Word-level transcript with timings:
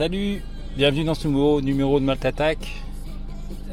Salut, 0.00 0.42
bienvenue 0.78 1.04
dans 1.04 1.12
ce 1.12 1.28
nouveau 1.28 1.60
numéro 1.60 2.00
de 2.00 2.04
Malte 2.06 2.24
Attack. 2.24 2.56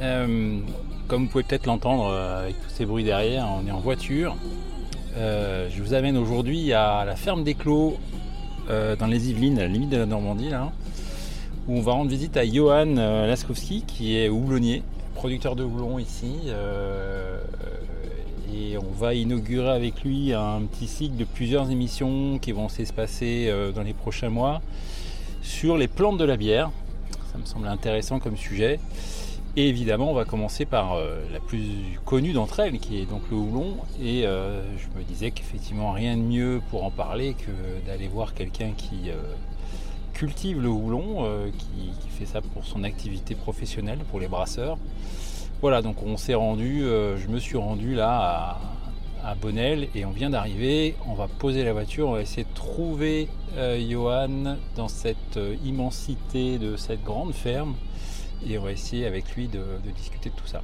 Euh, 0.01 0.59
comme 1.07 1.23
vous 1.23 1.29
pouvez 1.29 1.45
peut-être 1.45 1.67
l'entendre 1.67 2.09
euh, 2.11 2.43
avec 2.43 2.61
tous 2.61 2.69
ces 2.69 2.85
bruits 2.85 3.05
derrière, 3.05 3.47
on 3.47 3.65
est 3.65 3.71
en 3.71 3.79
voiture. 3.79 4.35
Euh, 5.15 5.69
je 5.73 5.81
vous 5.81 5.93
amène 5.93 6.17
aujourd'hui 6.17 6.73
à 6.73 7.05
la 7.05 7.15
ferme 7.15 7.45
des 7.45 7.53
Clos 7.53 7.95
dans 8.67 9.07
les 9.07 9.29
Yvelines, 9.29 9.57
à 9.57 9.61
la 9.61 9.67
limite 9.69 9.89
de 9.89 9.95
la 9.95 10.05
Normandie, 10.05 10.49
là, 10.49 10.69
où 11.69 11.77
on 11.77 11.81
va 11.81 11.93
rendre 11.93 12.11
visite 12.11 12.35
à 12.35 12.45
Johan 12.45 12.95
Laskowski, 12.95 13.85
qui 13.87 14.17
est 14.17 14.27
houblonnier, 14.27 14.83
producteur 15.15 15.55
de 15.55 15.63
houblon 15.63 15.97
ici. 15.97 16.33
et 18.53 18.77
on 18.77 18.91
va 18.99 19.13
inaugurer 19.13 19.69
avec 19.69 20.03
lui 20.03 20.33
un 20.33 20.63
petit 20.63 20.87
cycle 20.87 21.15
de 21.15 21.23
plusieurs 21.23 21.71
émissions 21.71 22.37
qui 22.37 22.51
vont 22.51 22.67
s'espacer 22.67 23.49
dans 23.73 23.83
les 23.83 23.93
prochains 23.93 24.29
mois 24.29 24.61
sur 25.47 25.77
les 25.77 25.87
plantes 25.87 26.17
de 26.17 26.25
la 26.25 26.37
bière. 26.37 26.71
Ça 27.31 27.37
me 27.37 27.45
semble 27.45 27.67
intéressant 27.67 28.19
comme 28.19 28.37
sujet. 28.37 28.79
Et 29.55 29.69
évidemment, 29.69 30.11
on 30.11 30.13
va 30.13 30.25
commencer 30.25 30.65
par 30.65 30.93
euh, 30.93 31.19
la 31.31 31.39
plus 31.39 31.97
connue 32.05 32.33
d'entre 32.33 32.59
elles, 32.59 32.79
qui 32.79 32.99
est 32.99 33.05
donc 33.05 33.21
le 33.31 33.37
houblon. 33.37 33.77
Et 33.99 34.27
euh, 34.27 34.61
je 34.77 34.99
me 34.99 35.03
disais 35.03 35.31
qu'effectivement, 35.31 35.93
rien 35.93 36.15
de 36.15 36.21
mieux 36.21 36.61
pour 36.69 36.83
en 36.83 36.91
parler 36.91 37.33
que 37.33 37.87
d'aller 37.87 38.07
voir 38.07 38.33
quelqu'un 38.35 38.71
qui 38.77 39.09
euh, 39.09 39.15
cultive 40.13 40.61
le 40.61 40.67
houblon, 40.67 41.25
qui, 41.57 41.91
fait 42.09 42.25
ça 42.25 42.41
pour 42.41 42.65
son 42.65 42.83
activité 42.83 43.35
professionnelle, 43.35 43.99
pour 44.09 44.19
les 44.19 44.27
brasseurs. 44.27 44.77
Voilà, 45.61 45.81
donc 45.83 46.03
on 46.03 46.17
s'est 46.17 46.33
rendu, 46.33 46.81
je 46.81 47.27
me 47.27 47.37
suis 47.37 47.57
rendu 47.57 47.93
là 47.93 48.57
à, 49.27 49.35
Bonnel 49.35 49.89
et 49.93 50.05
on 50.05 50.11
vient 50.11 50.29
d'arriver. 50.29 50.95
On 51.05 51.13
va 51.13 51.27
poser 51.27 51.63
la 51.63 51.73
voiture, 51.73 52.07
on 52.09 52.13
va 52.13 52.21
essayer 52.21 52.43
de 52.43 52.55
trouver 52.55 53.27
euh, 53.57 53.79
Johan 53.89 54.57
dans 54.75 54.87
cette 54.87 55.37
euh, 55.37 55.55
immensité 55.65 56.57
de 56.57 56.77
cette 56.77 57.03
grande 57.03 57.33
ferme 57.33 57.75
et 58.47 58.57
on 58.57 58.63
va 58.63 58.71
essayer 58.71 59.05
avec 59.05 59.35
lui 59.35 59.47
de, 59.47 59.63
discuter 59.95 60.29
de 60.29 60.35
tout 60.35 60.47
ça. 60.47 60.61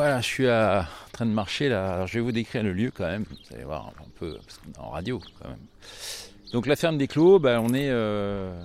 Voilà, 0.00 0.22
je 0.22 0.26
suis 0.26 0.50
en 0.50 0.82
train 1.12 1.26
de 1.26 1.30
marcher 1.30 1.68
là. 1.68 1.96
Alors, 1.96 2.06
je 2.06 2.14
vais 2.14 2.20
vous 2.20 2.32
décrire 2.32 2.62
le 2.62 2.72
lieu 2.72 2.90
quand 2.90 3.04
même. 3.04 3.26
Vous 3.28 3.54
allez 3.54 3.64
voir 3.64 3.92
un 4.00 4.08
peu, 4.18 4.38
en 4.78 4.88
radio 4.88 5.20
quand 5.38 5.50
même. 5.50 5.58
Donc 6.54 6.66
la 6.66 6.74
ferme 6.74 6.96
des 6.96 7.06
Clos, 7.06 7.38
ben, 7.38 7.60
on 7.60 7.74
est 7.74 7.90
euh, 7.90 8.64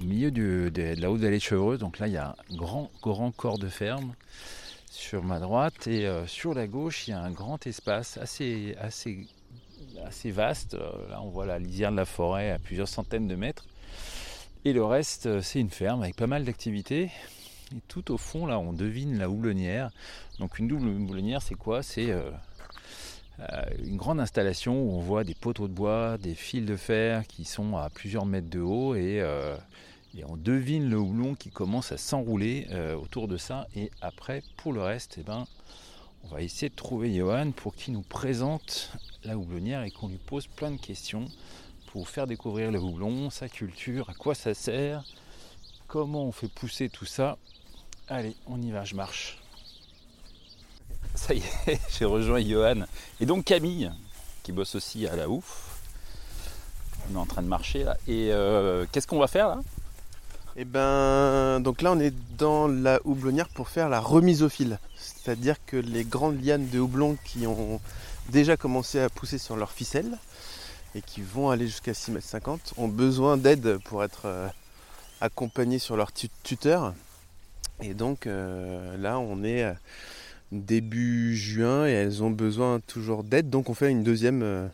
au 0.00 0.02
milieu 0.02 0.32
de, 0.32 0.72
la 0.98 1.08
haute 1.08 1.20
vallée 1.20 1.36
de 1.36 1.42
Chevreuse. 1.42 1.78
Donc 1.78 2.00
là, 2.00 2.08
il 2.08 2.14
y 2.14 2.16
a 2.16 2.34
un 2.50 2.56
grand, 2.56 2.90
grand 3.00 3.30
corps 3.30 3.60
de 3.60 3.68
ferme 3.68 4.12
sur 4.90 5.22
ma 5.22 5.38
droite 5.38 5.86
et 5.86 6.04
euh, 6.08 6.26
sur 6.26 6.52
la 6.52 6.66
gauche, 6.66 7.06
il 7.06 7.12
y 7.12 7.14
a 7.14 7.20
un 7.20 7.30
grand 7.30 7.64
espace 7.64 8.16
assez, 8.16 8.74
assez, 8.80 9.28
assez 10.04 10.32
vaste. 10.32 10.74
Euh, 10.74 11.10
là, 11.10 11.22
on 11.22 11.28
voit 11.28 11.46
la 11.46 11.60
lisière 11.60 11.92
de 11.92 11.96
la 11.96 12.06
forêt 12.06 12.50
à 12.50 12.58
plusieurs 12.58 12.88
centaines 12.88 13.28
de 13.28 13.36
mètres. 13.36 13.66
Et 14.64 14.72
le 14.72 14.84
reste, 14.84 15.40
c'est 15.42 15.60
une 15.60 15.70
ferme 15.70 16.02
avec 16.02 16.16
pas 16.16 16.26
mal 16.26 16.42
d'activités. 16.42 17.12
Tout 17.88 18.12
au 18.12 18.18
fond, 18.18 18.46
là, 18.46 18.58
on 18.58 18.72
devine 18.72 19.18
la 19.18 19.28
houblonnière. 19.28 19.90
Donc 20.38 20.58
une 20.58 20.68
double 20.68 20.88
houblonnière, 20.88 21.42
c'est 21.42 21.54
quoi? 21.54 21.82
C'est 21.82 22.10
euh, 22.10 22.30
euh, 23.40 23.62
une 23.84 23.96
grande 23.96 24.20
installation 24.20 24.82
où 24.82 24.92
on 24.92 25.00
voit 25.00 25.24
des 25.24 25.34
poteaux 25.34 25.68
de 25.68 25.72
bois, 25.72 26.18
des 26.18 26.34
fils 26.34 26.64
de 26.64 26.76
fer 26.76 27.26
qui 27.26 27.44
sont 27.44 27.76
à 27.76 27.90
plusieurs 27.90 28.26
mètres 28.26 28.50
de 28.50 28.60
haut 28.60 28.94
et, 28.94 29.20
euh, 29.20 29.56
on 30.28 30.36
devine 30.36 30.90
le 30.90 30.98
houblon 30.98 31.34
qui 31.34 31.48
commence 31.48 31.90
à 31.90 31.96
s'enrouler 31.96 32.66
autour 33.02 33.28
de 33.28 33.38
ça. 33.38 33.66
Et 33.74 33.90
après, 34.02 34.42
pour 34.58 34.74
le 34.74 34.82
reste, 34.82 35.16
eh 35.18 35.22
ben, 35.22 35.46
on 36.24 36.28
va 36.28 36.42
essayer 36.42 36.68
de 36.68 36.74
trouver 36.74 37.14
Johan 37.14 37.52
pour 37.52 37.74
qu'il 37.74 37.94
nous 37.94 38.02
présente 38.02 38.92
la 39.24 39.38
houblonnière 39.38 39.84
et 39.84 39.90
qu'on 39.90 40.08
lui 40.08 40.18
pose 40.18 40.48
plein 40.48 40.70
de 40.70 40.76
questions 40.76 41.28
pour 41.86 42.08
faire 42.08 42.26
découvrir 42.26 42.70
le 42.70 42.78
houblon, 42.78 43.30
sa 43.30 43.48
culture, 43.48 44.08
à 44.10 44.14
quoi 44.14 44.34
ça 44.34 44.54
sert, 44.54 45.02
comment 45.86 46.24
on 46.24 46.32
fait 46.32 46.48
pousser 46.48 46.88
tout 46.88 47.04
ça 47.04 47.36
Allez, 48.08 48.34
on 48.46 48.60
y 48.60 48.70
va, 48.70 48.84
je 48.84 48.94
marche. 48.94 49.38
Ça 51.14 51.34
y 51.34 51.42
est, 51.66 51.80
j'ai 51.98 52.04
rejoint 52.04 52.40
Johan. 52.40 52.84
Et 53.20 53.26
donc 53.26 53.44
Camille, 53.44 53.90
qui 54.42 54.52
bosse 54.52 54.74
aussi 54.74 55.06
à 55.06 55.16
la 55.16 55.28
ouf. 55.28 55.78
On 57.10 57.14
est 57.14 57.18
en 57.18 57.26
train 57.26 57.42
de 57.42 57.48
marcher 57.48 57.84
là. 57.84 57.96
Et 58.08 58.32
euh, 58.32 58.86
qu'est-ce 58.90 59.06
qu'on 59.06 59.18
va 59.18 59.28
faire 59.28 59.48
là? 59.48 59.60
Eh 60.56 60.64
ben, 60.64 61.60
donc 61.60 61.80
là 61.80 61.92
on 61.92 62.00
est 62.00 62.14
dans 62.36 62.68
la 62.68 63.00
houblonnière 63.04 63.48
pour 63.48 63.68
faire 63.68 63.88
la 63.88 64.00
remise 64.00 64.42
au 64.42 64.48
fil. 64.48 64.78
C'est-à-dire 64.96 65.56
que 65.64 65.76
les 65.76 66.04
grandes 66.04 66.44
lianes 66.44 66.68
de 66.68 66.78
houblon 66.78 67.16
qui 67.24 67.46
ont 67.46 67.80
déjà 68.28 68.56
commencé 68.56 69.00
à 69.00 69.08
pousser 69.08 69.38
sur 69.38 69.56
leur 69.56 69.70
ficelle 69.70 70.18
et 70.94 71.00
qui 71.00 71.22
vont 71.22 71.50
aller 71.50 71.66
jusqu'à 71.66 71.92
6,50 71.92 72.50
m 72.50 72.58
ont 72.76 72.88
besoin 72.88 73.36
d'aide 73.36 73.78
pour 73.84 74.04
être 74.04 74.26
euh, 74.26 74.48
accompagnés 75.20 75.78
sur 75.78 75.96
leur 75.96 76.10
tuteur 76.12 76.92
et 77.82 77.94
donc 77.94 78.26
euh, 78.26 78.96
là, 78.96 79.18
on 79.18 79.42
est 79.42 79.64
euh, 79.64 79.72
début 80.52 81.36
juin 81.36 81.86
et 81.86 81.92
elles 81.92 82.22
ont 82.22 82.30
besoin 82.30 82.80
toujours 82.80 83.24
d'aide. 83.24 83.50
Donc 83.50 83.68
on 83.68 83.74
fait 83.74 83.90
une 83.90 84.04
deuxième 84.04 84.42
euh, 84.42 84.68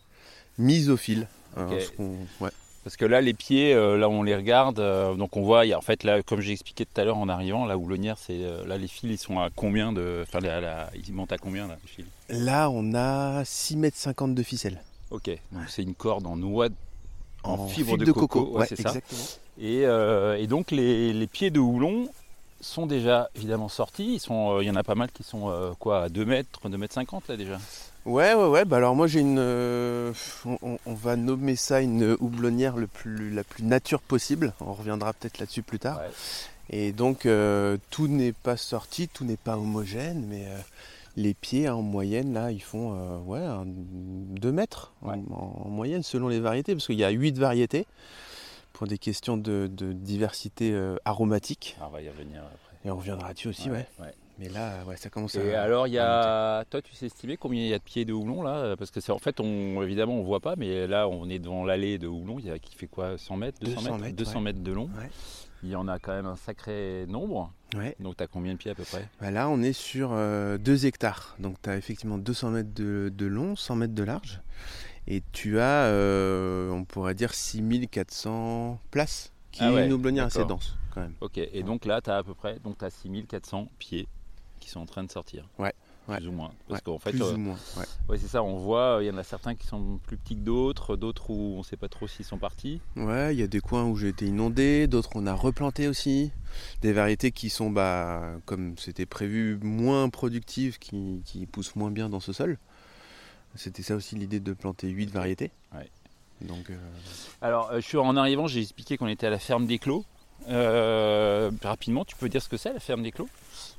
mise 0.58 0.90
au 0.90 0.96
fil. 0.96 1.26
Parce 2.84 2.96
que 2.96 3.04
là, 3.04 3.20
les 3.20 3.34
pieds, 3.34 3.74
là 3.74 4.08
on 4.08 4.22
les 4.22 4.34
regarde, 4.34 4.76
donc 5.18 5.36
on 5.36 5.42
voit, 5.42 5.64
en 5.74 5.80
fait, 5.82 6.04
là, 6.04 6.22
comme 6.22 6.40
j'ai 6.40 6.52
expliqué 6.52 6.86
tout 6.86 6.98
à 6.98 7.04
l'heure 7.04 7.18
en 7.18 7.28
arrivant, 7.28 7.66
la 7.66 7.76
houblonnière, 7.76 8.16
c'est 8.16 8.38
là 8.64 8.78
les 8.78 8.86
fils, 8.86 9.10
ils 9.10 9.18
sont 9.18 9.40
à 9.40 9.50
combien 9.54 9.92
de, 9.92 10.22
enfin, 10.22 10.38
ils 10.94 11.12
montent 11.12 11.32
à 11.32 11.36
combien 11.36 11.66
là, 11.66 11.76
les 11.82 11.88
fils? 11.88 12.06
Là, 12.30 12.70
on 12.70 12.94
a 12.94 13.44
6 13.44 13.76
mètres 13.76 13.98
50 13.98 14.34
de 14.34 14.42
ficelle. 14.42 14.80
Ok, 15.10 15.28
donc 15.52 15.62
c'est 15.68 15.82
une 15.82 15.94
corde 15.94 16.26
en 16.26 16.36
noix, 16.36 16.68
en, 17.42 17.66
fibre 17.66 17.98
de, 17.98 18.10
coco, 18.10 18.58
c'est 18.66 18.80
ça. 18.80 18.94
Et, 19.60 19.82
et, 19.82 20.46
donc 20.46 20.70
les, 20.70 21.12
les, 21.12 21.26
pieds 21.26 21.50
de 21.50 21.58
houblon, 21.58 22.08
sont 22.60 22.86
déjà 22.86 23.28
évidemment 23.34 23.68
sortis. 23.68 24.14
Ils 24.14 24.20
sont, 24.20 24.56
euh, 24.56 24.62
il 24.62 24.66
y 24.66 24.70
en 24.70 24.76
a 24.76 24.82
pas 24.82 24.94
mal 24.94 25.10
qui 25.10 25.22
sont 25.22 25.50
euh, 25.50 25.72
quoi 25.78 26.04
à 26.04 26.08
2 26.08 26.24
mètres, 26.24 26.68
2 26.68 26.76
mètres 26.76 26.94
50 26.94 27.28
là 27.28 27.36
déjà. 27.36 27.58
Ouais, 28.04 28.34
ouais, 28.34 28.46
ouais. 28.46 28.64
Bah 28.64 28.78
alors 28.78 28.94
moi 28.94 29.06
j'ai 29.06 29.20
une, 29.20 29.38
euh, 29.38 30.12
on, 30.62 30.94
va 30.94 31.16
nommer 31.16 31.56
ça 31.56 31.80
une 31.80 32.16
houblonnière 32.20 32.76
le 32.76 32.86
plus, 32.86 33.30
la 33.30 33.44
plus 33.44 33.64
nature 33.64 34.00
possible. 34.00 34.54
On 34.60 34.72
reviendra 34.72 35.12
peut-être 35.12 35.38
là-dessus 35.38 35.62
plus 35.62 35.78
tard. 35.78 36.00
Et 36.70 36.92
donc 36.92 37.28
tout 37.90 38.08
n'est 38.08 38.32
pas 38.32 38.56
sorti, 38.56 39.08
tout 39.08 39.24
n'est 39.24 39.36
pas 39.36 39.56
homogène, 39.56 40.24
mais 40.28 40.46
les 41.16 41.34
pieds 41.34 41.66
hein, 41.66 41.74
en 41.74 41.82
moyenne 41.82 42.32
là 42.32 42.52
ils 42.52 42.62
font 42.62 42.92
ouais 43.26 43.42
2 43.64 44.52
mètres 44.52 44.92
en, 45.02 45.14
en, 45.14 45.68
moyenne 45.68 46.04
selon 46.04 46.28
les 46.28 46.38
variétés 46.38 46.74
parce 46.74 46.86
qu'il 46.86 46.98
y 46.98 47.04
a 47.04 47.10
8 47.10 47.36
variétés 47.38 47.86
pour 48.72 48.86
des 48.86 48.98
questions 48.98 49.36
de, 49.36 49.68
diversité 49.68 50.72
euh, 50.72 50.96
aromatique. 51.04 51.76
Ah, 51.80 51.86
on 51.88 51.92
va 51.92 52.02
y 52.02 52.08
revenir 52.08 52.42
après. 52.42 52.76
Et 52.84 52.90
on 52.90 52.96
reviendra 52.96 53.32
dessus 53.34 53.48
aussi, 53.48 53.70
ouais. 53.70 53.86
Mais 54.38 54.48
là, 54.48 54.84
ouais, 54.86 54.96
ça 54.96 55.10
commence 55.10 55.34
à. 55.34 55.42
Et 55.42 55.54
alors, 55.54 55.88
il 55.88 55.94
y 55.94 55.98
a. 55.98 56.64
Toi, 56.70 56.80
tu 56.80 56.94
sais 56.94 57.06
estimer 57.06 57.36
combien 57.36 57.60
il 57.60 57.68
y 57.68 57.74
a 57.74 57.78
de 57.78 57.82
pieds 57.82 58.04
de 58.04 58.12
houblon 58.12 58.42
là? 58.42 58.76
Parce 58.76 58.92
que 58.92 59.00
c'est 59.00 59.10
en 59.10 59.18
fait, 59.18 59.40
on, 59.40 59.82
évidemment, 59.82 60.14
on 60.14 60.22
voit 60.22 60.38
pas, 60.38 60.54
mais 60.54 60.86
là, 60.86 61.08
on 61.08 61.28
est 61.28 61.40
devant 61.40 61.64
l'allée 61.64 61.98
de 61.98 62.06
houblon, 62.06 62.38
il 62.38 62.46
y 62.46 62.50
a, 62.50 62.58
qui 62.60 62.76
fait 62.76 62.86
quoi? 62.86 63.18
100 63.18 63.36
mètres 63.36 63.58
200, 63.60 63.98
mètres, 63.98 64.16
200 64.16 64.40
mètres 64.40 64.62
de 64.62 64.72
long. 64.72 64.90
Il 65.64 65.70
y 65.70 65.74
en 65.74 65.88
a 65.88 65.98
quand 65.98 66.12
même 66.12 66.26
un 66.26 66.36
sacré 66.36 67.04
nombre. 67.08 67.52
Donc, 67.98 68.16
tu 68.16 68.22
as 68.22 68.26
combien 68.28 68.52
de 68.52 68.58
pieds 68.58 68.70
à 68.70 68.74
peu 68.74 68.84
près? 68.84 69.08
Bah 69.20 69.30
Là, 69.30 69.48
on 69.48 69.60
est 69.60 69.72
sur 69.72 70.10
2 70.10 70.14
euh, 70.14 70.58
hectares. 70.84 71.34
Donc, 71.40 71.60
tu 71.60 71.70
as 71.70 71.76
effectivement 71.76 72.16
200 72.16 72.50
mètres 72.50 72.74
de, 72.74 73.12
de 73.12 73.26
long, 73.26 73.56
100 73.56 73.76
mètres 73.76 73.94
de 73.94 74.04
large. 74.04 74.40
Et 75.10 75.22
tu 75.32 75.58
as, 75.58 75.86
euh, 75.86 76.70
on 76.70 76.84
pourrait 76.84 77.14
dire, 77.14 77.32
6400 77.32 78.78
places, 78.90 79.32
qui 79.52 79.64
ah 79.64 79.72
est 79.72 79.86
une 79.86 79.92
houblonnière 79.94 80.26
assez 80.26 80.44
dense 80.44 80.76
quand 80.92 81.00
même. 81.00 81.14
Ok, 81.22 81.38
et 81.38 81.62
donc 81.62 81.86
là, 81.86 82.02
tu 82.02 82.10
as 82.10 82.18
à 82.18 82.22
peu 82.22 82.34
près 82.34 82.58
donc 82.62 82.82
as 82.82 82.90
6400 82.90 83.68
pieds 83.78 84.06
qui 84.60 84.68
sont 84.68 84.80
en 84.80 84.86
train 84.86 85.02
de 85.02 85.10
sortir. 85.10 85.48
Ouais. 85.58 85.72
Plus 86.06 86.28
ou 86.28 86.32
moins. 86.32 86.52
Parce 86.68 86.80
qu'en 86.80 86.98
fait, 86.98 87.10
plus 87.10 87.22
euh, 87.22 87.34
ou 87.34 87.38
moins. 87.38 87.56
Ouais, 88.08 88.18
c'est 88.18 88.28
ça. 88.28 88.42
On 88.42 88.56
voit, 88.56 88.98
il 89.02 89.06
y 89.06 89.10
en 89.10 89.18
a 89.18 89.22
certains 89.22 89.54
qui 89.54 89.66
sont 89.66 89.98
plus 90.06 90.16
petits 90.16 90.36
que 90.36 90.40
d'autres, 90.40 90.96
d'autres 90.96 91.30
où 91.30 91.54
on 91.56 91.58
ne 91.58 91.62
sait 91.62 91.76
pas 91.76 91.88
trop 91.88 92.06
s'ils 92.06 92.24
sont 92.24 92.38
partis. 92.38 92.80
Ouais, 92.96 93.34
il 93.34 93.38
y 93.38 93.42
a 93.42 93.46
des 93.46 93.60
coins 93.60 93.84
où 93.84 93.96
j'ai 93.96 94.08
été 94.08 94.26
inondé, 94.26 94.86
d'autres 94.86 95.10
on 95.14 95.26
a 95.26 95.34
replanté 95.34 95.86
aussi. 95.86 96.32
Des 96.80 96.94
variétés 96.94 97.30
qui 97.30 97.50
sont, 97.50 97.70
bah, 97.70 98.32
comme 98.46 98.76
c'était 98.78 99.04
prévu, 99.04 99.58
moins 99.62 100.08
productives, 100.08 100.78
qui, 100.78 101.22
qui 101.26 101.44
poussent 101.46 101.76
moins 101.76 101.90
bien 101.90 102.08
dans 102.08 102.20
ce 102.20 102.32
sol. 102.32 102.58
C'était 103.58 103.82
ça 103.82 103.96
aussi 103.96 104.14
l'idée 104.14 104.38
de 104.40 104.52
planter 104.52 104.88
8 104.88 105.10
variétés. 105.10 105.50
Donc, 106.40 106.70
euh, 106.70 106.76
Alors, 107.42 107.70
euh, 107.72 107.80
je 107.80 107.86
suis 107.86 107.98
en 107.98 108.16
arrivant, 108.16 108.46
j'ai 108.46 108.60
expliqué 108.60 108.96
qu'on 108.96 109.08
était 109.08 109.26
à 109.26 109.30
la 109.30 109.40
ferme 109.40 109.66
des 109.66 109.80
Clos. 109.80 110.04
Euh, 110.48 111.50
rapidement, 111.64 112.04
tu 112.04 112.14
peux 112.14 112.28
dire 112.28 112.40
ce 112.40 112.48
que 112.48 112.56
c'est 112.56 112.72
la 112.72 112.78
ferme 112.78 113.02
des 113.02 113.10
Clos? 113.10 113.28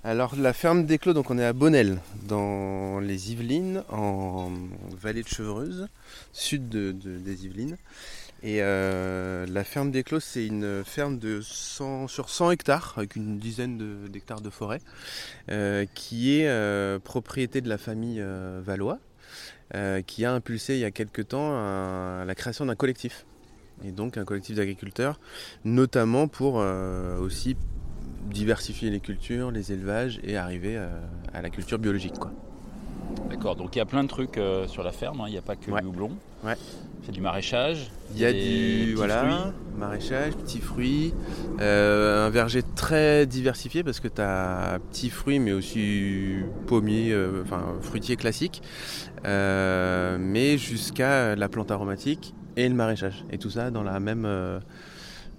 Alors, 0.03 0.35
la 0.35 0.51
ferme 0.51 0.85
des 0.85 0.97
Clos, 0.97 1.13
donc 1.13 1.31
on 1.31 1.37
est 1.37 1.45
à 1.45 1.53
Bonnel, 1.53 2.01
dans 2.27 2.99
les 2.99 3.31
Yvelines, 3.31 3.85
en 3.89 4.51
vallée 5.01 5.23
de 5.23 5.27
Chevreuse, 5.29 5.87
sud 6.33 6.67
des 6.67 7.45
Yvelines. 7.45 7.77
Et 8.43 8.57
euh, 8.61 9.45
la 9.47 9.63
ferme 9.63 9.91
des 9.91 10.03
Clos, 10.03 10.19
c'est 10.19 10.45
une 10.45 10.83
ferme 10.83 11.17
de 11.17 11.39
100, 11.41 12.09
sur 12.09 12.29
100 12.29 12.51
hectares, 12.51 12.93
avec 12.97 13.15
une 13.15 13.37
dizaine 13.39 13.77
de- 13.77 14.07
d'hectares 14.09 14.41
de, 14.41 14.49
forêt, 14.49 14.81
euh, 15.49 15.85
qui 15.95 16.39
est 16.39 16.47
euh, 16.49 16.99
propriété 16.99 17.61
de 17.61 17.69
la 17.69 17.77
famille 17.77 18.21
Valois, 18.61 18.99
euh, 19.75 20.01
qui 20.01 20.25
a 20.25 20.33
impulsé 20.33 20.75
il 20.75 20.79
y 20.79 20.85
a 20.85 20.91
quelque 20.91 21.21
temps 21.21 21.53
la 22.25 22.35
création 22.35 22.65
d'un 22.65 22.75
collectif. 22.75 23.25
Et 23.83 23.91
donc 23.91 24.17
un 24.17 24.25
collectif 24.25 24.55
d'agriculteurs, 24.55 25.19
notamment 25.63 26.27
pour 26.27 26.59
euh, 26.59 27.17
aussi 27.17 27.55
diversifier 28.25 28.89
les 28.89 28.99
cultures, 28.99 29.51
les 29.51 29.71
élevages 29.71 30.19
et 30.23 30.37
arriver 30.37 30.75
euh, 30.77 30.89
à 31.33 31.41
la 31.41 31.49
culture 31.49 31.79
biologique. 31.79 32.15
D'accord, 33.29 33.55
donc 33.55 33.75
il 33.75 33.79
y 33.79 33.81
a 33.81 33.85
plein 33.85 34.03
de 34.03 34.07
trucs 34.09 34.37
euh, 34.37 34.67
sur 34.67 34.83
la 34.83 34.91
ferme, 34.91 35.21
hein. 35.21 35.25
il 35.27 35.31
n'y 35.31 35.37
a 35.37 35.41
pas 35.41 35.55
que 35.55 35.71
Ouais. 35.71 35.81
du 35.81 35.87
houblon. 35.87 36.11
Ouais. 36.43 36.55
C'est 37.03 37.11
du 37.11 37.21
maraîchage. 37.21 37.91
Il 38.13 38.19
y 38.19 38.25
a 38.25 38.33
du 38.33 38.93
voilà, 38.95 39.19
fruits. 39.19 39.53
maraîchage, 39.77 40.33
petits 40.33 40.59
fruits, 40.59 41.13
euh, 41.61 42.27
un 42.27 42.29
verger 42.29 42.61
très 42.75 43.25
diversifié 43.25 43.83
parce 43.83 43.99
que 43.99 44.07
tu 44.07 44.21
as 44.21 44.79
petits 44.91 45.09
fruits 45.09 45.39
mais 45.39 45.51
aussi 45.53 46.35
pommiers, 46.67 47.11
euh, 47.11 47.41
enfin 47.43 47.63
fruitiers 47.81 48.15
classiques, 48.17 48.61
mais 49.23 50.57
jusqu'à 50.57 51.35
la 51.35 51.49
plante 51.49 51.71
aromatique 51.71 52.33
et 52.57 52.67
le 52.67 52.75
maraîchage. 52.75 53.23
Et 53.31 53.37
tout 53.37 53.49
ça 53.49 53.71
dans 53.71 53.83
la 53.83 53.99
même, 53.99 54.27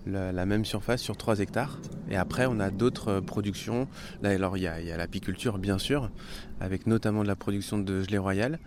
la, 0.07 0.33
la 0.33 0.47
même 0.47 0.65
surface 0.65 1.01
sur 1.03 1.17
3 1.17 1.41
hectares. 1.41 1.79
Et 2.11 2.17
après 2.17 2.47
on 2.47 2.59
a 2.61 2.71
d'autres 2.71 3.09
euh, 3.09 3.21
productions. 3.21 3.87
Là 4.23 4.31
alors 4.31 4.57
il 4.57 4.63
y 4.63 4.67
a, 4.67 4.81
il 4.81 4.87
y 4.87 4.93
a 4.93 4.97
l'apiculture 4.97 5.59
bien 5.59 5.79
sûr, 5.79 6.11
avec 6.61 6.87
notamment 6.87 7.23
de 7.23 7.29
la 7.29 7.37
production 7.37 7.79
de 7.79 8.03
gelée 8.03 8.19
royale 8.19 8.59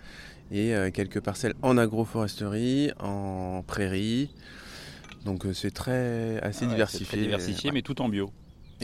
et 0.52 0.76
euh, 0.76 0.92
quelques 0.92 1.20
parcelles 1.22 1.54
en 1.62 1.78
agroforesterie, 1.78 2.92
en 3.00 3.64
prairie. 3.66 4.30
Donc 5.26 5.46
euh, 5.46 5.54
c'est 5.54 5.72
très 5.72 6.40
assez 6.42 6.66
Ouais, 6.66 6.72
diversifié. 6.72 7.08
très 7.08 7.18
diversifié, 7.18 7.72
mais 7.72 7.82
tout 7.82 8.02
en 8.02 8.10
bio. 8.10 8.30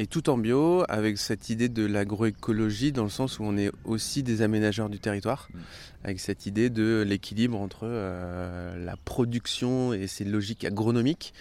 Et 0.02 0.08
tout 0.08 0.30
en 0.30 0.38
bio, 0.38 0.86
avec 0.88 1.18
cette 1.18 1.50
idée 1.50 1.68
de 1.68 1.86
l'agroécologie, 1.86 2.94
dans 2.94 3.04
le 3.04 3.10
sens 3.10 3.38
où 3.38 3.44
on 3.44 3.58
est 3.58 3.70
aussi 3.84 4.24
des 4.24 4.42
aménageurs 4.42 4.88
du 4.88 4.98
territoire, 4.98 5.50
Mm. 5.54 5.58
avec 6.06 6.20
cette 6.22 6.46
idée 6.46 6.70
de 6.70 7.04
l'équilibre 7.06 7.60
entre 7.60 7.82
euh, 7.84 8.78
la 8.86 8.96
production 8.96 9.92
et 9.92 10.08
ses 10.08 10.24
logiques 10.24 10.64
agronomiques, 10.64 11.34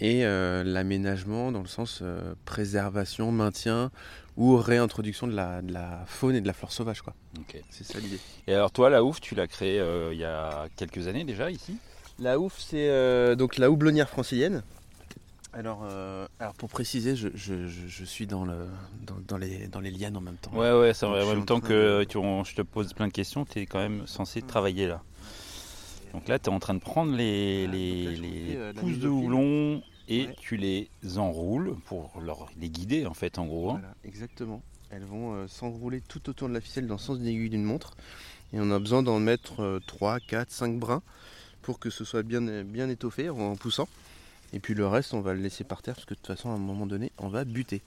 et 0.00 0.24
euh, 0.24 0.64
l'aménagement 0.64 1.52
dans 1.52 1.60
le 1.60 1.68
sens 1.68 2.00
euh, 2.00 2.32
préservation, 2.46 3.30
maintien 3.30 3.90
ou 4.38 4.56
réintroduction 4.56 5.26
de 5.26 5.34
la, 5.34 5.60
de 5.60 5.74
la 5.74 6.04
faune 6.06 6.34
et 6.34 6.40
de 6.40 6.46
la 6.46 6.54
flore 6.54 6.72
sauvage. 6.72 7.02
quoi. 7.02 7.12
Ok. 7.38 7.60
C'est 7.68 7.84
ça 7.84 7.98
l'idée. 7.98 8.20
Et 8.46 8.54
alors 8.54 8.70
toi, 8.70 8.88
la 8.88 9.04
ouf, 9.04 9.20
tu 9.20 9.34
l'as 9.34 9.48
créé 9.48 9.78
euh, 9.80 10.14
il 10.14 10.18
y 10.18 10.24
a 10.24 10.68
quelques 10.76 11.08
années 11.08 11.24
déjà 11.24 11.50
ici? 11.50 11.76
La 12.18 12.38
ouf, 12.38 12.54
c'est 12.58 12.88
euh, 12.88 13.34
donc 13.36 13.58
la 13.58 13.70
houblonnière 13.70 14.08
francilienne. 14.08 14.62
Alors, 15.52 15.80
euh, 15.84 16.26
alors 16.38 16.54
pour 16.54 16.68
préciser, 16.68 17.16
je, 17.16 17.28
je- 17.34 18.04
suis 18.04 18.26
dans, 18.26 18.44
le, 18.44 18.66
dans, 19.06 19.16
dans 19.26 19.38
les, 19.38 19.66
dans 19.68 19.80
les 19.80 19.90
lianes 19.90 20.16
en 20.16 20.20
même 20.20 20.36
temps. 20.36 20.52
Ouais, 20.52 20.72
ouais, 20.78 20.92
c'est 20.94 21.06
vrai. 21.06 21.20
Donc, 21.20 21.26
je 21.28 21.32
En 21.32 21.36
même 21.36 21.46
temps 21.46 21.58
train 21.60 21.68
que 21.68 22.04
tu- 22.04 22.16
on- 22.18 22.44
je 22.44 22.54
te 22.54 22.62
pose 22.62 22.92
plein 22.92 23.08
de 23.08 23.12
questions, 23.12 23.44
tu 23.44 23.60
es 23.60 23.66
quand 23.66 23.78
même 23.78 24.06
censé 24.06 24.42
travailler 24.42 24.86
là. 24.86 25.02
Donc 26.12 26.28
là, 26.28 26.38
tu 26.38 26.50
es 26.50 26.52
en 26.52 26.58
train 26.58 26.74
de 26.74 26.80
prendre 26.80 27.14
les, 27.14 27.66
les, 27.66 28.56
euh, 28.56 28.72
pousses 28.72 28.82
mise 28.84 28.98
de 29.00 29.08
houblon 29.08 29.82
et 30.08 30.26
Ouais. 30.26 30.34
tu 30.40 30.56
les 30.56 30.90
enroules 31.16 31.76
pour 31.86 32.20
leur, 32.20 32.48
les 32.58 32.70
guider 32.70 33.06
en 33.06 33.14
fait 33.14 33.38
en 33.38 33.46
gros. 33.46 33.70
hein. 33.70 33.78
Voilà, 33.80 33.94
exactement. 34.04 34.62
Elles 34.90 35.04
vont 35.04 35.34
euh, 35.34 35.48
s'enrouler 35.48 36.00
tout 36.00 36.30
autour 36.30 36.48
de 36.48 36.54
la 36.54 36.60
ficelle 36.62 36.86
dans 36.86 36.94
le 36.94 37.00
sens 37.00 37.18
d'une 37.18 37.26
aiguille 37.26 37.50
d'une 37.50 37.64
montre. 37.64 37.92
Et 38.54 38.60
on 38.60 38.70
a 38.70 38.78
besoin 38.78 39.02
d'en 39.02 39.18
mettre 39.20 39.60
euh, 39.60 39.80
3, 39.86 40.18
4, 40.20 40.50
5 40.50 40.78
brins 40.78 41.02
pour 41.60 41.78
que 41.78 41.90
ce 41.90 42.04
soit 42.04 42.22
bien, 42.22 42.40
bien 42.64 42.88
étoffé 42.88 43.28
en 43.28 43.56
poussant. 43.56 43.88
Et 44.52 44.60
puis 44.60 44.74
le 44.74 44.86
reste, 44.86 45.12
on 45.14 45.20
va 45.20 45.34
le 45.34 45.40
laisser 45.40 45.64
par 45.64 45.82
terre 45.82 45.94
parce 45.94 46.04
que 46.06 46.14
de 46.14 46.18
toute 46.18 46.26
façon, 46.28 46.50
à 46.50 46.54
un 46.54 46.58
moment 46.58 46.86
donné, 46.86 47.12
on 47.18 47.28
va 47.28 47.44
buter. 47.44 47.82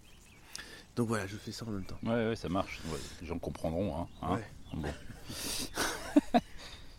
Donc 0.95 1.07
voilà, 1.07 1.25
je 1.27 1.37
fais 1.37 1.51
ça 1.51 1.65
en 1.65 1.71
même 1.71 1.85
temps. 1.85 1.97
Ouais, 2.03 2.29
ouais, 2.29 2.35
ça 2.35 2.49
marche. 2.49 2.79
Ouais, 2.91 2.99
les 3.21 3.27
gens 3.27 3.39
comprendront. 3.39 3.95
Hein, 3.95 4.07
hein. 4.21 4.35
Ouais. 4.35 4.43
Bon. 4.73 4.89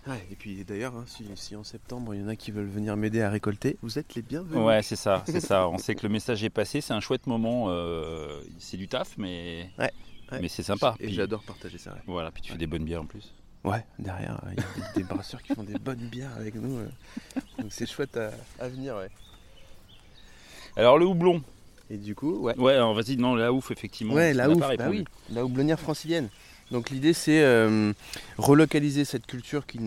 Ouais, 0.09 0.27
et 0.33 0.35
puis 0.35 0.65
d'ailleurs, 0.65 0.97
hein, 0.97 1.05
si, 1.07 1.25
si 1.37 1.55
en 1.55 1.63
septembre, 1.63 2.13
il 2.13 2.21
y 2.23 2.25
en 2.25 2.27
a 2.27 2.35
qui 2.35 2.51
veulent 2.51 2.67
venir 2.69 2.97
m'aider 2.97 3.23
à 3.23 3.31
récolter, 3.31 3.77
vous 3.83 4.01
êtes 4.01 4.17
les 4.17 4.23
bienvenus. 4.23 4.59
Ouais, 4.59 4.83
c'est 4.83 4.97
ça, 4.97 5.23
c'est 5.27 5.39
ça. 5.41 5.69
On 5.69 5.79
sait 5.79 5.95
que 5.95 6.05
le 6.05 6.09
message 6.13 6.43
est 6.43 6.51
passé. 6.51 6.81
C'est 6.81 6.93
un 6.93 6.99
chouette 6.99 7.29
moment. 7.29 7.67
euh, 7.69 8.41
c'est 8.59 8.77
du 8.77 8.89
taf, 8.89 9.17
mais 9.17 9.71
mais 10.41 10.49
c'est 10.49 10.65
sympa. 10.65 10.97
Et 10.99 11.05
Puis- 11.07 11.15
j'adore 11.15 11.45
partager 11.45 11.79
ça. 11.79 11.97
Voilà, 12.09 12.33
puis 12.33 12.43
tu 12.43 12.51
fais 12.51 12.59
des 12.59 12.67
bonnes 12.67 12.85
bières 12.85 13.03
en 13.03 13.07
plus. 13.07 13.33
Ouais, 13.63 13.87
derrière, 14.01 14.41
il 14.51 14.59
y 14.59 14.61
a 14.61 14.93
des, 14.93 15.03
des 15.03 15.05
brasseurs 15.05 15.41
qui 15.41 15.55
font 15.55 15.63
des 15.63 15.79
bonnes 15.79 16.09
bières 16.09 16.35
avec 16.37 16.57
nous. 16.57 16.79
euh. 16.79 16.89
Donc 17.59 17.67
c'est 17.73 17.87
chouette 17.89 18.17
à, 18.17 18.33
à 18.59 18.69
venir, 18.69 18.97
ouais. 18.97 19.09
Alors 20.77 20.99
le 20.99 21.07
houblon. 21.07 21.43
Et 21.91 21.97
du 21.97 22.15
coup, 22.15 22.39
ouais. 22.39 22.57
Ouais, 22.57 22.73
alors 22.73 22.95
vas-y, 22.95 23.17
non, 23.17 23.35
la 23.35 23.53
ouf, 23.53 23.71
effectivement. 23.71 24.15
Ouais, 24.15 24.33
la 24.33 24.49
ouf, 24.49 24.59
bah 24.59 24.87
oui, 24.89 25.05
la 25.31 25.45
houblonnière 25.45 25.79
francilienne. 25.79 26.29
Donc 26.71 26.89
l'idée 26.89 27.13
c'est 27.13 27.43
euh, 27.43 27.93
relocaliser 28.39 29.05
cette 29.05 29.27
culture 29.27 29.67
qui 29.67 29.79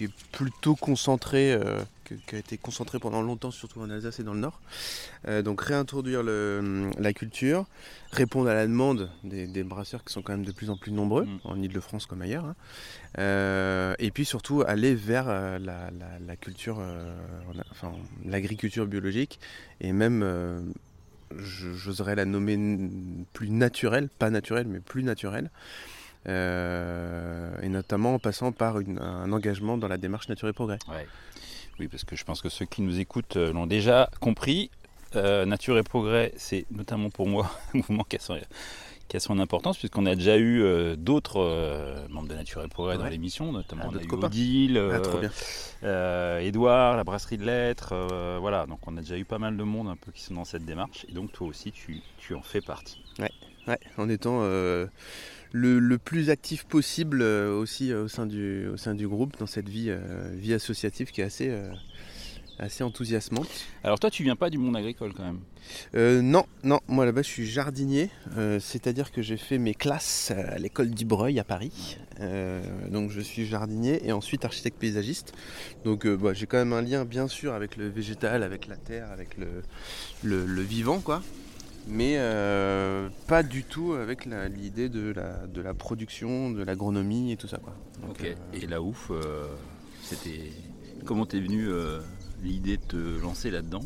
est 0.00 0.10
plutôt 0.32 0.74
concentrée, 0.74 1.52
euh, 1.52 1.80
que- 2.16 2.30
qui 2.30 2.36
a 2.36 2.38
été 2.38 2.58
concentrée 2.58 2.98
pendant 2.98 3.22
longtemps, 3.22 3.50
surtout 3.50 3.80
en 3.80 3.90
Alsace 3.90 4.20
et 4.20 4.22
dans 4.24 4.34
le 4.34 4.40
Nord. 4.40 4.60
Euh, 5.28 5.42
donc 5.42 5.60
réintroduire 5.62 6.22
le- 6.22 6.90
la 6.98 7.12
culture, 7.12 7.66
répondre 8.12 8.48
à 8.48 8.54
la 8.54 8.66
demande 8.66 9.10
des, 9.24 9.46
des 9.46 9.62
brasseurs 9.64 10.04
qui 10.04 10.12
sont 10.12 10.22
quand 10.22 10.32
même 10.32 10.44
de 10.44 10.52
plus 10.52 10.70
en 10.70 10.76
plus 10.76 10.92
nombreux, 10.92 11.24
Mm. 11.24 11.38
en 11.44 11.60
Ile-de-France 11.62 12.06
comme 12.06 12.22
ailleurs. 12.22 12.44
hein. 12.44 12.54
Euh, 13.18 13.94
et 13.98 14.10
puis 14.10 14.24
surtout 14.24 14.62
aller 14.66 14.94
vers 14.94 15.26
euh, 15.28 15.58
la, 15.58 15.90
la- 15.90 16.18
la 16.26 16.36
culture, 16.36 16.80
enfin 17.70 17.92
l'agriculture 18.24 18.86
biologique 18.86 19.38
et 19.80 19.92
même 19.92 20.72
j'oserais 21.36 22.14
la 22.14 22.24
nommer 22.26 22.58
plus 23.32 23.48
naturelle, 23.50 24.08
pas 24.18 24.30
naturelle, 24.30 24.66
mais 24.68 24.80
plus 24.80 25.02
naturelle. 25.02 25.50
Euh, 26.28 27.50
et 27.62 27.68
notamment 27.68 28.14
en 28.14 28.18
passant 28.18 28.52
par 28.52 28.78
une- 28.80 28.98
un 29.00 29.32
engagement 29.32 29.76
dans 29.76 29.88
la 29.88 29.98
démarche 29.98 30.28
Nature 30.28 30.48
et 30.48 30.52
Progrès. 30.52 30.78
Ouais. 30.88 31.06
Oui, 31.82 31.88
parce 31.88 32.04
que 32.04 32.14
je 32.14 32.22
pense 32.22 32.40
que 32.40 32.48
ceux 32.48 32.64
qui 32.64 32.80
nous 32.80 33.00
écoutent 33.00 33.36
euh, 33.36 33.52
l'ont 33.52 33.66
déjà 33.66 34.08
compris. 34.20 34.70
Euh, 35.16 35.44
Nature 35.44 35.76
et 35.78 35.82
Progrès, 35.82 36.32
c'est 36.36 36.64
notamment 36.70 37.10
pour 37.10 37.26
moi 37.26 37.50
un 37.74 37.78
mouvement 37.78 38.04
qui 38.04 38.14
a 38.14 38.18
son, 38.20 38.38
qui 39.08 39.16
a 39.16 39.20
son 39.20 39.40
importance, 39.40 39.76
puisqu'on 39.76 40.06
a 40.06 40.14
déjà 40.14 40.36
eu 40.36 40.62
euh, 40.62 40.94
d'autres 40.94 41.40
euh, 41.40 42.06
membres 42.08 42.28
de 42.28 42.34
Nature 42.34 42.62
et 42.62 42.68
Progrès 42.68 42.96
dans 42.98 43.02
Ouais. 43.02 43.10
l'émission, 43.10 43.50
notamment 43.50 43.82
Ah, 43.84 43.88
on 43.88 43.90
a 43.90 43.92
d'autres 43.94 44.04
eu 44.04 44.08
copains. 44.08 44.28
Odile, 44.28 44.78
Ah, 45.82 46.94
la 46.96 47.02
brasserie 47.04 47.36
de 47.36 47.44
lettres, 47.44 47.94
voilà, 48.40 48.66
donc 48.66 48.78
on 48.86 48.96
a 48.96 49.00
déjà 49.00 49.18
eu 49.18 49.24
pas 49.24 49.38
mal 49.38 49.56
de 49.56 49.62
monde 49.64 49.88
un 49.88 49.96
peu 49.96 50.12
qui 50.12 50.22
sont 50.22 50.34
dans 50.34 50.44
cette 50.44 50.64
démarche, 50.64 51.04
et 51.08 51.12
donc 51.12 51.32
toi 51.32 51.48
aussi 51.48 51.72
tu, 51.72 52.00
tu 52.16 52.34
en 52.36 52.42
fais 52.42 52.60
partie. 52.60 53.02
Ouais, 53.66 53.78
en 53.98 54.08
étant 54.08 54.40
le, 55.52 55.78
le 55.78 55.98
plus 55.98 56.30
actif 56.30 56.64
possible 56.64 57.22
euh, 57.22 57.54
aussi 57.56 57.92
euh, 57.92 58.04
au, 58.04 58.08
sein 58.08 58.26
du, 58.26 58.68
au 58.68 58.76
sein 58.76 58.94
du 58.94 59.06
groupe 59.06 59.38
dans 59.38 59.46
cette 59.46 59.68
vie, 59.68 59.90
euh, 59.90 59.98
vie 60.34 60.54
associative 60.54 61.10
qui 61.10 61.20
est 61.20 61.24
assez, 61.24 61.54
assez 62.58 62.82
enthousiasmante. 62.84 63.48
Alors 63.84 63.98
toi 63.98 64.10
tu 64.10 64.22
viens 64.22 64.36
pas 64.36 64.50
du 64.50 64.58
monde 64.58 64.76
agricole 64.76 65.12
quand 65.14 65.24
même 65.24 65.40
Euh, 65.94 66.22
non, 66.22 66.44
non, 66.64 66.80
moi 66.88 67.04
là-bas 67.06 67.22
je 67.22 67.28
suis 67.28 67.46
jardinier, 67.46 68.10
euh, 68.36 68.58
c'est-à-dire 68.60 69.12
que 69.12 69.22
j'ai 69.22 69.36
fait 69.36 69.58
mes 69.58 69.74
classes 69.74 70.32
à 70.32 70.58
l'école 70.58 70.90
d'Ibreuil 70.90 71.38
à 71.38 71.44
Paris. 71.44 71.98
Euh, 72.20 72.60
donc 72.90 73.10
je 73.10 73.20
suis 73.20 73.46
jardinier 73.46 74.06
et 74.06 74.12
ensuite 74.12 74.44
architecte 74.44 74.78
paysagiste. 74.78 75.32
Donc 75.84 76.06
bah, 76.06 76.32
j'ai 76.34 76.46
quand 76.46 76.58
même 76.58 76.72
un 76.72 76.82
lien 76.82 77.04
bien 77.04 77.28
sûr 77.28 77.54
avec 77.54 77.76
le 77.76 77.88
végétal, 77.88 78.42
avec 78.42 78.66
la 78.66 78.76
terre, 78.76 79.10
avec 79.12 79.36
le, 79.38 79.62
le, 80.22 80.46
le 80.46 80.62
vivant 80.62 81.00
quoi. 81.00 81.22
Mais 81.88 82.14
euh, 82.18 83.08
pas 83.26 83.42
du 83.42 83.64
tout 83.64 83.92
avec 83.94 84.26
l'idée 84.26 84.88
de 84.88 85.12
la, 85.12 85.46
de 85.46 85.60
la 85.60 85.74
production, 85.74 86.50
de 86.50 86.62
l'agronomie 86.62 87.32
et 87.32 87.36
tout 87.36 87.48
ça 87.48 87.58
quoi. 87.58 87.74
Donc, 88.00 88.10
Ok. 88.20 88.24
euh, 88.24 88.34
Et 88.62 88.66
la 88.66 88.80
ouf, 88.80 89.08
euh, 89.10 89.46
c'était. 90.02 90.52
Comment 91.04 91.26
t'es 91.26 91.40
venu 91.40 91.66
l'idée 92.44 92.76
de 92.76 92.82
te 92.82 93.20
lancer 93.22 93.50
là-dedans? 93.50 93.84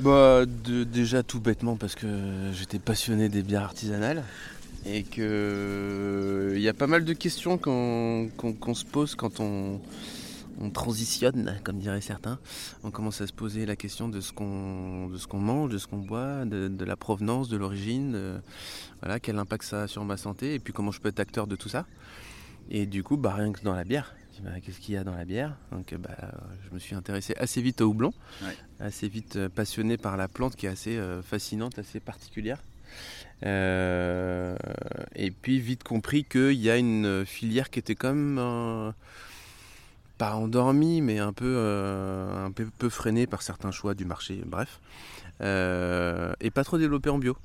Bah 0.00 0.44
de- 0.46 0.84
déjà 0.84 1.22
tout 1.22 1.40
bêtement 1.40 1.76
parce 1.76 1.94
que 1.94 2.06
j'étais 2.52 2.78
passionné 2.78 3.28
des 3.28 3.42
bières 3.42 3.62
artisanales 3.64 4.22
et 4.86 5.02
que 5.02 6.52
il 6.54 6.60
y 6.60 6.68
a 6.68 6.74
pas 6.74 6.86
mal 6.86 7.04
de 7.04 7.12
questions 7.14 7.58
qu'on 7.58 8.28
se 8.74 8.84
pose 8.84 9.14
quand 9.16 9.40
on, 9.40 9.80
on 10.60 10.70
transitionne, 10.70 11.60
comme 11.64 11.78
diraient 11.78 12.00
certains. 12.00 12.38
On 12.82 12.90
commence 12.90 13.20
à 13.20 13.26
se 13.26 13.32
poser 13.32 13.66
la 13.66 13.76
question 13.76 14.08
de 14.08 14.20
ce 14.20 14.32
qu'on 14.32 15.08
de 15.08 15.16
ce 15.16 15.26
qu'on 15.26 15.38
mange, 15.40 15.70
de 15.70 15.78
ce 15.78 15.86
qu'on 15.86 15.98
boit, 15.98 16.44
de, 16.44 16.68
de 16.68 16.84
la 16.84 16.96
provenance, 16.96 17.48
de 17.48 17.56
l'origine, 17.56 18.40
voilà 19.00 19.20
quel 19.20 19.38
impact 19.38 19.64
ça 19.64 19.82
a 19.82 19.86
sur 19.86 20.04
ma 20.04 20.16
santé 20.16 20.54
et 20.54 20.58
puis 20.58 20.72
comment 20.72 20.90
je 20.90 21.00
peux 21.00 21.08
être 21.08 21.20
acteur 21.20 21.46
de 21.46 21.56
tout 21.56 21.68
ça. 21.68 21.86
Et 22.70 22.86
du 22.86 23.02
coup, 23.02 23.16
bah 23.16 23.34
rien 23.34 23.52
que 23.52 23.62
dans 23.62 23.74
la 23.74 23.84
bière. 23.84 24.14
bah, 24.42 24.50
Qu'est-ce 24.62 24.80
qu'il 24.80 24.94
y 24.94 24.98
a 24.98 25.04
dans 25.04 25.14
la 25.14 25.24
bière? 25.24 25.56
Donc, 25.72 25.94
bah, 25.94 26.16
je 26.66 26.74
me 26.74 26.78
suis 26.78 26.94
intéressé 26.94 27.34
assez 27.38 27.62
vite 27.62 27.80
au 27.80 27.86
houblon 27.86 28.12
assez 28.80 29.08
vite 29.08 29.36
euh, 29.36 29.48
passionné 29.48 29.96
par 29.96 30.16
la 30.16 30.28
plante 30.28 30.54
qui 30.56 30.66
est 30.66 30.68
assez 30.68 30.96
euh, 30.96 31.22
fascinante, 31.22 31.78
assez 31.78 32.00
particulière. 32.00 32.62
Euh, 33.44 34.56
et 35.14 35.30
puis 35.30 35.60
vite 35.60 35.84
compris 35.84 36.24
qu'il 36.24 36.54
y 36.54 36.70
a 36.70 36.76
une 36.76 37.24
filière 37.26 37.70
qui 37.70 37.78
était 37.78 37.94
comme 37.94 38.94
pas 40.18 40.34
endormi, 40.34 41.00
mais 41.00 41.18
un 41.18 41.32
peu, 41.32 41.56
un 42.34 42.50
peu, 42.50 42.68
peu 42.78 42.88
freiné 42.88 43.26
par 43.26 43.42
certains 43.42 43.70
choix 43.70 43.94
du 43.94 44.04
marché, 44.04 44.42
bref. 44.44 44.80
et 45.40 46.50
pas 46.50 46.64
trop 46.64 46.78
développé 46.78 47.10
en 47.10 47.18
bio. 47.18 47.36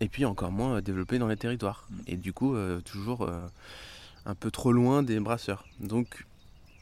Et 0.00 0.08
puis 0.08 0.24
encore 0.24 0.50
moins 0.50 0.80
développé 0.80 1.18
dans 1.18 1.28
les 1.28 1.36
territoires. 1.36 1.86
Mm. 1.88 1.96
Et 2.08 2.16
du 2.16 2.32
coup, 2.32 2.56
toujours 2.84 3.30
un 4.26 4.34
peu 4.34 4.50
trop 4.50 4.72
loin 4.72 5.02
des 5.02 5.20
brasseurs. 5.20 5.64
Donc 5.80 6.26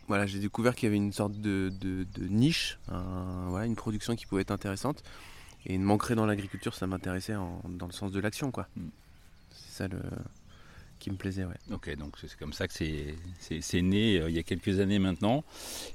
voilà, 0.08 0.26
j'ai 0.26 0.40
découvert 0.40 0.74
qu'il 0.74 0.86
y 0.86 0.88
avait 0.88 0.96
une 0.96 1.12
sorte 1.12 1.34
de, 1.34 1.70
niche, 2.28 2.78
une 2.88 3.76
production 3.76 4.16
qui 4.16 4.26
pouvait 4.26 4.42
être 4.42 4.50
intéressante. 4.50 5.02
Et 5.66 5.74
une 5.74 5.82
manquerait 5.82 6.14
dans 6.14 6.26
l'agriculture, 6.26 6.74
ça 6.74 6.86
m'intéressait 6.86 7.34
dans 7.34 7.86
le 7.86 7.92
sens 7.92 8.10
de 8.12 8.20
l'action, 8.20 8.50
quoi. 8.50 8.66
Mm. 8.76 8.88
C'est 9.50 9.72
ça 9.76 9.88
le, 9.88 10.00
qui 11.00 11.10
me 11.10 11.16
plaisait, 11.16 11.44
ouais. 11.44 11.56
Ok, 11.72 11.96
donc 11.96 12.14
c'est 12.20 12.36
comme 12.38 12.52
ça 12.52 12.68
que 12.68 12.74
c'est 12.74 13.82
né 13.82 14.20
euh, 14.20 14.30
il 14.30 14.36
y 14.36 14.38
a 14.38 14.44
quelques 14.44 14.78
années 14.78 15.00
maintenant. 15.00 15.42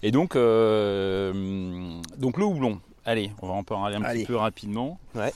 Et 0.03 0.11
donc, 0.11 0.35
euh, 0.35 2.01
donc 2.17 2.37
le 2.37 2.43
houblon. 2.43 2.81
Allez, 3.05 3.31
on 3.41 3.47
va 3.47 3.53
en 3.53 3.63
parler 3.63 3.95
un 3.95 4.01
petit 4.01 4.25
peu 4.25 4.35
rapidement. 4.35 4.99
Ouais. 5.13 5.31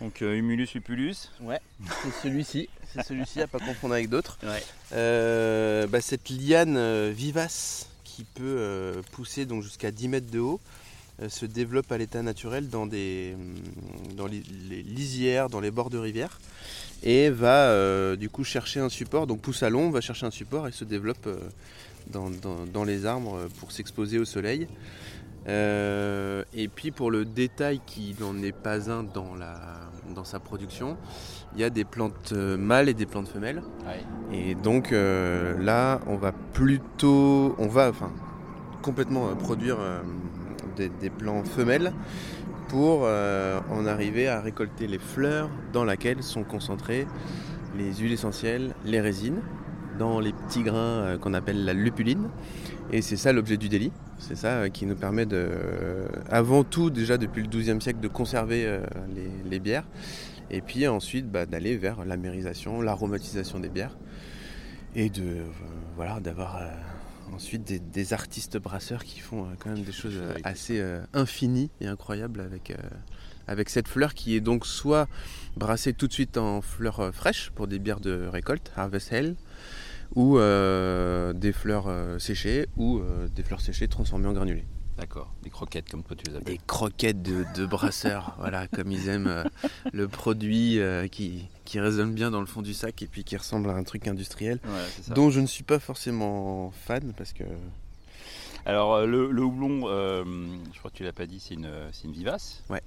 Donc 0.00 0.22
euh, 0.22 0.36
Humulus 0.36 0.68
upulus. 0.76 1.30
Ouais, 1.42 1.60
c'est 2.02 2.12
celui-ci. 2.22 2.70
C'est 2.94 3.02
celui-ci 3.02 3.42
à 3.42 3.48
pas 3.48 3.58
confondre 3.58 3.94
avec 3.94 4.08
d'autres. 4.08 4.38
Ouais. 4.42 5.86
Bah, 5.88 6.00
cette 6.00 6.30
liane 6.30 7.10
vivace 7.10 7.90
qui 8.04 8.24
peut 8.24 9.02
pousser 9.12 9.44
donc 9.44 9.62
jusqu'à 9.62 9.90
10 9.90 10.08
mètres 10.08 10.30
de 10.30 10.38
haut 10.38 10.60
se 11.26 11.46
développe 11.46 11.90
à 11.90 11.98
l'état 11.98 12.22
naturel 12.22 12.68
dans, 12.68 12.86
des, 12.86 13.34
hum, 13.34 13.54
dans 14.16 14.26
les, 14.26 14.42
lisières, 14.82 15.48
dans 15.48 15.60
les 15.60 15.70
bords 15.70 15.90
de 15.90 15.98
rivières, 15.98 16.38
et 17.02 17.30
va 17.30 17.70
euh, 17.70 18.16
du 18.16 18.28
coup 18.28 18.44
chercher 18.44 18.80
un 18.80 18.88
support, 18.88 19.26
donc 19.26 19.40
pousse 19.40 19.62
à 19.62 19.70
long, 19.70 19.90
va 19.90 20.00
chercher 20.00 20.26
un 20.26 20.30
support 20.30 20.68
et 20.68 20.72
se 20.72 20.84
développe 20.84 21.26
euh, 21.26 21.38
dans, 22.06 22.84
les 22.84 23.06
arbres 23.06 23.48
pour 23.58 23.72
s'exposer 23.72 24.18
au 24.18 24.24
soleil. 24.24 24.68
et 25.46 26.68
puis 26.74 26.90
pour 26.90 27.10
le 27.10 27.24
détail 27.24 27.80
qui 27.84 28.14
n'en 28.20 28.40
est 28.42 28.52
pas 28.52 28.90
un 28.90 29.02
dans, 29.02 29.34
la, 29.34 29.58
dans 30.14 30.24
sa 30.24 30.38
production, 30.38 30.96
il 31.54 31.60
y 31.60 31.64
a 31.64 31.70
des 31.70 31.84
plantes 31.84 32.32
mâles 32.32 32.88
et 32.88 32.94
des 32.94 33.06
plantes 33.06 33.28
femelles. 33.28 33.62
Et 34.32 34.54
donc 34.54 34.90
là, 34.92 36.00
on 36.06 36.16
va 36.16 36.32
plutôt, 36.32 37.54
on 37.58 37.66
va 37.66 37.90
enfin 37.90 38.12
complètement 38.82 39.34
produire 39.36 39.78
des, 40.78 41.10
plants 41.10 41.44
femelles 41.44 41.92
pour 42.68 43.02
euh, 43.04 43.60
en 43.70 43.86
arriver 43.86 44.28
à 44.28 44.40
récolter 44.40 44.86
les 44.86 44.98
fleurs 44.98 45.50
dans 45.72 45.84
lesquelles 45.84 46.22
sont 46.22 46.44
concentrées 46.44 47.06
les 47.76 47.94
huiles 47.94 48.12
essentielles, 48.12 48.74
les 48.84 49.00
résines, 49.00 49.40
dans 49.98 50.20
les 50.20 50.32
petits 50.32 50.62
grains 50.62 50.76
euh, 50.76 51.18
qu'on 51.18 51.34
appelle 51.34 51.64
la 51.64 51.72
lupuline. 51.72 52.28
Et 52.92 53.02
c'est 53.02 53.16
ça 53.16 53.32
l'objet 53.32 53.56
du 53.56 53.68
délit. 53.68 53.92
C'est 54.18 54.36
ça 54.36 54.48
euh, 54.48 54.68
qui 54.68 54.86
nous 54.86 54.96
permet 54.96 55.26
de, 55.26 55.50
avant 56.30 56.64
tout 56.64 56.90
déjà 56.90 57.18
depuis 57.18 57.42
le 57.42 57.48
XIIe 57.48 57.80
siècle, 57.80 58.00
de 58.00 58.08
conserver 58.08 58.80
les, 59.44 59.60
bières. 59.60 59.84
Et 60.50 60.60
puis 60.60 60.88
ensuite 60.88 61.30
bah, 61.30 61.46
d'aller 61.46 61.76
vers 61.76 62.04
l'amérisation, 62.04 62.80
l'aromatisation 62.80 63.60
des 63.60 63.68
bières. 63.68 63.96
Et 64.94 65.10
de 65.10 65.42
voilà, 65.96 66.18
d'avoir 66.20 66.60
ensuite 67.34 67.64
des, 67.64 68.12
artistes 68.12 68.58
brasseurs 68.58 69.04
qui 69.04 69.20
font 69.20 69.44
euh, 69.44 69.48
quand 69.58 69.70
même 69.70 69.82
des 69.82 69.92
choses 69.92 70.16
euh, 70.16 70.34
assez 70.44 70.80
euh, 70.80 71.00
infinies 71.12 71.70
et 71.80 71.86
incroyables 71.86 72.40
avec, 72.40 72.74
avec 73.46 73.68
cette 73.68 73.88
fleur 73.88 74.14
qui 74.14 74.34
est 74.34 74.40
donc 74.40 74.66
soit 74.66 75.08
brassée 75.56 75.92
tout 75.92 76.08
de 76.08 76.12
suite 76.12 76.36
en 76.36 76.60
fleurs 76.60 77.14
fraîches 77.14 77.50
pour 77.50 77.66
des 77.66 77.78
bières 77.78 78.00
de 78.00 78.26
récolte, 78.26 78.72
Harvest 78.76 79.12
Hell, 79.12 79.36
ou 80.14 80.38
des 80.38 81.52
fleurs 81.52 82.20
séchées 82.20 82.66
ou 82.76 83.00
des 83.34 83.42
fleurs 83.42 83.60
séchées 83.60 83.88
transformées 83.88 84.26
en 84.26 84.32
granulés. 84.32 84.64
D'accord, 84.98 85.32
des 85.44 85.50
croquettes 85.50 85.88
comme 85.88 86.02
toi 86.02 86.16
tu 86.16 86.28
les 86.28 86.36
appelles. 86.36 86.54
Des 86.54 86.60
croquettes 86.66 87.22
de, 87.22 87.66
brasseurs, 87.66 88.34
voilà, 88.38 88.66
comme 88.66 88.90
ils 88.90 89.08
aiment 89.08 89.28
euh, 89.28 89.44
le 89.92 90.08
produit 90.08 90.80
euh, 90.80 91.06
qui, 91.06 91.46
qui, 91.64 91.78
résonne 91.78 92.12
bien 92.12 92.32
dans 92.32 92.40
le 92.40 92.46
fond 92.46 92.62
du 92.62 92.74
sac 92.74 93.00
et 93.00 93.06
puis 93.06 93.22
qui 93.22 93.36
ressemble 93.36 93.70
à 93.70 93.74
un 93.74 93.84
truc 93.84 94.08
industriel, 94.08 94.58
dont 95.14 95.30
je 95.30 95.38
ne 95.38 95.46
suis 95.46 95.62
pas 95.62 95.78
forcément 95.78 96.72
fan 96.72 97.12
parce 97.16 97.32
que. 97.32 97.44
Alors 98.66 98.94
euh, 98.96 99.06
le, 99.06 99.40
houblon, 99.40 99.82
je 99.86 100.78
crois 100.80 100.90
que 100.90 100.96
tu 100.96 101.04
l'as 101.04 101.12
pas 101.12 101.26
dit, 101.26 101.38
c'est 101.38 101.54
une, 101.54 101.70
une 102.04 102.12
vivace. 102.12 102.64
Ouais. 102.68 102.82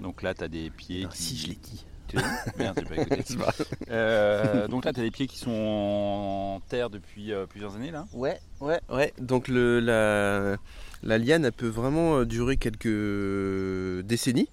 Donc 0.00 0.22
là 0.22 0.34
tu 0.34 0.44
as 0.44 0.48
des 0.48 0.68
pieds. 0.68 1.06
Si 1.14 1.38
je 1.38 1.48
l'ai 1.48 1.54
dit. 1.54 1.86
Merde, 2.58 2.84
pas 2.88 2.96
écouté. 2.96 3.24
euh, 3.90 4.68
donc 4.68 4.84
là, 4.84 4.92
tu 4.92 5.00
as 5.00 5.02
des 5.02 5.10
pieds 5.10 5.26
qui 5.26 5.38
sont 5.38 5.50
en 5.50 6.60
terre 6.68 6.90
depuis 6.90 7.32
plusieurs 7.48 7.76
années 7.76 7.90
là? 7.90 8.06
Ouais, 8.12 8.38
ouais, 8.60 8.80
ouais. 8.90 9.12
Donc 9.18 9.48
le, 9.48 9.80
la, 9.80 10.56
la 11.02 11.18
liane, 11.18 11.44
elle 11.44 11.52
peut 11.52 11.68
vraiment 11.68 12.18
euh, 12.18 12.26
durer 12.26 12.56
quelques 12.56 14.04
décennies. 14.04 14.48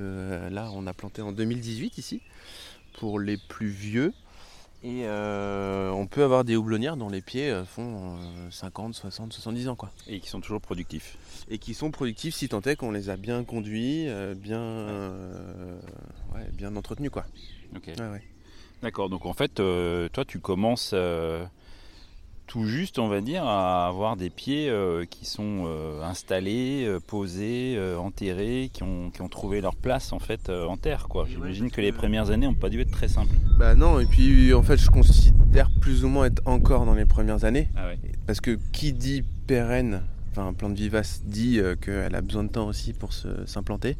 Euh, 0.00 0.50
là, 0.50 0.68
on 0.74 0.86
a 0.86 0.92
planté 0.92 1.22
en 1.22 1.32
2018 1.32 1.98
ici, 1.98 2.20
pour 2.98 3.18
les 3.18 3.36
plus 3.36 3.68
vieux. 3.68 4.12
Et 4.84 5.02
euh, 5.04 5.90
on 5.90 6.06
peut 6.06 6.22
avoir 6.22 6.44
des 6.44 6.54
houblonnières 6.54 6.96
dont 6.96 7.08
les 7.08 7.20
pieds 7.20 7.62
font 7.66 8.16
50, 8.50 8.94
60, 8.94 9.32
70 9.32 9.68
ans. 9.68 9.74
Quoi. 9.74 9.90
Et 10.06 10.20
qui 10.20 10.28
sont 10.28 10.40
toujours 10.40 10.60
productifs. 10.60 11.18
Et 11.50 11.58
qui 11.58 11.74
sont 11.74 11.90
productifs 11.90 12.34
si 12.34 12.48
tant 12.48 12.60
est 12.62 12.76
qu'on 12.76 12.92
les 12.92 13.10
a 13.10 13.16
bien 13.16 13.42
conduits, 13.44 14.08
bien, 14.36 15.12
bien 16.52 16.76
entretenus. 16.76 17.10
Quoi. 17.10 17.24
D'accord, 18.82 19.08
donc 19.08 19.26
en 19.26 19.32
fait, 19.32 19.54
toi 19.54 20.24
tu 20.24 20.38
commences 20.38 20.94
tout 22.48 22.64
juste, 22.64 22.98
on 22.98 23.08
va 23.08 23.20
dire, 23.20 23.44
à 23.44 23.86
avoir 23.86 24.16
des 24.16 24.30
pieds 24.30 24.68
euh, 24.70 25.04
qui 25.04 25.26
sont 25.26 25.64
euh, 25.66 26.02
installés, 26.02 26.84
euh, 26.86 26.98
posés, 26.98 27.78
enterrés, 27.96 28.70
qui 28.72 28.82
ont, 28.82 29.10
qui 29.10 29.20
ont, 29.22 29.28
trouvé 29.28 29.60
leur 29.60 29.76
place 29.76 30.12
en 30.12 30.18
fait 30.18 30.50
en 30.50 30.76
terre. 30.76 31.06
Quoi. 31.08 31.26
J'imagine 31.30 31.70
que 31.70 31.80
les 31.80 31.92
premières 31.92 32.30
années 32.30 32.46
n'ont 32.46 32.54
pas 32.54 32.70
dû 32.70 32.80
être 32.80 32.90
très 32.90 33.08
simples. 33.08 33.34
Bah 33.58 33.74
non, 33.74 34.00
et 34.00 34.06
puis 34.06 34.54
en 34.54 34.62
fait 34.62 34.78
je 34.78 34.90
considère 34.90 35.70
plus 35.80 36.04
ou 36.04 36.08
moins 36.08 36.24
être 36.24 36.42
encore 36.46 36.86
dans 36.86 36.94
les 36.94 37.04
premières 37.04 37.44
années. 37.44 37.68
Ah 37.76 37.90
Parce 38.26 38.40
que 38.40 38.58
qui 38.72 38.94
dit 38.94 39.22
pérenne, 39.46 40.00
enfin 40.30 40.54
plante 40.54 40.74
vivace, 40.74 41.22
dit 41.24 41.60
qu'elle 41.82 42.14
a 42.14 42.22
besoin 42.22 42.44
de 42.44 42.48
temps 42.48 42.66
aussi 42.66 42.94
pour 42.94 43.12
s'implanter 43.12 43.96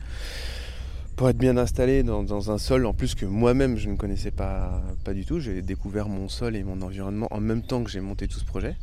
pour 1.18 1.28
être 1.28 1.37
bien 1.37 1.56
installé 1.56 2.04
dans, 2.04 2.52
un 2.52 2.58
sol, 2.58 2.87
en 2.87 2.94
plus 2.94 3.16
que 3.16 3.26
moi-même 3.26 3.76
je 3.76 3.90
ne 3.90 3.96
connaissais 3.96 4.30
pas, 4.30 4.80
pas 5.04 5.14
du 5.14 5.26
tout. 5.26 5.40
J'ai 5.40 5.62
découvert 5.62 6.08
mon 6.08 6.28
sol 6.28 6.54
et 6.54 6.62
mon 6.62 6.80
environnement 6.80 7.26
en 7.32 7.40
même 7.40 7.62
temps 7.62 7.82
que 7.82 7.90
j'ai 7.90 8.00
monté 8.00 8.28
tout 8.28 8.38
ce 8.38 8.44
projet. 8.44 8.76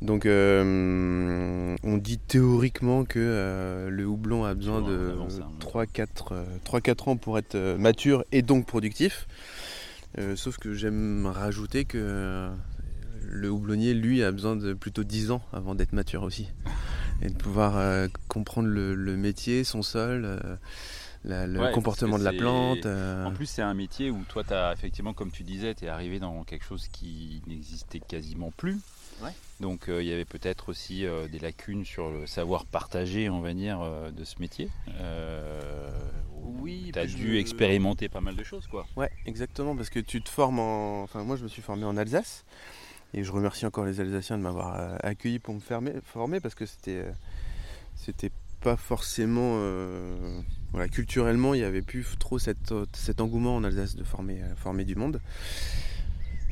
Donc 0.00 0.26
euh, 0.26 1.74
on 1.82 1.96
dit 1.96 2.18
théoriquement 2.18 3.04
que 3.04 3.18
euh, 3.18 3.90
le 3.90 4.06
houblon 4.06 4.44
a 4.44 4.54
besoin 4.54 4.80
de 4.80 5.16
3-4 5.58 6.06
euh, 6.30 6.94
ans 7.04 7.16
pour 7.16 7.36
être 7.36 7.56
mature 7.76 8.24
et 8.30 8.42
donc 8.42 8.64
productif. 8.64 9.26
sauf 10.36 10.58
que 10.58 10.72
j'aime 10.72 11.26
rajouter 11.26 11.84
que 11.84 12.48
le 13.28 13.50
houblonnier, 13.50 13.92
lui, 13.92 14.22
a 14.22 14.30
besoin 14.30 14.54
de 14.54 14.72
plutôt 14.72 15.02
10 15.02 15.32
ans 15.32 15.42
avant 15.52 15.74
d'être 15.74 15.92
mature 15.94 16.22
aussi. 16.22 16.48
Et 17.22 17.28
de 17.28 17.34
pouvoir 17.34 18.08
comprendre 18.28 18.68
le, 18.68 19.16
métier, 19.16 19.64
son 19.64 19.82
sol 19.82 20.38
le 21.26 21.72
comportement 21.72 22.18
de 22.18 22.24
la 22.24 22.32
plante. 22.32 22.86
Euh. 22.86 23.24
En 23.24 23.32
plus, 23.32 23.46
c'est 23.46 23.62
un 23.62 23.74
métier 23.74 24.10
où 24.10 24.22
toi, 24.28 24.42
as, 24.50 24.72
effectivement, 24.72 25.12
comme 25.12 25.30
tu 25.30 25.42
disais, 25.42 25.74
tu 25.74 25.84
es 25.84 25.88
arrivé 25.88 26.18
dans 26.18 26.44
quelque 26.44 26.64
chose 26.64 26.88
qui 26.88 27.42
n'existait 27.46 28.00
quasiment 28.00 28.50
plus. 28.56 28.78
Donc 29.60 29.88
euh, 29.88 30.02
il 30.02 30.08
y 30.08 30.12
avait 30.12 30.26
peut-être 30.26 30.68
aussi 30.68 31.06
euh, 31.06 31.28
des 31.28 31.38
lacunes 31.38 31.86
sur 31.86 32.10
le 32.10 32.26
savoir 32.26 32.66
partagé, 32.66 33.30
on 33.30 33.40
va 33.40 33.54
dire, 33.54 33.80
de 34.12 34.24
ce 34.24 34.34
métier. 34.40 34.68
oui. 36.60 36.90
Tu 36.92 36.98
as 36.98 37.06
dû 37.06 37.38
expérimenter 37.38 38.08
pas 38.08 38.20
mal 38.20 38.36
de 38.36 38.44
choses, 38.44 38.66
quoi. 38.66 38.86
Ouais, 38.96 39.10
exactement, 39.24 39.74
parce 39.74 39.88
que 39.88 40.00
tu 40.00 40.20
te 40.20 40.28
formes 40.28 40.58
en. 40.58 41.02
Enfin, 41.02 41.24
moi, 41.24 41.36
je 41.36 41.44
me 41.44 41.48
suis 41.48 41.62
formé 41.62 41.84
en 41.84 41.96
Alsace. 41.96 42.44
Et 43.14 43.22
je 43.22 43.32
remercie 43.32 43.64
encore 43.64 43.86
les 43.86 44.00
Alsaciens 44.00 44.36
de 44.36 44.42
m'avoir 44.42 44.98
accueilli 45.02 45.38
pour 45.38 45.54
me 45.54 45.60
former 45.60 46.40
parce 46.40 46.54
que 46.54 46.66
c'était 46.66 47.06
c'était 47.94 48.30
pas 48.66 48.76
forcément 48.76 49.60
culturellement, 50.90 51.54
il 51.54 51.58
n'y 51.58 51.64
avait 51.64 51.82
plus 51.82 52.04
trop 52.18 52.38
cet 52.38 53.20
engouement 53.20 53.56
en 53.56 53.64
Alsace 53.64 53.96
de 53.96 54.04
former, 54.04 54.42
euh, 54.42 54.54
former 54.56 54.84
du 54.84 54.94
monde. 54.94 55.20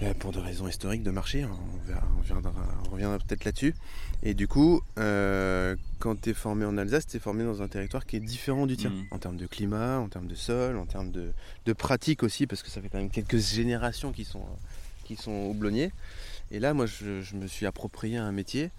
Euh, 0.02 0.12
pour 0.14 0.32
des 0.32 0.40
raisons 0.40 0.66
historiques 0.66 1.04
de 1.04 1.10
marché, 1.10 1.42
hein, 1.42 1.50
on, 1.52 2.90
reviendra, 2.90 3.18
peut-être 3.18 3.44
là-dessus. 3.44 3.74
Et 4.22 4.34
du 4.34 4.48
coup, 4.48 4.80
euh, 4.98 5.76
quand 6.00 6.20
tu 6.20 6.30
es 6.30 6.34
formé 6.34 6.64
en 6.64 6.76
Alsace, 6.78 7.06
tu 7.06 7.16
es 7.16 7.20
formé 7.20 7.44
dans 7.44 7.62
un 7.62 7.68
territoire 7.68 8.06
qui 8.06 8.16
est 8.16 8.20
différent 8.20 8.66
du 8.66 8.76
tien, 8.76 8.90
mmh. 8.90 9.06
en 9.12 9.18
termes 9.18 9.36
de 9.36 9.46
climat, 9.46 9.98
en 9.98 10.08
termes 10.08 10.26
de 10.26 10.34
sol, 10.34 10.78
en 10.78 10.86
termes 10.86 11.10
de, 11.10 11.32
de, 11.66 11.72
pratique 11.72 12.22
aussi, 12.22 12.46
parce 12.46 12.62
que 12.62 12.70
ça 12.70 12.80
fait 12.80 12.88
quand 12.88 12.98
même 12.98 13.10
quelques 13.10 13.38
générations 13.38 14.12
qui 14.12 14.24
sont, 14.24 14.44
qui 15.04 15.16
sont 15.16 15.48
houblonniers. 15.48 15.92
Et 16.50 16.58
là, 16.58 16.74
moi, 16.74 16.86
je, 16.86 17.36
me 17.36 17.46
suis 17.46 17.66
approprié 17.66 18.16
un 18.16 18.32
métier 18.32 18.70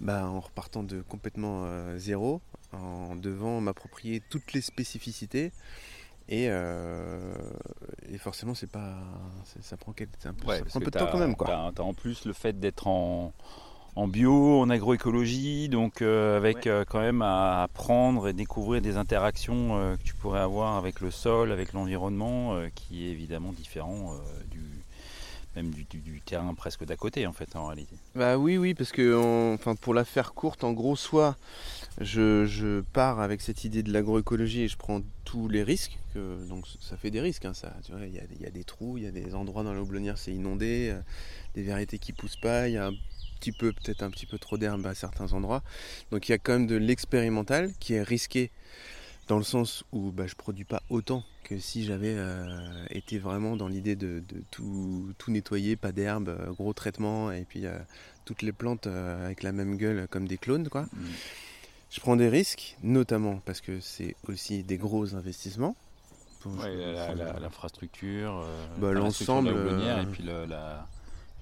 bah, 0.00 0.26
en 0.26 0.40
repartant 0.40 0.82
de 0.82 1.02
complètement 1.02 1.66
zéro, 1.98 2.40
en 2.74 3.16
devant 3.16 3.60
m'approprier 3.60 4.22
toutes 4.30 4.52
les 4.52 4.60
spécificités. 4.60 5.52
Et, 6.28 6.46
euh, 6.48 7.34
et 8.10 8.16
forcément, 8.16 8.54
c'est 8.54 8.70
pas, 8.70 8.96
ça 9.60 9.76
prend, 9.76 9.92
un 9.92 10.34
peu, 10.34 10.80
de 10.80 10.90
temps 10.90 11.08
quand 11.12 11.18
même. 11.18 11.36
Quoi. 11.36 11.72
As, 11.76 11.82
en 11.82 11.92
plus 11.92 12.24
le 12.24 12.32
fait 12.32 12.58
d'être 12.58 12.86
en, 12.86 13.34
en 13.94 14.08
bio, 14.08 14.60
en 14.60 14.70
agroécologie, 14.70 15.68
donc 15.68 16.00
avec 16.00 16.68
quand 16.88 17.00
même 17.00 17.20
à 17.20 17.64
apprendre 17.64 18.28
et 18.28 18.32
découvrir 18.32 18.80
des 18.80 18.96
interactions 18.96 19.96
que 19.98 20.02
tu 20.02 20.14
pourrais 20.14 20.40
avoir 20.40 20.76
avec 20.76 21.00
le 21.00 21.10
sol, 21.10 21.52
avec 21.52 21.74
l'environnement, 21.74 22.58
qui 22.74 23.06
est 23.06 23.10
évidemment 23.10 23.52
différent 23.52 24.14
du 24.50 24.60
même 25.56 25.70
du, 25.70 26.20
terrain 26.24 26.54
presque 26.54 26.84
d'à 26.84 26.96
côté 26.96 27.26
en 27.26 27.32
fait 27.32 27.54
en 27.56 27.66
réalité. 27.66 27.96
Bah 28.14 28.36
oui 28.38 28.56
oui 28.56 28.74
parce 28.74 28.92
que 28.92 29.54
enfin 29.54 29.74
pour 29.74 29.94
la 29.94 30.04
faire 30.04 30.34
courte 30.34 30.64
en 30.64 30.72
gros 30.72 30.96
soit 30.96 31.36
je, 32.00 32.80
pars 32.92 33.20
avec 33.20 33.40
cette 33.40 33.64
idée 33.64 33.82
de 33.82 33.92
l'agroécologie 33.92 34.62
et 34.62 34.68
je 34.68 34.76
prends 34.76 35.02
tous 35.24 35.48
les 35.48 35.62
risques 35.62 35.98
donc 36.48 36.64
ça 36.80 36.96
fait 36.96 37.10
des 37.10 37.20
risques 37.20 37.44
hein, 37.44 37.54
ça 37.54 37.74
il 37.88 38.14
y, 38.14 38.46
a 38.46 38.50
des 38.50 38.64
trous 38.64 38.98
il 38.98 39.04
y 39.04 39.06
a 39.06 39.10
des 39.10 39.34
endroits 39.34 39.64
dans 39.64 39.74
la 39.74 39.80
houblonnière 39.80 40.16
c'est 40.16 40.32
inondé 40.32 40.90
euh, 40.90 41.00
des 41.54 41.64
variétés 41.64 41.98
qui 41.98 42.12
poussent 42.12 42.40
pas 42.40 42.68
il 42.68 42.74
y 42.74 42.78
a 42.78 42.86
un 42.86 42.94
petit 43.40 43.50
peu 43.50 43.72
peut-être 43.72 44.02
un 44.02 44.10
petit 44.10 44.26
peu 44.26 44.38
trop 44.38 44.56
d'herbe 44.56 44.86
à 44.86 44.94
certains 44.94 45.32
endroits 45.32 45.64
donc 46.12 46.28
il 46.28 46.32
y 46.32 46.34
a 46.34 46.38
quand 46.38 46.52
même 46.52 46.68
de 46.68 46.76
l'expérimental 46.76 47.72
qui 47.80 47.94
est 47.94 48.02
risqué 48.02 48.52
dans 49.28 49.38
le 49.38 49.44
sens 49.44 49.84
où 49.92 50.12
bah, 50.12 50.26
je 50.26 50.34
produis 50.34 50.64
pas 50.64 50.82
autant 50.90 51.24
que 51.44 51.58
si 51.58 51.84
j'avais 51.84 52.14
euh, 52.16 52.46
été 52.90 53.18
vraiment 53.18 53.56
dans 53.56 53.68
l'idée 53.68 53.96
de, 53.96 54.22
tout, 54.50 55.14
nettoyer, 55.28 55.76
pas 55.76 55.92
d'herbe, 55.92 56.28
euh, 56.28 56.52
gros 56.52 56.72
traitement, 56.72 57.30
et 57.30 57.44
puis 57.44 57.66
euh, 57.66 57.78
toutes 58.24 58.42
les 58.42 58.52
plantes 58.52 58.86
avec 58.86 59.42
la 59.42 59.52
même 59.52 59.76
gueule 59.76 60.08
comme 60.08 60.26
des 60.26 60.38
clones. 60.38 60.68
Quoi. 60.68 60.82
Mm. 60.82 61.04
Je 61.94 62.00
prends 62.00 62.16
des 62.16 62.28
risques, 62.28 62.76
notamment 62.82 63.40
parce 63.46 63.60
que 63.60 63.78
c'est 63.78 64.16
aussi 64.28 64.64
des 64.64 64.78
gros 64.78 65.14
investissements. 65.14 65.76
l'infrastructure, 67.40 68.44
bah, 68.78 68.92
l'ensemble, 68.92 69.50
et 69.50 70.06
puis 70.10 70.24
la, 70.24 70.86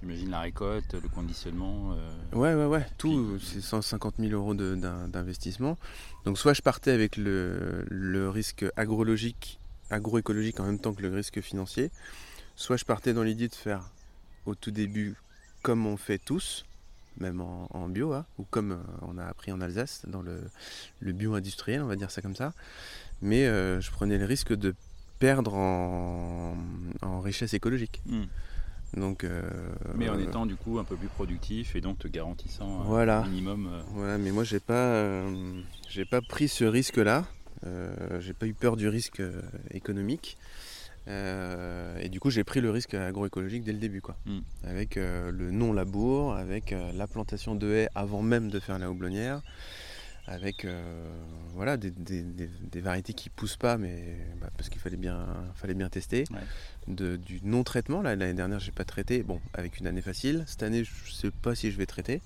J'imagine 0.03 0.31
la 0.31 0.41
récolte, 0.41 0.95
le 0.95 1.07
conditionnement. 1.07 1.93
Euh, 1.93 2.35
ouais, 2.35 2.53
ouais, 2.53 2.65
ouais. 2.65 2.85
Tout, 2.97 3.39
c'est 3.39 3.61
150 3.61 4.15
000 4.19 4.33
euros 4.33 4.53
d'investissement. 4.53 5.77
Donc, 6.25 6.37
soit 6.37 6.53
je 6.53 6.61
partais 6.61 6.91
avec 6.91 7.15
le, 7.15 8.29
risque 8.29 8.65
agrologique, 8.75 9.61
agroécologique 9.89 10.59
en 10.59 10.65
même 10.65 10.79
temps 10.79 10.93
que 10.93 11.01
le 11.01 11.15
risque 11.15 11.39
financier, 11.39 11.89
soit 12.57 12.75
je 12.75 12.83
partais 12.83 13.13
dans 13.13 13.23
l'idée 13.23 13.47
de 13.47 13.55
faire 13.55 13.91
au 14.45 14.55
tout 14.55 14.71
début 14.71 15.15
comme 15.61 15.87
on 15.87 15.95
fait 15.95 16.17
tous, 16.17 16.65
même 17.17 17.41
en, 17.41 17.89
bio, 17.89 18.13
hein, 18.13 18.25
ou 18.37 18.45
comme 18.49 18.71
euh, 18.71 18.77
on 19.01 19.17
a 19.17 19.25
appris 19.25 19.51
en 19.51 19.61
Alsace, 19.61 20.03
dans 20.07 20.21
le, 20.21 20.41
bio 21.01 21.35
industriel, 21.35 21.81
on 21.81 21.87
va 21.87 21.95
dire 21.95 22.11
ça 22.11 22.21
comme 22.21 22.35
ça. 22.35 22.53
Mais 23.21 23.45
euh, 23.45 23.79
je 23.81 23.91
prenais 23.91 24.17
le 24.17 24.25
risque 24.25 24.53
de 24.53 24.75
perdre 25.19 25.53
en, 25.53 26.55
richesse 27.21 27.53
écologique. 27.53 28.01
Hmm. 28.05 28.23
Donc, 28.97 29.23
euh, 29.23 29.41
mais 29.95 30.09
en 30.09 30.19
étant 30.19 30.45
du 30.45 30.55
coup 30.55 30.77
un 30.77 30.83
peu 30.83 30.95
plus 30.95 31.07
productif 31.07 31.75
et 31.75 31.81
donc 31.81 31.97
te 31.97 32.07
garantissant 32.07 32.81
un 32.81 33.23
minimum. 33.23 33.69
Voilà, 33.93 34.17
mais 34.19 34.31
moi 34.31 34.43
j'ai 34.43 34.59
pas, 34.59 35.23
j'ai 35.89 36.05
pas 36.05 36.21
pris 36.21 36.47
ce 36.47 36.63
risque-là. 36.65 37.25
j'ai 38.19 38.33
pas 38.33 38.45
eu 38.45 38.53
peur 38.53 38.75
du 38.75 38.87
risque 38.89 39.21
économique. 39.71 40.37
Et 41.07 42.09
du 42.09 42.19
coup, 42.19 42.29
j'ai 42.29 42.43
pris 42.43 42.61
le 42.61 42.71
risque 42.71 42.93
agroécologique 42.93 43.63
dès 43.63 43.73
le 43.73 43.79
début, 43.79 44.01
quoi. 44.01 44.15
Hmm. 44.25 44.39
Avec 44.63 44.95
le 44.95 45.51
non-labour, 45.51 46.33
avec 46.33 46.75
la 46.93 47.07
plantation 47.07 47.55
de 47.55 47.71
haies 47.71 47.89
avant 47.95 48.21
même 48.21 48.49
de 48.49 48.59
faire 48.59 48.79
la 48.79 48.89
houblonnière, 48.89 49.41
avec 50.27 50.65
voilà, 51.53 51.77
des, 51.77 52.81
variétés 52.81 53.13
qui 53.13 53.29
poussent 53.29 53.57
pas, 53.57 53.77
mais 53.77 54.17
bah, 54.41 54.49
parce 54.57 54.69
qu'il 54.69 54.79
fallait 54.79 54.97
bien, 54.97 55.27
fallait 55.55 55.73
bien 55.73 55.89
tester 55.89 56.25
du 56.87 57.41
non-traitement. 57.43 58.01
L'année 58.01 58.33
dernière, 58.33 58.59
j'ai 58.59 58.71
pas 58.71 58.85
traité, 58.85 59.23
bon, 59.23 59.41
avec 59.53 59.79
une 59.79 59.87
année 59.87 60.01
facile. 60.01 60.43
Cette 60.47 60.63
année, 60.63 60.83
je 60.83 61.11
sais 61.11 61.31
pas 61.31 61.55
si 61.55 61.71
je 61.71 61.77
vais 61.77 61.85
traiter. 61.85 62.21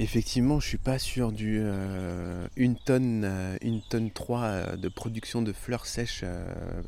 Effectivement, 0.00 0.60
je 0.60 0.68
suis 0.68 0.78
pas 0.78 0.98
sur 0.98 1.32
du 1.32 1.58
euh, 1.60 2.46
une 2.56 2.76
tonne, 2.76 3.24
euh, 3.24 3.56
une 3.62 3.80
tonne 3.80 4.10
3 4.10 4.40
euh, 4.40 4.76
de 4.76 4.88
production 4.88 5.42
de 5.42 5.52
fleurs 5.52 5.86
sèches 5.86 6.24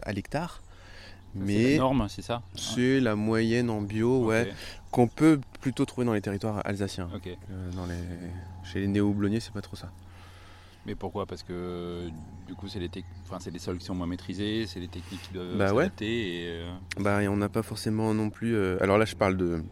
à 0.03 0.13
l'hectare. 0.13 0.63
Mais 1.35 1.77
norme, 1.77 2.07
c'est 2.09 2.23
ça? 2.23 2.43
C'est 2.55 2.99
la 2.99 3.15
moyenne 3.15 3.71
en 3.71 3.83
bio, 3.83 4.25
ouais, 4.25 4.53
qu'on 4.91 5.07
peut 5.07 5.41
plutôt 5.61 5.85
trouver 5.85 6.05
dans 6.05 6.13
les 6.15 6.21
territoires 6.21 6.61
alsaciens. 6.65 7.09
dans 7.77 7.87
les, 7.87 7.95
chez 8.65 8.81
les 8.81 8.89
néo-houblonniers, 8.89 9.41
c'est 9.41 9.53
pas 9.53 9.63
trop 9.63 9.77
ça. 9.77 9.91
Mais 10.87 10.95
pourquoi? 10.95 11.27
Parce 11.27 11.43
que 11.43 12.09
du 12.47 12.55
coup, 12.55 12.69
c'est 12.69 12.79
les, 12.79 12.91
enfin, 13.29 13.39
des 13.51 13.59
sols 13.59 13.79
qui 13.79 13.85
sont 13.85 13.95
moins 13.95 14.07
maîtrisés, 14.07 14.67
c'est 14.67 14.81
les 14.81 14.89
techniques 14.89 15.23
qui 15.23 15.35
doivent 15.35 15.57
bah 15.57 15.69
s'adapter. 15.69 16.43
Et, 16.43 16.49
euh, 16.49 16.73
bah, 16.99 17.23
et 17.23 17.29
on 17.29 17.37
n'a 17.37 17.49
pas 17.49 17.63
forcément 17.63 18.15
non 18.15 18.31
plus. 18.31 18.57
Euh, 18.57 18.83
alors 18.83 18.97
là, 18.97 19.05
je 19.05 19.15
parle 19.15 19.37
de, 19.37 19.63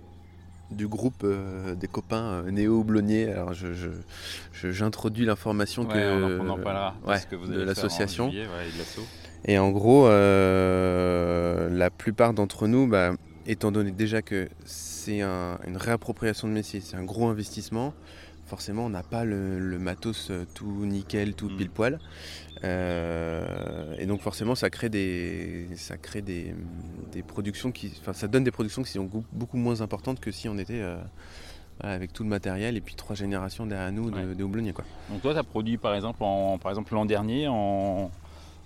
du 0.70 0.86
groupe 0.88 1.22
euh, 1.24 1.74
des 1.74 1.88
copains 1.88 2.42
néo-houblonniers. 2.50 3.32
Alors 3.32 3.54
je, 3.54 3.68
j'introduis 4.52 5.24
l'information 5.24 5.84
que, 5.84 6.40
on 6.40 6.48
en 6.48 6.58
parlera, 6.58 6.94
que 7.30 7.36
vous 7.36 7.46
de 7.46 7.62
l'association. 7.62 8.32
et, 9.44 9.58
en 9.58 9.70
gros, 9.70 10.08
la 10.08 11.90
plupart 11.90 12.34
d'entre 12.34 12.66
nous, 12.66 12.86
bah, 12.86 13.12
étant 13.46 13.72
donné 13.72 13.90
déjà 13.90 14.22
que 14.22 14.48
c'est 14.64 15.22
une 15.22 15.76
réappropriation 15.76 16.48
de 16.48 16.52
métier, 16.52 16.80
c'est 16.80 16.96
un 16.96 17.04
gros 17.04 17.28
investissement 17.28 17.94
forcément 18.48 18.86
on 18.86 18.90
n'a 18.90 19.02
pas 19.02 19.24
le, 19.24 19.78
matos 19.78 20.30
euh, 20.30 20.44
tout 20.54 20.84
nickel, 20.84 21.34
tout 21.34 21.50
mm. 21.50 21.56
pile 21.56 21.70
poil. 21.70 22.00
Euh, 24.08 24.12
et 24.12 24.16
donc 24.16 24.20
forcément 24.20 24.54
ça 24.54 24.70
crée 24.70 24.88
des, 24.88 25.68
ça 25.76 25.96
crée 25.96 26.22
des, 26.22 26.54
productions 27.26 27.72
qui, 27.72 27.92
enfin 28.00 28.12
ça 28.12 28.28
donne 28.28 28.44
des 28.44 28.50
productions 28.50 28.82
qui 28.82 28.92
sont 28.92 29.08
beaucoup 29.32 29.56
moins 29.56 29.80
importantes 29.80 30.20
que 30.20 30.30
si 30.30 30.48
on 30.48 30.58
était 30.58 30.80
euh, 30.80 30.96
avec 31.80 32.12
tout 32.12 32.22
le 32.22 32.28
matériel 32.28 32.76
et 32.76 32.80
puis 32.80 32.94
trois 32.94 33.16
générations 33.16 33.66
derrière 33.66 33.92
nous 33.92 34.10
de, 34.10 34.42
houblonniers 34.42 34.72
quoi. 34.72 34.84
Donc 35.10 35.22
toi 35.22 35.32
tu 35.32 35.38
as 35.38 35.44
produit 35.44 35.78
par 35.78 35.94
exemple 35.94 36.22
en, 36.22 36.58
par 36.58 36.70
exemple 36.70 36.94
l'an 36.94 37.06
dernier 37.06 37.48
en, 37.48 38.10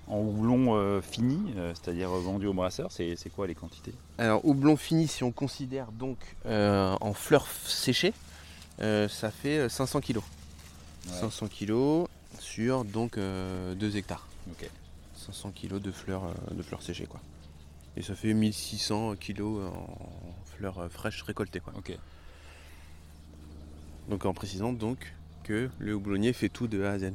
en 0.08 0.18
houblon 0.18 1.00
fini, 1.00 1.54
c'est-à-dire 1.74 2.10
vendu 2.10 2.46
au 2.46 2.52
brasseur, 2.52 2.90
c'est 2.90 3.16
quoi 3.34 3.46
les 3.46 3.54
quantités? 3.54 3.94
Alors 4.18 4.44
houblon 4.44 4.76
fini 4.76 5.08
si 5.08 5.24
on 5.24 5.32
considère 5.32 5.92
donc 5.92 6.18
en 6.44 7.12
fleurs 7.14 7.46
séchées, 7.64 8.12
euh, 8.80 9.08
ça 9.08 9.30
fait 9.30 9.68
500 9.68 10.00
kg. 10.00 10.18
500 11.06 11.48
kg 11.48 12.06
sur 12.38 12.84
donc 12.84 13.16
2 13.16 13.20
euh, 13.20 13.90
hectares. 13.94 14.26
500 15.22 15.52
kg 15.52 15.78
de 15.78 15.90
fleurs, 15.90 16.24
euh, 16.24 16.54
de 16.54 16.62
fleurs 16.62 16.82
séchées 16.82 17.06
quoi. 17.06 17.20
Et 17.96 18.02
ça 18.02 18.14
fait 18.14 18.34
1600 18.34 19.16
kg 19.16 19.42
en 19.42 19.86
fleurs 20.44 20.90
fraîches 20.90 21.22
récoltées 21.22 21.60
quoi. 21.60 21.74
Donc 24.08 24.24
en 24.24 24.34
précisant 24.34 24.72
donc 24.72 25.14
que 25.44 25.70
le 25.78 25.94
houblonnier 25.94 26.32
fait 26.32 26.48
tout 26.48 26.68
de 26.68 26.82
A 26.82 26.92
à 26.92 26.98
Z. 26.98 27.12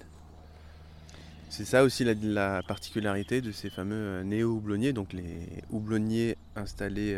C'est 1.50 1.66
ça 1.66 1.84
aussi 1.84 2.04
la, 2.04 2.62
particularité 2.62 3.42
de 3.42 3.54
ces 3.54 3.70
fameux 3.70 4.22
néo-houblonniers, 4.24 4.92
donc 4.92 5.14
les 5.14 5.64
houblonniers 5.72 6.38
installés 6.58 7.18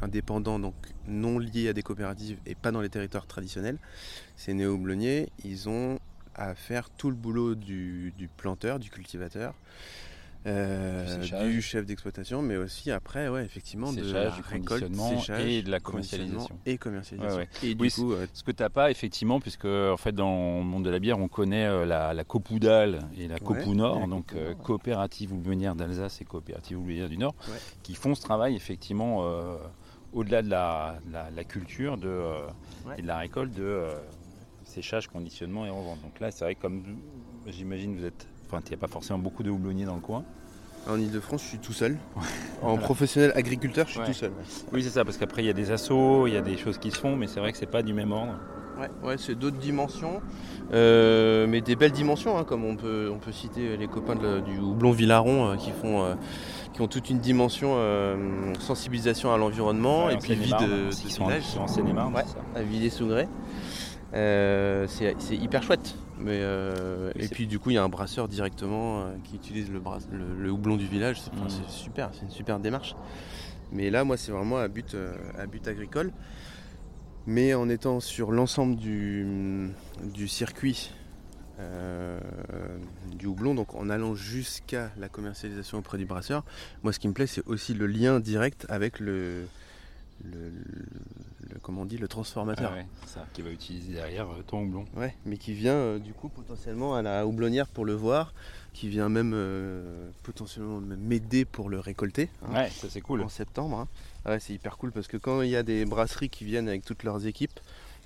indépendants, 0.00 0.58
donc 0.58 0.74
non 1.06 1.38
liés 1.38 1.68
à 1.68 1.74
des 1.74 1.82
coopératives 1.82 2.38
et 2.46 2.54
pas 2.54 2.72
dans 2.72 2.80
les 2.80 2.88
territoires 2.88 3.26
traditionnels, 3.26 3.78
ces 4.36 4.54
néo-houblonniers, 4.54 5.28
ils 5.44 5.68
ont 5.68 5.98
à 6.34 6.54
faire 6.54 6.90
tout 6.90 7.10
le 7.10 7.16
boulot 7.16 7.54
du 7.54 8.12
planteur, 8.36 8.78
du 8.78 8.90
cultivateur, 8.90 9.54
euh, 10.44 11.44
du, 11.44 11.62
chef 11.62 11.86
d'exploitation, 11.86 12.42
mais 12.42 12.56
aussi 12.56 12.90
après, 12.90 13.28
ouais, 13.28 13.44
effectivement, 13.44 13.92
de 13.92 14.12
la 14.12 14.30
récolte, 14.30 14.90
et 15.38 15.62
de 15.62 15.70
la 15.70 15.78
commercialisation. 15.78 16.58
Et 16.66 16.78
commercialisation. 16.78 17.46
Et 17.62 17.74
du 17.76 17.90
coup, 17.90 18.14
ce 18.32 18.42
que 18.42 18.50
tu 18.50 18.62
n'as 18.62 18.68
pas, 18.68 18.90
effectivement, 18.90 19.38
puisque 19.38 19.66
en 19.66 19.96
fait, 19.96 20.12
dans 20.12 20.58
le 20.58 20.64
monde 20.64 20.84
de 20.84 20.90
la 20.90 20.98
bière, 20.98 21.20
on 21.20 21.28
connaît 21.28 21.66
euh, 21.66 21.86
la, 21.86 22.12
la 22.12 22.24
Copoudal 22.24 23.06
et 23.16 23.28
la 23.28 23.38
Copou 23.38 23.74
Nord, 23.74 24.08
donc 24.08 24.32
euh, 24.32 24.54
coopérative 24.54 25.32
houblonnière 25.32 25.76
d'Alsace 25.76 26.20
et 26.20 26.24
coopérative 26.24 26.78
houblonnière 26.78 27.08
du 27.08 27.18
Nord, 27.18 27.36
qui 27.84 27.94
font 27.94 28.16
ce 28.16 28.22
travail, 28.22 28.56
effectivement, 28.56 29.24
au-delà 30.12 30.42
de 30.42 30.50
la, 30.50 30.98
la, 31.12 31.44
culture 31.44 31.96
de, 31.98 32.20
et 32.98 33.02
de 33.02 33.06
la 33.06 33.18
récolte, 33.18 33.54
de 33.54 33.84
séchage, 34.72 35.08
conditionnement 35.08 35.66
et 35.66 35.70
revente. 35.70 36.00
Donc 36.02 36.18
là, 36.20 36.30
c'est 36.30 36.44
vrai, 36.44 36.54
comme 36.54 36.82
j'imagine, 37.46 37.96
vous 37.96 38.04
êtes 38.04 38.26
il 38.60 38.70
n'y 38.70 38.74
a 38.74 38.78
pas 38.78 38.88
forcément 38.88 39.18
beaucoup 39.18 39.42
de 39.42 39.50
houblonniers 39.50 39.84
dans 39.84 39.94
le 39.94 40.00
coin. 40.00 40.24
En 40.88 40.98
Ile-de-France, 40.98 41.42
je 41.42 41.48
suis 41.48 41.58
tout 41.58 41.72
seul. 41.72 41.96
En 42.60 42.76
professionnel 42.76 43.32
agriculteur, 43.36 43.86
je 43.86 43.92
suis 43.92 44.02
tout 44.04 44.12
seul. 44.12 44.32
Oui, 44.72 44.82
c'est 44.82 44.90
ça, 44.90 45.04
parce 45.04 45.16
qu'après, 45.16 45.42
il 45.42 45.46
y 45.46 45.50
a 45.50 45.54
des 45.54 45.70
assauts, 45.70 46.26
il 46.26 46.34
y 46.34 46.36
a 46.36 46.40
des 46.40 46.56
choses 46.56 46.78
qui 46.78 46.90
se 46.90 46.98
font, 46.98 47.16
mais 47.16 47.28
c'est 47.28 47.40
vrai 47.40 47.52
que 47.52 47.58
c'est 47.58 47.66
pas 47.66 47.82
du 47.82 47.94
même 47.94 48.12
ordre. 48.12 48.34
Ouais, 48.78 48.88
ouais 49.04 49.16
c'est 49.18 49.34
d'autres 49.34 49.58
dimensions, 49.58 50.20
euh, 50.72 51.46
mais 51.46 51.60
des 51.60 51.76
belles 51.76 51.92
dimensions, 51.92 52.36
hein, 52.36 52.44
comme 52.44 52.64
on 52.64 52.74
peut, 52.74 53.10
on 53.14 53.18
peut 53.18 53.30
citer 53.30 53.76
les 53.76 53.86
copains 53.86 54.16
du 54.16 54.58
houblon 54.58 54.90
Villaron 54.90 55.50
euh, 55.50 55.56
qui 55.56 55.70
font. 55.70 56.02
Euh, 56.02 56.14
qui 56.72 56.80
ont 56.80 56.88
toute 56.88 57.10
une 57.10 57.18
dimension 57.18 57.76
sensibilisation 58.58 59.30
à 59.30 59.36
l'environnement 59.36 60.08
et 60.08 60.16
puis 60.16 60.34
vie 60.34 60.52
de, 60.52 60.86
de 60.86 60.90
sont 60.90 61.24
en 61.60 61.68
Seine-et-Marne, 61.68 62.14
à 62.56 62.62
Villers-sous-Grès. 62.62 63.28
C'est 64.12 65.36
hyper 65.36 65.62
chouette. 65.62 65.94
Mais, 66.18 66.38
euh, 66.40 67.10
et 67.16 67.28
puis 67.28 67.46
du 67.46 67.58
coup, 67.58 67.70
il 67.70 67.74
y 67.74 67.78
a 67.78 67.82
un 67.82 67.88
brasseur 67.88 68.28
directement 68.28 69.02
euh, 69.02 69.14
qui 69.24 69.34
utilise 69.34 69.70
le, 69.70 69.82
le, 70.38 70.50
houblon 70.50 70.76
du 70.76 70.86
village. 70.86 71.18
Mm. 71.32 71.48
C'est 71.48 71.68
super, 71.68 72.10
c'est 72.12 72.22
une 72.22 72.30
super 72.30 72.60
démarche. 72.60 72.94
Mais 73.72 73.90
là, 73.90 74.04
moi, 74.04 74.16
c'est 74.16 74.30
vraiment 74.30 74.58
à 74.58 74.68
but, 74.68 74.94
euh, 74.94 75.14
à 75.38 75.46
but 75.46 75.66
agricole. 75.66 76.12
Mais 77.26 77.54
en 77.54 77.68
étant 77.68 78.00
sur 78.00 78.32
l'ensemble 78.32 78.76
du, 78.76 79.70
du 80.02 80.28
circuit 80.28 80.92
euh, 81.60 82.18
du 83.10 83.26
houblon, 83.26 83.54
donc 83.54 83.74
en 83.74 83.90
allant 83.90 84.14
jusqu'à 84.14 84.90
la 84.96 85.08
commercialisation 85.08 85.78
auprès 85.78 85.98
du 85.98 86.06
brasseur, 86.06 86.44
moi 86.82 86.92
ce 86.92 86.98
qui 86.98 87.06
me 87.06 87.12
plaît 87.12 87.26
c'est 87.28 87.46
aussi 87.46 87.74
le 87.74 87.86
lien 87.86 88.18
direct 88.18 88.66
avec 88.68 88.98
le, 88.98 89.46
le, 90.24 90.50
le- 90.50 91.58
comment 91.62 91.82
on 91.82 91.84
dit, 91.84 91.98
le 91.98 92.08
transformateur. 92.08 92.70
Ah 92.72 92.76
ouais, 92.76 92.86
c'est 93.04 93.14
ça, 93.14 93.26
qui 93.32 93.42
va 93.42 93.50
utiliser 93.50 93.92
derrière 93.94 94.28
euh, 94.30 94.42
ton 94.46 94.62
houblon. 94.62 94.84
Ouais, 94.96 95.14
mais 95.24 95.36
qui 95.36 95.52
vient 95.52 95.74
euh, 95.74 95.98
du 95.98 96.12
coup 96.14 96.28
potentiellement 96.28 96.94
à 96.94 97.02
la 97.02 97.26
houblonnière 97.26 97.66
pour 97.68 97.84
le 97.84 97.94
voir, 97.94 98.32
qui 98.72 98.88
vient 98.88 99.08
même 99.08 99.32
euh, 99.34 100.10
potentiellement 100.22 100.80
m'aider 100.80 101.44
pour 101.44 101.68
le 101.68 101.78
récolter 101.80 102.30
hein, 102.42 102.54
Ouais, 102.54 102.70
ça 102.70 102.88
c'est 102.90 103.00
cool. 103.00 103.22
en 103.22 103.28
septembre. 103.28 103.78
hein. 103.78 103.88
Ah 104.24 104.30
Ouais, 104.30 104.40
c'est 104.40 104.52
hyper 104.54 104.76
cool 104.78 104.92
parce 104.92 105.08
que 105.08 105.16
quand 105.16 105.42
il 105.42 105.50
y 105.50 105.56
a 105.56 105.62
des 105.62 105.84
brasseries 105.84 106.30
qui 106.30 106.44
viennent 106.44 106.68
avec 106.68 106.84
toutes 106.84 107.02
leurs 107.02 107.26
équipes, 107.26 107.58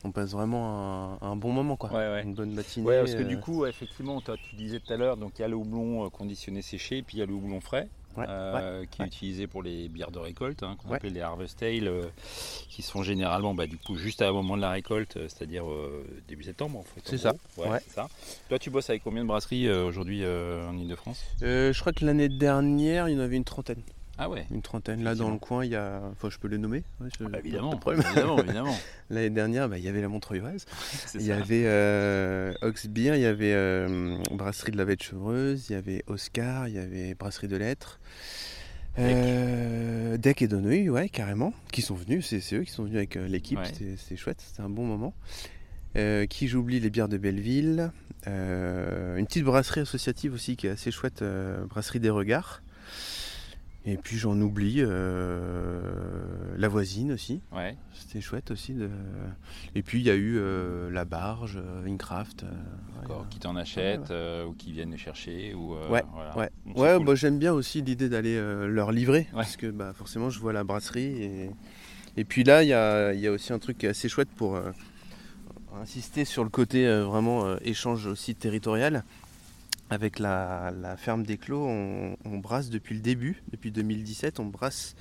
on 0.05 0.13
passe 0.13 0.31
vraiment 0.33 1.19
un, 1.23 1.29
un 1.31 1.37
bon 1.37 1.53
moment 1.53 1.77
quoi. 1.77 1.91
Ouais, 1.91 1.97
ouais. 1.97 2.23
Une 2.23 2.35
bonne 2.35 2.53
matinée. 2.53 2.87
Ouais, 2.87 2.99
parce 2.99 3.15
que 3.15 3.23
du 3.23 3.39
coup, 3.39 3.67
effectivement, 3.67 4.21
toi, 4.21 4.37
tu 4.39 4.55
disais 4.55 4.81
tout 4.81 4.93
à 4.93 4.97
l'heure, 4.97 5.17
donc 5.17 5.39
il 5.39 5.43
y 5.43 5.45
a 5.45 5.49
le 5.49 5.57
houblon 5.57 6.09
conditionné 6.11 6.63
séché, 6.63 7.03
puis 7.03 7.17
il 7.17 7.21
y 7.21 7.23
a 7.23 7.27
le 7.27 7.33
houblon 7.35 7.61
frais, 7.61 7.89
ouais, 8.17 8.27
euh, 8.29 8.85
qui 8.91 9.01
est 9.01 9.05
ouais. 9.05 9.09
utilisé 9.09 9.47
pour 9.47 9.63
les 9.63 9.89
bières 9.89 10.11
de 10.11 10.19
récolte, 10.19 10.63
hein, 10.63 10.77
qu'on 10.79 10.91
Ouais. 10.91 10.97
appelle 10.97 11.13
les 11.13 11.21
harvest 11.21 11.63
ale, 11.63 11.89
euh, 11.89 12.03
qui 12.69 12.83
sont 12.83 13.03
généralement, 13.03 13.55
bah, 13.55 13.67
du 13.67 13.77
coup, 13.79 13.97
juste 13.97 14.23
à 14.23 14.29
un 14.29 14.33
moment 14.33 14.57
de 14.57 14.63
la 14.63 14.71
récolte, 14.71 15.17
euh, 15.17 15.29
c'est-à-dire 15.29 15.69
euh, 15.71 16.05
début 16.29 16.45
septembre, 16.45 16.79
en 16.79 16.83
fait. 16.83 17.01
C'est 17.05 17.19
ça. 17.19 17.35
ça. 17.95 18.09
Toi, 18.49 18.59
tu 18.59 18.71
bosses 18.71 18.91
avec 18.91 19.03
combien 19.03 19.23
de 19.23 19.29
brasseries 19.29 19.69
euh, 19.69 19.85
aujourd'hui 19.85 20.21
euh, 20.23 20.69
en 20.69 20.77
Ile-de-France 20.77 21.23
euh, 21.43 21.73
je 21.73 21.81
crois 21.81 21.93
que 21.93 22.05
l'année 22.05 22.29
dernière, 22.29 23.09
il 23.09 23.17
y 23.17 23.17
en 23.19 23.23
avait 23.23 23.37
une 23.37 23.45
trentaine. 23.45 23.83
Ah 24.19 24.31
ouais. 24.31 24.47
Une 24.51 24.63
trentaine. 24.63 25.03
Là 25.05 25.15
dans 25.15 25.31
le 25.31 25.39
coin, 25.39 25.65
il 25.65 25.71
y 25.73 25.77
a. 25.77 26.01
Enfin, 26.13 26.31
je 26.31 26.39
peux 26.39 26.49
les 26.49 26.57
nommer. 26.59 26.83
ouais, 27.01 27.09
je- 27.19 27.25
Bah, 27.25 27.31
pas 27.33 27.39
évidemment, 27.41 27.79
évidemment, 27.93 28.39
évidemment. 28.39 28.77
L'année 29.11 29.31
dernière, 29.31 29.69
bah, 29.69 29.77
il 29.79 29.85
y 29.85 29.89
avait 29.89 30.01
la 30.01 30.09
Montreuilloise. 30.09 30.65
C'est 31.07 31.19
Il 31.19 31.27
y 31.27 31.33
avait 31.33 31.65
euh, 31.67 32.55
Ox 32.63 32.87
Beer, 32.87 33.15
il 33.17 33.21
y 33.21 33.27
avait 33.27 33.53
euh, 33.53 34.17
Brasserie 34.33 34.73
de 34.73 34.79
la 34.79 34.85
Vette 34.85 35.03
Chevreuse, 35.03 35.67
il 35.69 35.75
y 35.75 35.77
avait 35.77 36.03
Oscar, 36.07 36.67
il 36.69 36.75
y 36.75 36.79
avait 36.79 37.15
Brasserie 37.15 37.49
de 37.49 37.57
Lettres. 37.57 38.01
Euh, 38.99 40.17
Deck 40.17 40.41
et 40.43 40.49
Donneuil, 40.49 40.89
ouais, 40.89 41.09
carrément, 41.09 41.53
qui 41.71 41.83
sont 41.83 41.95
venus, 41.95 42.27
c'est 42.27 42.55
eux 42.57 42.63
qui 42.63 42.73
sont 42.73 42.85
venus 42.85 42.97
avec 42.97 43.17
euh, 43.17 43.27
l'équipe, 43.29 43.59
Ouais. 43.59 43.67
c'était- 43.67 43.97
c'était 43.99 44.17
chouette, 44.17 44.41
c'était 44.41 44.63
un 44.63 44.71
bon 44.71 44.85
moment. 44.87 45.15
Euh, 45.97 46.27
qui 46.27 46.49
j'oublie 46.49 46.81
les 46.81 46.91
bières 46.91 47.09
de 47.09 47.19
Belleville, 47.19 47.91
Euh, 48.29 49.17
une 49.19 49.27
petite 49.27 49.45
brasserie 49.45 49.83
associative 49.83 50.35
aussi 50.35 50.57
qui 50.57 50.67
est 50.67 50.71
assez 50.71 50.91
chouette, 50.91 51.23
euh, 51.23 51.65
Brasserie 51.67 52.01
des 52.01 52.11
Regards. 52.11 52.61
Et 53.89 53.97
puis 53.97 54.17
j'en 54.19 54.41
oublie 54.41 54.79
euh, 54.81 55.81
la 56.59 56.69
voisine 56.69 57.13
aussi, 57.13 57.41
Ouais. 57.53 57.77
c'était 57.95 58.21
chouette 58.21 58.51
aussi. 58.51 58.75
De... 58.75 58.89
Et 59.75 59.83
puis 59.83 60.01
il 60.01 60.05
y 60.07 60.11
a 60.11 60.15
eu 60.15 60.37
euh, 60.39 60.91
la 60.91 61.05
barge, 61.05 61.57
euh, 61.57 61.87
Incraft. 61.87 62.45
D'accord, 63.01 63.21
ouais, 63.21 63.27
qui 63.31 63.39
t'en 63.39 63.55
achètent 63.57 64.11
euh, 64.11 64.45
ou 64.45 64.53
qui 64.55 64.73
viennent 64.73 64.91
les 64.91 64.99
chercher 64.99 65.55
ou 65.55 65.75
Ouais, 65.91 66.03
voilà. 66.13 66.37
ouais. 66.37 66.51
Donc, 66.67 66.79
Ouais, 66.79 66.95
cool. 66.97 67.07
bah, 67.07 67.15
j'aime 67.15 67.39
bien 67.39 67.53
aussi 67.53 67.81
l'idée 67.83 68.09
d'aller 68.09 68.37
leur 68.69 68.91
livrer, 68.93 69.29
parce 69.33 69.57
que 69.57 69.69
bah, 69.71 69.93
forcément 69.95 70.31
je 70.31 70.41
vois 70.41 70.53
la 70.53 70.65
brasserie. 70.65 71.23
Et, 71.23 71.51
et 72.17 72.25
puis 72.25 72.43
là, 72.45 72.63
il 72.65 72.69
y 72.69 72.73
a, 72.73 73.13
il 73.13 73.21
y 73.21 73.27
a 73.29 73.33
aussi 73.33 73.53
un 73.53 73.59
truc 73.59 73.85
assez 73.85 74.09
chouette 74.09 74.31
pour 74.37 74.59
insister 75.81 76.25
sur 76.25 76.43
le 76.43 76.51
côté 76.51 76.87
euh, 76.87 77.05
vraiment 77.05 77.45
euh, 77.47 77.57
échange 77.63 78.07
aussi 78.07 78.35
territorial. 78.35 79.05
Avec 79.89 80.19
la, 80.19 80.73
la 80.81 80.97
ferme 80.97 81.23
des 81.25 81.39
Clos, 81.39 81.65
on, 81.65 82.17
on 82.25 82.39
brasse 82.39 82.71
depuis 82.71 82.95
le 82.95 83.01
début, 83.01 83.43
depuis 83.51 83.71
2017, 83.71 84.41
on 84.41 84.47
brasse 84.47 84.97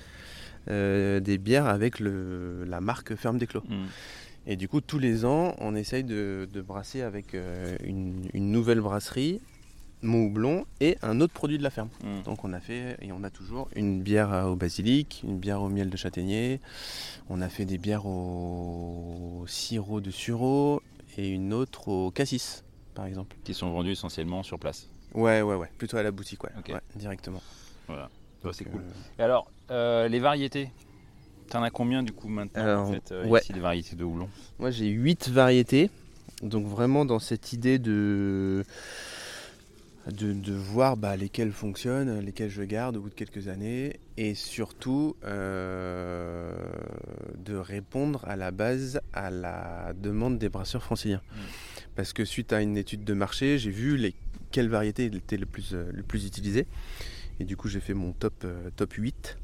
euh, 0.68 1.20
des 1.20 1.38
bières 1.38 1.66
avec 1.66 2.00
le, 2.00 2.64
la 2.64 2.80
marque 2.80 3.14
Ferme 3.14 3.38
des 3.38 3.46
Clos. 3.46 3.64
Mm. 3.68 3.86
Et 4.48 4.56
du 4.56 4.68
coup, 4.68 4.80
tous 4.80 4.98
les 4.98 5.24
ans, 5.24 5.54
on 5.58 5.74
essaye 5.74 6.04
de, 6.04 6.48
de 6.52 6.62
brasser 6.62 7.02
avec 7.02 7.34
euh, 7.34 7.76
une, 7.82 8.28
une 8.32 8.52
nouvelle 8.52 8.80
brasserie, 8.80 9.40
mon 10.02 10.24
houblon 10.26 10.66
et 10.80 10.98
un 11.02 11.20
autre 11.20 11.32
produit 11.32 11.58
de 11.58 11.62
la 11.62 11.70
ferme. 11.70 11.88
Mm. 12.04 12.22
Donc 12.24 12.44
on 12.44 12.52
a 12.52 12.60
fait 12.60 12.96
et 13.00 13.12
on 13.12 13.24
a 13.24 13.30
toujours 13.30 13.68
une 13.74 14.02
bière 14.02 14.46
au 14.48 14.56
basilic, 14.56 15.22
une 15.26 15.38
bière 15.38 15.62
au 15.62 15.68
miel 15.68 15.90
de 15.90 15.96
châtaignier, 15.96 16.60
on 17.28 17.40
a 17.40 17.48
fait 17.48 17.64
des 17.64 17.78
bières 17.78 18.06
au 18.06 19.44
sirop 19.48 20.00
de 20.00 20.10
sureau 20.10 20.82
et 21.16 21.28
une 21.28 21.52
autre 21.52 21.88
au 21.88 22.10
cassis 22.10 22.64
par 22.96 23.06
exemple. 23.06 23.36
Qui 23.44 23.54
sont 23.54 23.70
vendus 23.70 23.92
essentiellement 23.92 24.42
sur 24.42 24.58
place. 24.58 24.88
Ouais 25.14 25.40
ouais 25.42 25.54
ouais, 25.54 25.70
plutôt 25.78 25.98
à 25.98 26.02
la 26.02 26.10
boutique 26.10 26.42
ouais, 26.42 26.50
directement. 26.96 27.40
Voilà. 27.86 28.10
C'est 28.52 28.64
cool. 28.64 28.80
euh, 28.80 29.18
Et 29.18 29.22
alors, 29.22 29.50
euh, 29.70 30.08
les 30.08 30.20
variétés? 30.20 30.70
T'en 31.50 31.62
as 31.62 31.70
combien 31.70 32.02
du 32.02 32.12
coup 32.12 32.28
maintenant 32.28 32.62
Alors, 32.62 32.88
en 32.88 32.92
fait, 32.92 33.12
euh, 33.12 33.26
ouais. 33.26 33.40
ici, 33.40 33.52
les 33.52 33.60
variétés 33.60 33.96
de 33.96 34.04
houblon? 34.04 34.28
Moi 34.58 34.70
j'ai 34.70 34.86
8 34.86 35.28
variétés, 35.28 35.90
donc 36.42 36.66
vraiment 36.66 37.04
dans 37.04 37.18
cette 37.18 37.52
idée 37.52 37.78
de, 37.78 38.64
de, 40.10 40.32
de 40.32 40.52
voir 40.52 40.96
bah, 40.96 41.16
lesquelles 41.16 41.52
fonctionnent, 41.52 42.20
lesquelles 42.20 42.50
je 42.50 42.62
garde 42.62 42.96
au 42.96 43.00
bout 43.00 43.10
de 43.10 43.14
quelques 43.14 43.48
années, 43.48 43.98
et 44.16 44.34
surtout 44.34 45.16
euh, 45.24 46.52
de 47.38 47.56
répondre 47.56 48.24
à 48.26 48.36
la 48.36 48.50
base 48.50 49.00
à 49.12 49.30
la 49.30 49.92
demande 49.94 50.38
des 50.38 50.48
brasseurs 50.48 50.82
franciliens. 50.82 51.22
Mm. 51.32 51.38
Parce 51.96 52.12
que 52.12 52.24
suite 52.24 52.52
à 52.52 52.60
une 52.60 52.76
étude 52.76 53.04
de 53.04 53.14
marché, 53.14 53.58
j'ai 53.58 53.70
vu 53.70 53.96
les, 53.96 54.14
quelles 54.50 54.68
variétés 54.68 55.06
étaient 55.06 55.36
le 55.38 55.46
plus, 55.46 55.72
euh, 55.72 55.90
le 55.92 56.02
plus 56.02 56.26
utilisées, 56.26 56.66
et 57.40 57.44
du 57.44 57.56
coup 57.56 57.68
j'ai 57.68 57.80
fait 57.80 57.94
mon 57.94 58.12
top, 58.12 58.44
euh, 58.44 58.70
top 58.76 58.92
8 58.92 59.38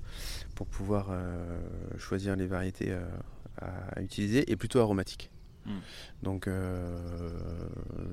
pour 0.55 0.67
pouvoir 0.67 1.09
euh, 1.11 1.61
choisir 1.99 2.37
les 2.37 2.47
variétés 2.47 2.91
euh, 2.91 3.05
à, 3.61 3.99
à 3.99 4.03
utiliser, 4.03 4.51
et 4.51 4.57
plutôt 4.57 4.81
aromatiques. 4.81 5.31
Mm. 5.67 5.71
Donc 6.23 6.47
euh, 6.47 6.99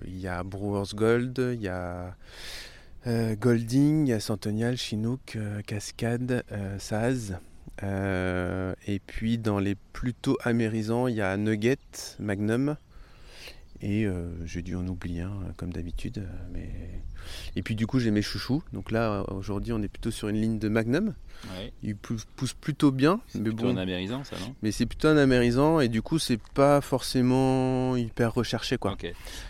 il 0.05 0.19
y 0.19 0.27
a 0.27 0.43
Brewers 0.43 0.93
Gold, 0.95 1.37
il 1.53 1.61
y 1.61 1.67
a 1.67 2.15
Golding, 3.05 4.07
il 4.07 4.09
y 4.09 4.13
a 4.13 4.19
Centennial, 4.19 4.77
Chinook, 4.77 5.37
Cascade, 5.65 6.43
Saz. 6.77 7.37
Et 7.81 8.99
puis 9.07 9.37
dans 9.37 9.57
les 9.57 9.75
plutôt 9.75 10.37
amérisants, 10.43 11.07
il 11.07 11.15
y 11.15 11.21
a 11.21 11.35
Nugget, 11.37 11.77
Magnum. 12.19 12.75
Et 13.81 14.05
euh, 14.05 14.29
j'ai 14.45 14.61
dû 14.61 14.75
en 14.75 14.85
oublier 14.87 15.21
un, 15.21 15.29
euh, 15.29 15.51
comme 15.55 15.71
d'habitude. 15.71 16.17
euh, 16.17 16.27
Mais... 16.53 16.69
Et 17.55 17.61
puis 17.63 17.75
du 17.75 17.87
coup, 17.87 17.99
j'ai 17.99 18.11
mes 18.11 18.21
chouchous. 18.21 18.61
Donc 18.73 18.91
là, 18.91 19.23
aujourd'hui, 19.31 19.71
on 19.73 19.81
est 19.81 19.87
plutôt 19.87 20.11
sur 20.11 20.27
une 20.29 20.35
ligne 20.41 20.59
de 20.59 20.67
Magnum. 20.67 21.13
Ouais. 21.55 21.71
Il 21.83 21.95
pou- 21.95 22.15
pousse 22.35 22.53
plutôt 22.53 22.91
bien. 22.91 23.21
C'est 23.27 23.41
plutôt 23.41 23.63
bon, 23.63 23.69
un 23.69 23.77
amérisant 23.77 24.23
ça, 24.25 24.35
non? 24.39 24.53
Mais 24.61 24.71
c'est 24.73 24.85
plutôt 24.85 25.07
un 25.07 25.15
amérisant 25.15 25.79
et 25.79 25.87
du 25.87 26.01
coup 26.01 26.19
c'est 26.19 26.39
pas 26.53 26.81
forcément 26.81 27.95
hyper 27.95 28.33
recherché 28.33 28.77
quoi. 28.77 28.91
Ok. 28.93 29.03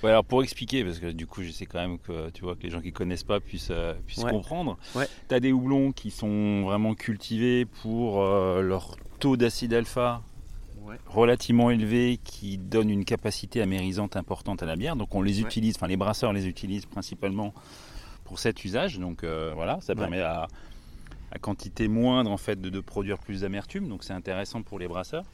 Ouais, 0.03 0.09
alors 0.11 0.23
pour 0.23 0.43
expliquer, 0.43 0.83
parce 0.83 0.99
que 0.99 1.11
du 1.11 1.25
coup 1.25 1.41
je 1.41 1.49
sais 1.49 1.65
quand 1.65 1.79
même 1.79 1.97
que 1.97 2.29
tu 2.29 2.43
vois 2.43 2.55
que 2.55 2.61
les 2.61 2.69
gens 2.69 2.81
qui 2.81 2.91
connaissent 2.91 3.23
pas 3.23 3.39
puissent, 3.39 3.69
euh, 3.71 3.95
puissent 4.05 4.23
Ouais. 4.23 4.29
comprendre. 4.31 4.77
Ouais. 4.93 5.07
Tu 5.29 5.33
as 5.35 5.39
des 5.39 5.51
houblons 5.51 5.91
qui 5.91 6.11
sont 6.11 6.61
vraiment 6.63 6.93
cultivés 6.93 7.65
pour 7.65 8.21
euh, 8.21 8.61
leur 8.61 8.95
taux 9.19 9.35
d'acide 9.35 9.73
alpha 9.73 10.21
Ouais. 10.89 10.97
relativement 11.07 11.69
élevé 11.69 12.19
qui 12.23 12.57
donne 12.57 12.89
une 12.89 13.05
capacité 13.05 13.61
amérisante 13.61 14.15
importante 14.17 14.63
à 14.63 14.65
la 14.65 14.75
bière. 14.75 14.95
Donc 14.95 15.13
on 15.15 15.21
les 15.21 15.39
utilise, 15.41 15.75
enfin 15.75 15.87
les 15.87 15.97
brasseurs 15.97 16.33
les 16.33 16.47
utilisent 16.47 16.85
principalement 16.85 17.53
pour 18.25 18.39
cet 18.39 18.63
usage. 18.65 18.99
Donc 18.99 19.23
euh, 19.23 19.51
voilà, 19.55 19.79
ça 19.81 19.95
permet 19.95 20.21
à, 20.21 20.47
à 21.31 21.39
quantité 21.39 21.87
moindre 21.87 22.31
en 22.31 22.37
fait 22.37 22.59
de, 22.59 22.69
de 22.69 22.79
produire 22.79 23.17
plus 23.19 23.41
d'amertume. 23.41 23.87
Donc 23.87 24.03
c'est 24.03 24.13
intéressant 24.13 24.61
pour 24.61 24.79
les 24.79 24.87
brasseurs. 24.87 25.25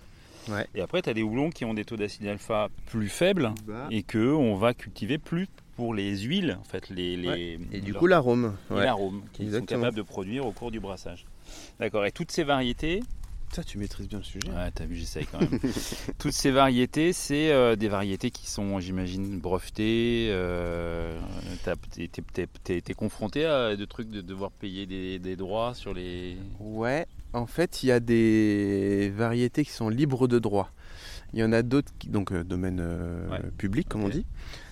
Ouais. 0.50 0.68
Et 0.76 0.82
après 0.82 1.02
tu 1.02 1.10
as 1.10 1.14
des 1.14 1.24
houblons 1.24 1.50
qui 1.50 1.66
ont 1.66 1.74
des 1.74 1.86
taux 1.86 1.96
d'acide 1.98 2.28
alpha 2.28 2.70
plus 2.86 3.10
faibles 3.10 3.52
Bah, 3.66 3.88
et 3.90 4.04
que 4.04 4.32
on 4.34 4.56
va 4.56 4.74
cultiver 4.76 5.18
plus 5.18 5.48
pour 5.76 5.94
les 5.94 6.16
huiles 6.20 6.58
en 6.62 6.64
fait 6.64 6.90
les, 6.90 7.18
les 7.18 7.60
Et 7.72 7.82
du 7.82 7.92
leur- 7.94 8.00
coup 8.00 8.08
l'arôme. 8.08 8.56
Ouais. 8.70 8.84
l'arôme 8.86 9.24
qu'ils 9.34 9.52
sont 9.52 9.66
capables 9.66 9.98
de 9.98 10.02
produire 10.04 10.46
au 10.46 10.52
cours 10.52 10.70
du 10.72 10.80
brassage. 10.80 11.26
D'accord. 11.80 12.06
Et 12.06 12.12
toutes 12.12 12.32
ces 12.32 12.44
variétés, 12.44 13.02
Ça 13.52 13.64
tu 13.64 13.78
maîtrises 13.78 14.10
bien 14.10 14.18
le 14.18 14.24
sujet. 14.24 14.50
ouais, 14.50 14.72
t'as 14.74 14.86
vu, 14.86 14.96
j'essaye 14.96 15.26
quand 15.26 15.40
même. 15.40 15.60
toutes 16.20 16.34
ces 16.34 16.52
variétés, 16.52 17.14
c'est 17.14 17.52
euh, 17.52 17.76
des 17.76 17.88
variétés 17.88 18.30
qui 18.32 18.48
sont, 18.48 18.80
j'imagine, 18.82 19.40
brevetées. 19.40 20.28
Euh, 20.32 21.18
t'as- 21.64 21.76
t'es, 22.82 22.94
confronté 22.94 23.46
à 23.46 23.76
des 23.76 23.88
trucs 23.88 24.10
de 24.10 24.22
devoir 24.22 24.52
payer 24.52 24.86
des, 24.86 25.20
des 25.20 25.36
droits 25.36 25.74
sur 25.74 25.94
les. 25.94 26.38
Ouais, 26.60 27.06
en 27.34 27.46
fait 27.46 27.84
il 27.84 27.88
y 27.88 27.92
a 27.92 28.00
des 28.00 29.12
variétés 29.16 29.64
qui 29.64 29.72
sont 29.72 29.90
libres 29.90 30.28
de 30.28 30.40
droit. 30.40 30.72
Il 31.36 31.42
y 31.42 31.44
en 31.44 31.52
a 31.52 31.62
d'autres, 31.62 31.92
qui, 32.00 32.08
donc 32.08 32.32
euh, 32.32 32.44
domaine 32.44 32.80
euh, 32.82 33.30
Ouais. 33.30 33.42
public 33.58 33.88
comme 33.90 34.04
on 34.06 34.10
dit. 34.10 34.26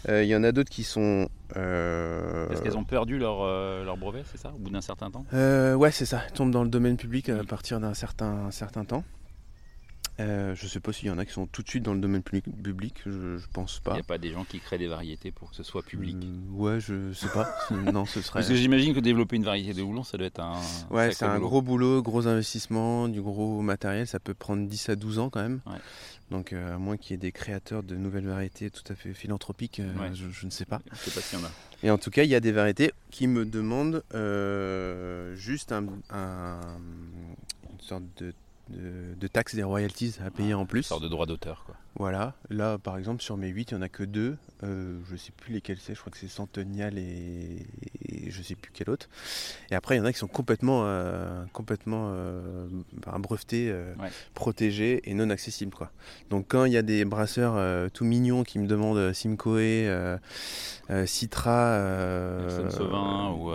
Euh, 0.10 0.24
il 0.24 0.30
y 0.30 0.36
en 0.36 0.44
a 0.44 0.52
d'autres 0.52 0.72
qui 0.72 0.84
sont... 0.84 1.28
Est-ce 1.56 2.62
qu'elles 2.64 2.78
ont 2.78 2.84
perdu 2.86 3.18
leur, 3.20 3.46
leur 3.84 3.98
brevet, 3.98 4.24
c'est 4.32 4.38
ça, 4.40 4.52
au 4.56 4.58
bout 4.58 4.70
d'un 4.72 4.82
certain 4.82 5.12
temps? 5.12 5.26
Ouais, 5.34 5.92
c'est 5.92 6.06
ça. 6.06 6.24
Ils 6.30 6.34
tombent 6.34 6.52
dans 6.52 6.64
le 6.64 6.70
domaine 6.70 6.98
public 6.98 7.30
à 7.30 7.44
partir 7.44 7.80
d'un 7.80 7.94
certain, 7.94 8.50
certain 8.50 8.86
temps. 8.86 9.04
Euh, 10.20 10.54
je 10.54 10.68
sais 10.68 10.80
pas 10.80 10.94
s'il 10.94 11.08
y 11.08 11.12
en 11.12 11.18
a 11.18 11.26
qui 11.26 11.34
sont 11.34 11.48
tout 11.48 11.64
de 11.64 11.68
suite 11.70 11.82
dans 11.84 11.96
le 11.96 12.00
domaine 12.00 12.22
public, 12.22 12.46
public, 12.62 12.94
je, 13.04 13.38
je 13.38 13.48
pense 13.52 13.78
Il 13.78 13.84
pas. 13.84 13.94
n'y 13.94 14.00
a 14.00 14.04
pas 14.04 14.20
des 14.20 14.32
gens 14.32 14.44
qui 14.44 14.60
créent 14.60 14.78
des 14.78 14.86
variétés 14.88 15.32
pour 15.32 15.50
que 15.50 15.56
ce 15.56 15.64
soit 15.64 15.82
public? 15.82 16.16
Euh, 16.22 16.52
ouais, 16.56 16.80
je 16.80 17.12
sais 17.14 17.30
pas. 17.30 17.50
non, 17.72 18.06
ce 18.06 18.22
serait. 18.22 18.40
Parce 18.42 18.48
que 18.50 18.54
j'imagine 18.54 18.94
que 18.94 19.00
développer 19.00 19.38
une 19.38 19.44
variété 19.44 19.74
de 19.74 19.82
houblon, 19.82 20.04
ça 20.04 20.20
doit 20.20 20.28
être 20.28 20.40
un. 20.40 20.60
Ouais, 20.92 21.12
c'est 21.14 21.26
un 21.26 21.38
boulot. 21.38 21.48
gros 21.48 21.62
boulot, 21.64 22.04
gros 22.04 22.28
investissement, 22.28 23.08
du 23.08 23.24
gros 23.24 23.62
matériel. 23.64 24.06
Ça 24.06 24.20
peut 24.20 24.36
prendre 24.36 24.68
10 24.68 24.90
à 24.90 24.96
12 24.96 25.18
ans 25.18 25.32
quand 25.32 25.42
même. 25.42 25.62
Ouais. 25.66 25.80
Donc, 26.32 26.52
euh, 26.54 26.76
à 26.76 26.78
moins 26.78 26.98
qu'il 26.98 27.12
y 27.12 27.14
ait 27.16 27.18
des 27.18 27.32
créateurs 27.32 27.84
de 27.84 27.96
nouvelles 27.96 28.28
variétés 28.28 28.70
tout 28.72 28.84
à 28.92 28.96
fait 28.96 29.14
philanthropiques, 29.14 29.80
euh, 29.80 29.94
Ouais. 30.00 30.16
je, 30.16 30.30
je 30.30 30.46
ne 30.46 30.52
sais 30.52 30.66
pas. 30.66 30.82
Je 30.92 30.98
sais 30.98 31.12
pas 31.12 31.22
s'il 31.22 31.40
y 31.40 31.42
en 31.42 31.46
a. 31.46 31.52
Et 31.84 31.92
en 31.92 31.98
tout 31.98 32.10
cas, 32.10 32.24
il 32.24 32.30
y 32.30 32.36
a 32.36 32.40
des 32.40 32.52
variétés 32.54 32.92
qui 33.12 33.28
me 33.28 33.46
demandent 33.46 34.04
euh, 34.16 35.36
juste 35.36 35.72
un, 35.72 35.86
un- 36.10 36.60
une 37.72 37.80
sorte 37.82 38.04
de, 38.18 38.34
de, 38.70 39.14
de 39.20 39.28
taxe 39.28 39.54
des 39.54 39.64
royalties 39.64 40.16
à 40.26 40.32
payer 40.32 40.54
en 40.54 40.62
Une 40.62 40.68
plus. 40.68 40.84
sorte 40.84 41.04
de 41.04 41.08
droit 41.10 41.26
d'auteur, 41.26 41.64
quoi. 41.66 41.76
Voilà, 41.96 42.34
là 42.50 42.80
par 42.80 42.98
exemple 42.98 43.22
sur 43.22 43.38
mes 43.38 43.50
8, 43.50 43.72
il 43.72 43.74
n'y 43.76 43.80
en 43.80 43.84
a 43.84 43.90
que 43.90 44.04
deux. 44.04 44.36
Euh, 44.64 44.98
je 45.12 45.16
sais 45.16 45.32
plus 45.32 45.54
lesquels 45.54 45.78
c'est, 45.80 45.94
je 45.94 46.00
crois 46.00 46.12
que 46.12 46.18
c'est 46.18 46.28
Centennial 46.28 46.98
et, 46.98 47.68
et 48.10 48.32
je 48.32 48.42
sais 48.42 48.56
plus 48.56 48.72
quel 48.74 48.90
autre. 48.90 49.10
Et 49.70 49.76
après, 49.76 49.96
il 49.96 50.00
y 50.00 50.02
en 50.02 50.06
a 50.06 50.12
qui 50.14 50.18
sont 50.18 50.28
complètement, 50.28 50.84
euh, 50.86 51.44
complètement 51.54 52.08
euh, 52.14 52.68
ben, 53.06 53.20
brevetés, 53.20 53.72
Ouais. 54.00 54.10
protégés 54.34 55.08
et 55.10 55.14
non 55.14 55.30
accessibles. 55.30 55.74
Quoi. 55.76 55.92
Donc 56.32 56.46
quand 56.48 56.66
il 56.66 56.74
y 56.74 56.78
a 56.78 56.82
des 56.82 57.06
brasseurs 57.06 57.92
tout 57.92 58.06
mignons 58.06 58.44
qui 58.44 58.58
me 58.58 58.66
demandent 58.68 59.14
Simcoe, 59.14 59.60
Citra, 61.06 61.78
Nelson 62.42 62.70
Sauvin 62.72 63.32
ou. 63.32 63.52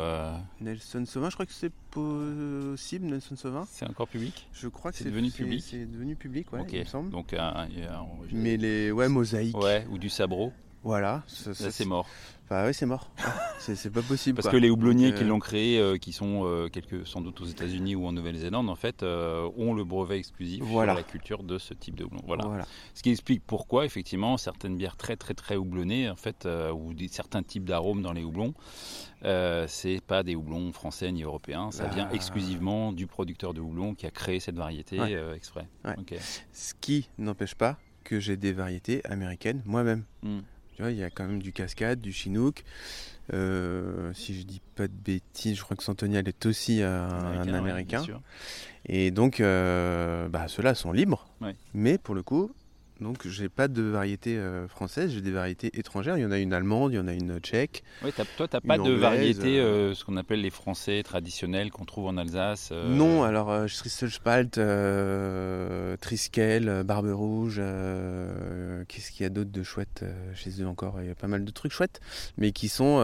Nelson 0.61 1.05
Sauvin, 1.07 1.31
je 1.31 1.35
crois 1.35 1.47
que 1.47 1.53
c'est 1.53 1.73
possible, 1.91 3.07
Nelson 3.07 3.37
Sauvin. 3.37 3.67
C'est 3.71 3.89
encore 3.89 4.09
public? 4.09 4.47
Je 4.53 4.69
crois 4.69 4.93
que 4.93 4.99
C'est 4.99 5.05
devenu 5.05 5.31
public? 5.31 5.63
C'est 5.67 5.87
devenu 5.91 6.17
public, 6.17 6.53
ouais, 6.53 6.61
Ok. 6.61 6.73
il 6.73 6.81
me 6.81 6.85
semble. 6.85 7.11
Donc, 7.11 7.33
un- 7.33 7.39
un- 7.39 7.63
un- 7.65 8.07
Mais 8.33 8.57
les 8.57 8.91
ouais, 8.93 9.09
mosaïques, 9.09 9.57
Ouais, 9.57 9.87
ou 9.91 9.99
du 9.99 10.09
sabro. 10.09 10.53
voilà. 10.83 11.23
ça- 11.27 11.55
ça, 11.55 11.65
Là, 11.67 11.71
c'est 11.71 11.85
mort. 11.85 12.07
Bah 12.51 12.65
oui, 12.67 12.73
c'est 12.73 12.87
mort. 12.87 13.11
c'est 13.59 13.75
c'est 13.77 13.91
pas 13.91 14.01
possible. 14.01 14.37
Parce 14.37 14.47
quoi. 14.47 14.53
que 14.53 14.57
les 14.63 14.71
houblonniers 14.71 15.11
Donc, 15.11 15.19
qui 15.19 15.25
euh, 15.25 15.29
l'ont 15.29 15.39
créé, 15.39 15.79
euh, 15.79 15.99
qui 15.99 16.15
sont 16.15 16.47
euh, 16.47 16.69
quelques, 16.71 17.07
sans 17.07 17.21
doute 17.21 17.39
aux 17.43 17.45
États-Unis 17.45 17.95
ou 17.95 18.07
en 18.07 18.13
Nouvelle-Zélande, 18.13 18.71
en 18.71 18.75
fait, 18.75 19.03
euh, 19.03 19.51
ont 19.59 19.75
le 19.75 19.85
brevet 19.85 20.17
exclusif 20.17 20.63
Voilà. 20.65 20.93
sur 20.95 20.97
la 20.97 21.03
culture 21.03 21.43
de 21.43 21.59
ce 21.59 21.75
type 21.75 21.95
de 21.95 22.05
houblon. 22.05 22.23
Voilà. 22.27 22.47
Voilà. 22.47 22.67
Ce 22.95 23.03
qui 23.03 23.11
explique 23.11 23.43
pourquoi, 23.47 23.85
effectivement, 23.85 24.39
certaines 24.39 24.79
bières 24.79 24.97
très 24.97 25.17
très 25.17 25.35
très 25.35 25.57
houblonnées, 25.57 26.09
en 26.09 26.17
fait, 26.17 26.49
ou 26.75 26.95
des, 26.95 27.09
certains 27.09 27.43
types 27.43 27.67
d'arômes 27.67 28.01
dans 28.01 28.13
les 28.15 28.25
houblons, 28.25 28.55
c'est 29.67 30.01
pas 30.07 30.23
des 30.23 30.35
houblons 30.35 30.73
français 30.73 31.13
ni 31.13 31.25
européens, 31.25 31.71
ça 31.71 31.87
vient 31.89 32.09
exclusivement 32.11 32.93
du 32.95 33.07
producteur 33.07 33.53
de 33.53 33.61
houblon 33.61 33.95
qui 33.95 34.07
a 34.07 34.11
créé 34.11 34.41
cette 34.41 34.57
variété 34.57 34.99
Ouais. 34.99 35.21
exprès. 35.37 35.69
Ouais. 35.85 35.97
Ce 36.55 36.73
qui 36.81 37.11
n'empêche 37.19 37.55
pas 37.55 37.77
que 38.09 38.21
j'ai 38.21 38.39
des 38.39 38.53
variétés 38.53 39.05
américaines 39.05 39.61
moi-même. 39.67 40.05
Hmm. 40.23 40.41
Tu 40.75 40.83
vois, 40.83 40.91
il 40.91 40.97
y 40.97 41.03
a 41.03 41.11
quand 41.11 41.27
même 41.27 41.43
du 41.43 41.53
cascade, 41.53 42.01
du 42.01 42.13
chinook. 42.13 42.65
Euh, 43.35 44.11
si 44.15 44.39
je 44.39 44.47
dis 44.47 44.63
pas 44.75 44.89
de 44.89 44.93
bêtises, 44.93 45.57
je 45.59 45.63
crois 45.63 45.77
que 45.77 45.83
Centennial 45.83 46.27
est 46.27 46.47
aussi 46.47 46.83
un 46.83 47.53
américain. 47.53 48.03
Et 48.87 49.11
donc, 49.11 49.41
euh, 49.41 50.29
bah, 50.29 50.49
ceux-là 50.49 50.75
sont 50.75 50.93
libres. 50.93 51.29
Ouais. 51.43 51.55
Mais 51.75 51.99
pour 51.99 52.15
le 52.15 52.23
coup, 52.23 52.51
donc 53.01 53.27
j'ai 53.27 53.49
pas 53.49 53.69
de 53.69 53.83
variété 53.83 54.37
euh, 54.37 54.67
française, 54.69 55.13
j'ai 55.13 55.21
des 55.21 55.31
variétés 55.31 55.71
étrangères. 55.79 56.17
Il 56.17 56.23
y 56.23 56.27
en 56.27 56.33
a 56.33 56.39
une 56.39 56.53
allemande, 56.53 56.93
il 56.93 56.97
y 56.97 56.99
en 56.99 57.09
a 57.09 57.13
une 57.13 57.39
tchèque. 57.39 57.83
Ouais, 58.03 58.13
t'as- 58.13 58.25
toi, 58.25 58.49
tu 58.49 58.57
n'as 58.57 58.61
pas 58.61 58.79
de 58.79 58.93
variété, 58.93 59.61
euh, 59.61 59.91
euh, 59.91 59.95
ce 59.95 60.05
qu'on 60.05 60.17
appelle 60.17 60.41
les 60.41 60.51
français 60.51 61.03
traditionnels 61.05 61.71
qu'on 61.71 61.85
trouve 61.85 62.07
en 62.07 62.17
Alsace 62.17 62.71
euh, 62.73 62.89
Non, 62.89 63.23
alors 63.23 63.51
euh, 63.51 63.67
Triskel, 66.01 66.83
Barbe 66.85 67.11
Rouge, 67.13 67.61
qu'est-ce 68.89 69.11
qu'il 69.13 69.23
y 69.23 69.27
a 69.27 69.31
d'autre 69.31 69.51
de 69.51 69.63
chouette 69.63 70.05
chez 70.35 70.63
eux 70.63 70.67
encore? 70.67 71.01
Il 71.01 71.09
y 71.09 71.11
a 71.11 71.15
pas 71.15 71.29
mal 71.29 71.45
de 71.45 71.51
trucs 71.51 71.73
chouettes, 71.73 72.01
mais 72.37 72.53
qui 72.53 72.69
sont 72.69 72.99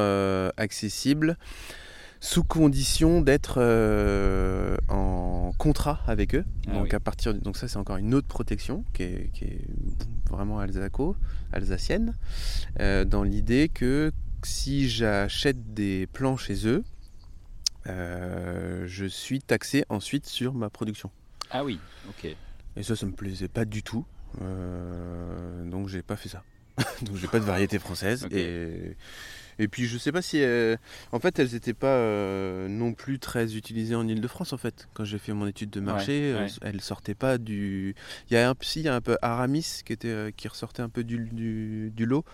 accessibles 0.56 1.36
sous 2.24 2.42
condition 2.42 3.20
d'être 3.20 3.56
euh, 3.58 4.78
en 4.88 5.52
contrat 5.58 6.00
avec 6.06 6.34
eux. 6.34 6.46
Ah 6.66 6.72
donc 6.72 6.84
oui. 6.84 6.94
à 6.94 6.98
partir, 6.98 7.34
donc 7.34 7.58
ça 7.58 7.68
c'est 7.68 7.76
encore 7.76 7.98
une 7.98 8.14
autre 8.14 8.26
protection 8.26 8.82
qui 8.94 9.02
est, 9.02 9.30
qui 9.34 9.44
est 9.44 9.60
vraiment 10.30 10.58
alsaco, 10.58 11.16
alsacienne, 11.52 12.14
euh, 12.80 13.04
dans 13.04 13.24
l'idée 13.24 13.68
que 13.68 14.10
si 14.42 14.88
j'achète 14.88 15.74
des 15.74 16.06
plants 16.14 16.38
chez 16.38 16.66
eux, 16.66 16.82
euh, 17.88 18.84
je 18.86 19.04
suis 19.04 19.40
taxé 19.40 19.84
ensuite 19.90 20.24
sur 20.24 20.54
ma 20.54 20.70
production. 20.70 21.10
Ah 21.50 21.62
oui, 21.62 21.78
ok. 22.08 22.34
Et 22.76 22.82
ça, 22.82 22.96
ça 22.96 23.04
me 23.04 23.12
plaisait 23.12 23.48
pas 23.48 23.66
du 23.66 23.82
tout. 23.82 24.06
Donc 24.40 25.88
j'ai 25.88 26.02
pas 26.02 26.16
fait 26.16 26.30
ça. 26.30 26.42
donc 27.02 27.16
j'ai 27.16 27.28
pas 27.28 27.38
de 27.38 27.44
variété 27.44 27.78
française. 27.78 28.26
Et, 28.32 28.96
et 29.58 29.68
puis 29.68 29.86
je 29.86 29.98
sais 29.98 30.12
pas 30.12 30.22
si... 30.22 30.40
euh, 30.42 30.76
en 31.12 31.18
fait, 31.20 31.38
elles 31.38 31.54
étaient 31.54 31.74
pas 31.74 31.86
euh, 31.86 32.68
non 32.68 32.92
plus 32.92 33.18
très 33.18 33.56
utilisées 33.56 33.94
en 33.94 34.06
Ile-de-France 34.08 34.52
en 34.52 34.56
fait. 34.56 34.88
Quand 34.94 35.04
j'ai 35.04 35.18
fait 35.18 35.32
mon 35.32 35.46
étude 35.46 35.70
de 35.70 35.80
marché, 35.80 36.32
Ouais, 36.34 36.38
euh, 36.40 36.44
ouais. 36.46 36.50
elles 36.62 36.80
sortaient 36.80 37.14
pas 37.14 37.38
du... 37.38 37.94
Il 38.30 38.34
y 38.34 38.36
a 38.36 38.50
un, 38.50 38.54
si, 38.60 38.80
il 38.80 38.86
y 38.86 38.88
a 38.88 38.94
un 38.94 39.00
peu 39.00 39.16
Aramis 39.22 39.80
qui, 39.84 39.92
était, 39.92 40.08
euh, 40.08 40.30
qui 40.36 40.48
ressortait 40.48 40.82
un 40.82 40.88
peu 40.88 41.04
du, 41.04 41.18
du, 41.32 41.92
du 41.94 42.06
lot. 42.06 42.24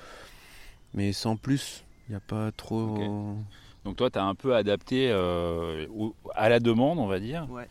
Mais 0.94 1.12
sans 1.12 1.37
plus. 1.37 1.85
Il 2.09 2.12
n'y 2.12 2.16
a 2.16 2.20
pas 2.20 2.50
trop... 2.52 3.37
Donc 3.85 3.96
toi, 3.96 4.11
tu 4.11 4.18
as 4.18 4.24
un 4.24 4.35
peu 4.35 4.54
adapté 4.54 5.09
euh, 5.11 5.87
au- 5.96 6.14
à 6.35 6.48
la 6.48 6.61
demande, 6.61 6.98
on 6.98 7.06
va 7.06 7.18
dire, 7.18 7.46
Ouais. 7.50 7.66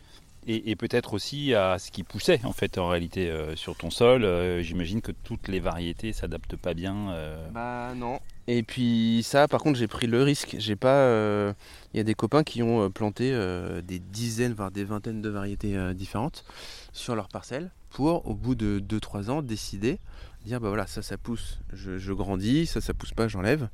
et, 0.46 0.70
et 0.70 0.74
peut-être 0.74 1.14
aussi 1.14 1.54
à 1.54 1.78
ce 1.78 1.92
qui 1.92 2.02
poussait 2.02 2.40
en 2.44 2.52
fait 2.52 2.78
en 2.78 2.88
réalité 2.88 3.30
euh, 3.30 3.54
sur 3.54 3.76
ton 3.76 3.90
sol. 3.90 4.24
Euh, 4.24 4.60
J'imagine 4.60 5.02
que 5.02 5.12
toutes 5.12 5.46
les 5.46 5.60
variétés 5.60 6.12
s'adaptent 6.12 6.56
pas 6.56 6.74
bien. 6.74 7.10
euh, 7.10 7.48
Bah 7.52 7.92
non. 7.94 8.18
Et 8.52 8.64
puis 8.64 9.20
ça, 9.24 9.46
par 9.46 9.60
contre, 9.60 9.78
j'ai 9.78 9.86
pris 9.86 10.08
le 10.08 10.22
risque. 10.24 10.56
J'ai 10.58 10.74
pas. 10.74 11.02
euh, 11.04 11.52
Il 11.94 11.98
y 11.98 12.00
a 12.00 12.04
des 12.04 12.14
copains 12.14 12.42
qui 12.42 12.62
ont 12.64 12.82
euh, 12.82 12.88
planté 12.88 13.30
euh, 13.32 13.80
des 13.80 14.00
dizaines, 14.00 14.54
voire 14.54 14.72
des 14.72 14.82
vingtaines 14.82 15.22
de 15.22 15.28
variétés 15.28 15.76
euh, 15.76 15.94
différentes 15.94 16.44
sur 16.92 17.14
leur 17.14 17.28
parcelle 17.28 17.70
pour, 17.90 18.26
au 18.26 18.34
bout 18.34 18.56
de 18.56 18.80
2-3 18.80 19.30
ans, 19.30 19.40
décider 19.42 19.98
dire 20.46 20.58
bah 20.58 20.68
voilà 20.68 20.86
ça 20.86 21.02
ça 21.02 21.18
pousse 21.18 21.58
je, 21.74 21.98
je 21.98 22.12
grandis 22.14 22.64
ça 22.64 22.80
ça 22.80 22.94
pousse 22.94 23.12
pas 23.12 23.28
j'enlève 23.28 23.68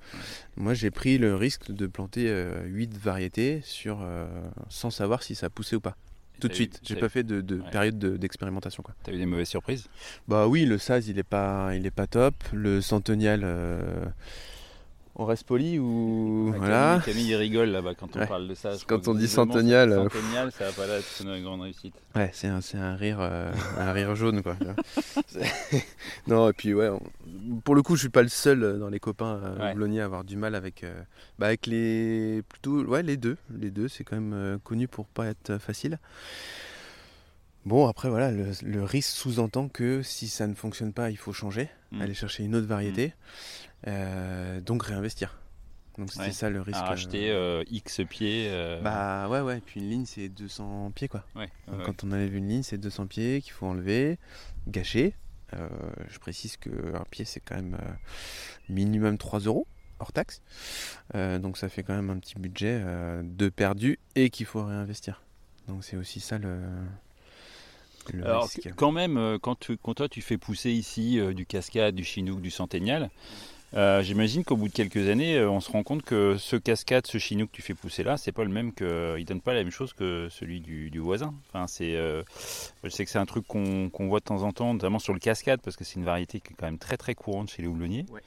moi 0.56 0.74
j'ai 0.74 0.90
pris 0.90 1.16
le 1.16 1.36
risque 1.36 1.70
de 1.70 1.86
planter 1.86 2.26
8 2.64 2.92
variétés 2.98 3.60
sur 3.62 4.00
euh, 4.02 4.26
sans 4.68 4.90
savoir 4.90 5.22
si 5.22 5.36
ça 5.36 5.48
poussait 5.48 5.76
ou 5.76 5.80
pas 5.80 5.96
tout 6.40 6.48
de 6.48 6.54
suite 6.54 6.80
j'ai 6.82 6.96
pas 6.96 7.08
fait 7.08 7.22
de, 7.22 7.40
de 7.40 7.60
Ouais. 7.60 7.70
période 7.70 7.98
de- 8.00 8.16
d'expérimentation 8.16 8.82
T'as 9.04 9.12
eu 9.12 9.16
des 9.16 9.26
mauvaises 9.26 9.48
surprises? 9.48 9.84
Bah 10.26 10.48
oui, 10.48 10.64
le 10.64 10.76
Saz 10.78 11.06
il 11.08 11.18
est 11.20 11.22
pas, 11.22 11.70
il 11.76 11.86
est 11.86 11.92
pas 11.92 12.08
top. 12.08 12.34
Le 12.52 12.80
Centennial, 12.80 13.42
euh, 13.44 14.04
on 15.18 15.24
reste 15.24 15.44
poli 15.44 15.78
ou 15.78 16.52
Ah, 16.54 16.58
voilà. 16.58 17.00
Camille, 17.04 17.04
Camille, 17.14 17.30
il 17.30 17.34
rigole 17.36 17.68
là-bas 17.70 17.94
quand 17.94 18.14
on 18.16 18.20
Ouais. 18.20 18.26
parle 18.26 18.48
de 18.48 18.54
ça. 18.54 18.72
Quand 18.86 19.08
on 19.08 19.14
dit 19.14 19.22
visiblement, 19.22 19.52
centennial, 19.52 19.92
euh, 19.92 20.02
Centennial, 20.04 20.52
ça 20.52 20.64
va 20.66 20.72
pas 20.72 20.86
là 20.86 20.98
être 20.98 21.22
une 21.22 21.42
grande 21.42 21.62
réussite. 21.62 21.94
Ouais, 22.14 22.30
c'est 22.34 22.48
un, 22.48 22.60
c'est 22.60 22.78
un 22.78 22.94
rire, 22.96 23.18
euh, 23.20 23.50
un 23.78 23.92
rire 23.92 24.14
jaune 24.14 24.42
quoi. 24.42 24.56
Non 26.26 26.50
et 26.50 26.52
puis 26.52 26.74
ouais, 26.74 26.88
on- 26.88 27.00
pour 27.64 27.74
le 27.74 27.82
coup 27.82 27.94
je 27.96 28.00
suis 28.00 28.08
pas 28.08 28.22
le 28.22 28.28
seul 28.28 28.62
euh, 28.62 28.78
dans 28.78 28.88
les 28.88 29.00
copains 29.00 29.40
euh, 29.42 29.74
Ouais. 29.74 30.00
à 30.00 30.04
avoir 30.04 30.24
du 30.24 30.36
mal 30.36 30.54
avec, 30.54 30.84
euh, 30.84 30.94
bah, 31.38 31.46
avec 31.46 31.66
les, 31.66 32.42
plutôt 32.48 32.82
ouais 32.84 33.02
les 33.02 33.16
deux, 33.16 33.36
les 33.58 33.70
deux 33.70 33.88
c'est 33.88 34.04
quand 34.04 34.16
même 34.16 34.32
euh, 34.34 34.58
connu 34.62 34.88
pour 34.88 35.06
pas 35.06 35.26
être 35.26 35.50
euh, 35.50 35.58
facile. 35.58 35.98
Bon 37.66 37.86
après 37.88 38.08
voilà, 38.08 38.30
le, 38.30 38.52
le 38.62 38.84
risque 38.84 39.10
sous-entend 39.10 39.68
que 39.68 40.00
si 40.02 40.28
ça 40.28 40.46
ne 40.46 40.54
fonctionne 40.54 40.92
pas, 40.92 41.10
il 41.10 41.16
faut 41.18 41.32
changer, 41.32 41.68
Mm. 41.92 42.00
aller 42.02 42.14
chercher 42.14 42.44
une 42.44 42.54
autre 42.54 42.66
variété, 42.68 43.12
euh, 43.88 44.60
donc 44.60 44.84
réinvestir. 44.84 45.38
Donc 45.98 46.10
c'était 46.12 46.26
Ouais. 46.26 46.32
ça 46.32 46.48
le 46.50 46.60
risque. 46.62 46.78
À 46.80 46.92
euh, 46.92 47.60
euh, 47.60 47.64
X 47.70 48.00
pieds. 48.08 48.46
euh, 48.50 48.80
Bah 48.82 49.28
ouais 49.28 49.40
ouais, 49.40 49.60
puis 49.64 49.80
une 49.80 49.88
ligne 49.90 50.06
c'est 50.06 50.28
200 50.28 50.90
pieds 50.94 51.08
quoi. 51.08 51.24
ouais, 51.34 51.48
Donc, 51.68 51.78
ouais. 51.78 51.84
Quand 51.84 52.04
on 52.04 52.12
enlève 52.12 52.34
une 52.34 52.48
ligne, 52.48 52.62
c'est 52.62 52.78
200 52.78 53.06
pieds 53.06 53.40
qu'il 53.42 53.52
faut 53.52 53.66
enlever, 53.66 54.18
gâcher. 54.68 55.14
Je 55.52 56.18
précise 56.18 56.56
qu'un 56.58 57.04
pied, 57.10 57.24
c'est 57.24 57.40
quand 57.40 57.54
même 57.56 57.78
minimum 58.68 59.16
3 59.18 59.40
euros 59.40 59.66
hors 60.00 60.12
taxe. 60.12 60.42
Donc 61.14 61.56
ça 61.56 61.68
fait 61.68 61.82
quand 61.82 61.94
même 61.94 62.10
un 62.10 62.18
petit 62.18 62.34
budget 62.38 62.80
de 63.24 63.48
perdu 63.48 63.98
et 64.16 64.28
qu'il 64.30 64.44
faut 64.46 64.64
réinvestir. 64.64 65.22
Donc 65.68 65.82
c'est 65.82 65.96
aussi 65.96 66.20
ça 66.20 66.36
le, 66.38 66.58
le 68.12 68.24
Alors, 68.24 68.42
risque. 68.44 68.70
quand 68.76 68.92
même, 68.92 69.16
euh, 69.16 69.38
quand, 69.40 69.58
tu- 69.58 69.76
quand 69.76 69.94
toi 69.94 70.08
tu 70.08 70.22
fais 70.22 70.38
pousser 70.38 70.70
ici 70.70 71.18
euh, 71.18 71.32
du 71.32 71.46
cascade, 71.46 71.94
du 71.94 72.04
chinook, 72.04 72.40
du 72.40 72.50
centennial, 72.50 73.10
euh, 73.74 74.00
j'imagine 74.02 74.44
qu'au 74.44 74.56
bout 74.56 74.68
de 74.68 74.72
quelques 74.72 75.08
années, 75.08 75.42
on 75.44 75.60
se 75.60 75.70
rend 75.70 75.82
compte 75.82 76.02
que 76.02 76.36
ce 76.38 76.56
cascade, 76.56 77.06
ce 77.06 77.18
chinook 77.18 77.50
que 77.50 77.56
tu 77.56 77.62
fais 77.62 77.74
pousser 77.74 78.04
là, 78.04 78.16
c'est 78.16 78.32
pas 78.32 78.44
le 78.44 78.50
même 78.50 78.72
que, 78.72 79.16
il 79.18 79.24
donne 79.24 79.40
pas 79.40 79.52
la 79.54 79.62
même 79.64 79.72
chose 79.72 79.92
que 79.92 80.28
celui 80.30 80.60
du, 80.60 80.88
du 80.88 80.98
voisin. 81.00 81.34
Enfin, 81.48 81.66
c'est, 81.66 81.96
euh, 81.96 82.22
je 82.84 82.88
sais 82.88 83.04
que 83.04 83.10
c'est 83.10 83.18
un 83.18 83.26
truc 83.26 83.46
qu'on 83.46 83.90
voit 84.06 84.20
de 84.20 84.24
temps 84.24 84.42
en 84.44 84.52
temps, 84.52 84.72
notamment 84.72 84.98
sur 85.00 85.12
le 85.12 85.18
cascade, 85.18 85.60
parce 85.62 85.76
que 85.76 85.84
c'est 85.84 85.96
une 85.96 86.04
variété 86.04 86.40
qui 86.40 86.52
est 86.52 86.56
quand 86.56 86.66
même 86.66 86.78
très 86.78 86.96
très 86.96 87.14
courante 87.14 87.50
chez 87.50 87.60
les 87.62 87.68
houblonniers. 87.68 88.06
Ouais. 88.10 88.20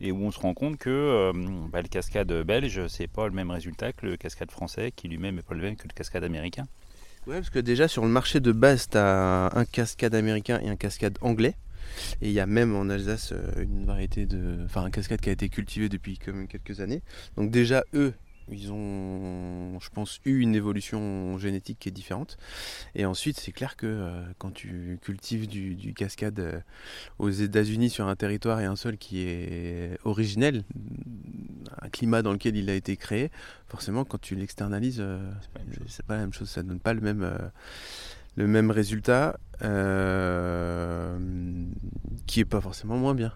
Et 0.00 0.12
où 0.12 0.22
on 0.24 0.30
se 0.30 0.38
rend 0.38 0.54
compte 0.54 0.78
que 0.78 0.88
euh, 0.90 1.32
bah, 1.70 1.82
le 1.82 1.88
cascade 1.88 2.32
belge, 2.44 2.86
c'est 2.86 3.08
pas 3.08 3.26
le 3.26 3.32
même 3.34 3.50
résultat 3.50 3.92
que 3.92 4.06
le 4.06 4.16
cascade 4.16 4.50
français, 4.50 4.92
qui 4.94 5.08
lui-même 5.08 5.38
est 5.38 5.42
pas 5.42 5.54
le 5.54 5.60
même 5.62 5.74
que 5.76 5.86
le 5.88 5.92
cascade 5.92 6.22
américain. 6.24 6.64
Ouais, 7.28 7.34
parce 7.34 7.50
que 7.50 7.58
déjà 7.58 7.88
sur 7.88 8.06
le 8.06 8.08
marché 8.08 8.40
de 8.40 8.52
base, 8.52 8.88
tu 8.88 8.96
as 8.96 9.50
un 9.54 9.66
cascade 9.66 10.14
américain 10.14 10.60
et 10.62 10.70
un 10.70 10.76
cascade 10.76 11.18
anglais. 11.20 11.56
Et 12.22 12.28
il 12.28 12.32
y 12.32 12.40
a 12.40 12.46
même 12.46 12.74
en 12.74 12.88
Alsace 12.88 13.32
euh, 13.32 13.62
une 13.62 13.84
variété 13.84 14.24
de. 14.24 14.64
Enfin, 14.64 14.84
un 14.84 14.90
cascade 14.90 15.20
qui 15.20 15.28
a 15.28 15.32
été 15.32 15.50
cultivé 15.50 15.90
depuis 15.90 16.16
comme 16.16 16.48
quelques 16.48 16.80
années. 16.80 17.02
Donc, 17.36 17.50
déjà, 17.50 17.84
eux, 17.92 18.14
ils 18.50 18.72
ont, 18.72 19.78
je 19.80 19.88
pense, 19.90 20.20
eu 20.24 20.40
une 20.40 20.54
évolution 20.54 21.38
génétique 21.38 21.78
qui 21.80 21.88
est 21.88 21.92
différente. 21.92 22.36
Et 22.94 23.04
ensuite, 23.04 23.38
c'est 23.38 23.52
clair 23.52 23.76
que 23.76 23.86
euh, 23.86 24.22
quand 24.38 24.52
tu 24.52 24.98
cultives 25.02 25.46
du, 25.48 25.94
cascade 25.94 26.38
euh, 26.40 26.60
aux 27.18 27.30
États-Unis 27.30 27.90
sur 27.90 28.06
un 28.06 28.16
territoire 28.16 28.60
et 28.60 28.64
un 28.64 28.76
sol 28.76 28.96
qui 28.98 29.20
est 29.20 29.98
originel, 30.04 30.64
un 31.80 31.88
climat 31.88 32.22
dans 32.22 32.32
lequel 32.32 32.56
il 32.56 32.70
a 32.70 32.74
été 32.74 32.96
créé, 32.96 33.30
forcément, 33.68 34.04
quand 34.04 34.20
tu 34.20 34.34
l'externalises, 34.34 35.02
c'est 35.86 36.04
pas, 36.04 36.08
pas, 36.08 36.14
la 36.14 36.20
même 36.20 36.32
chose. 36.32 36.48
Ça 36.48 36.62
donne 36.62 36.80
pas 36.80 36.94
le 36.94 37.00
même 37.00 37.50
le 38.38 38.46
même 38.46 38.70
résultat, 38.70 39.38
euh, 39.62 41.18
qui 42.26 42.40
est 42.40 42.44
pas 42.44 42.60
forcément 42.60 42.96
moins 42.96 43.14
bien. 43.14 43.32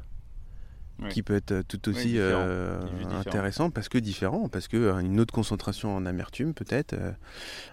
Qui 1.10 1.22
peut 1.22 1.34
être 1.34 1.62
tout 1.66 1.88
aussi 1.88 2.14
euh, 2.16 2.80
intéressant 3.10 3.70
parce 3.70 3.88
que 3.88 3.98
différent, 3.98 4.48
parce 4.48 4.68
que 4.68 4.76
euh, 4.76 4.98
une 4.98 5.18
autre 5.18 5.34
concentration 5.34 5.96
en 5.96 6.06
amertume 6.06 6.54
peut-être, 6.54 6.94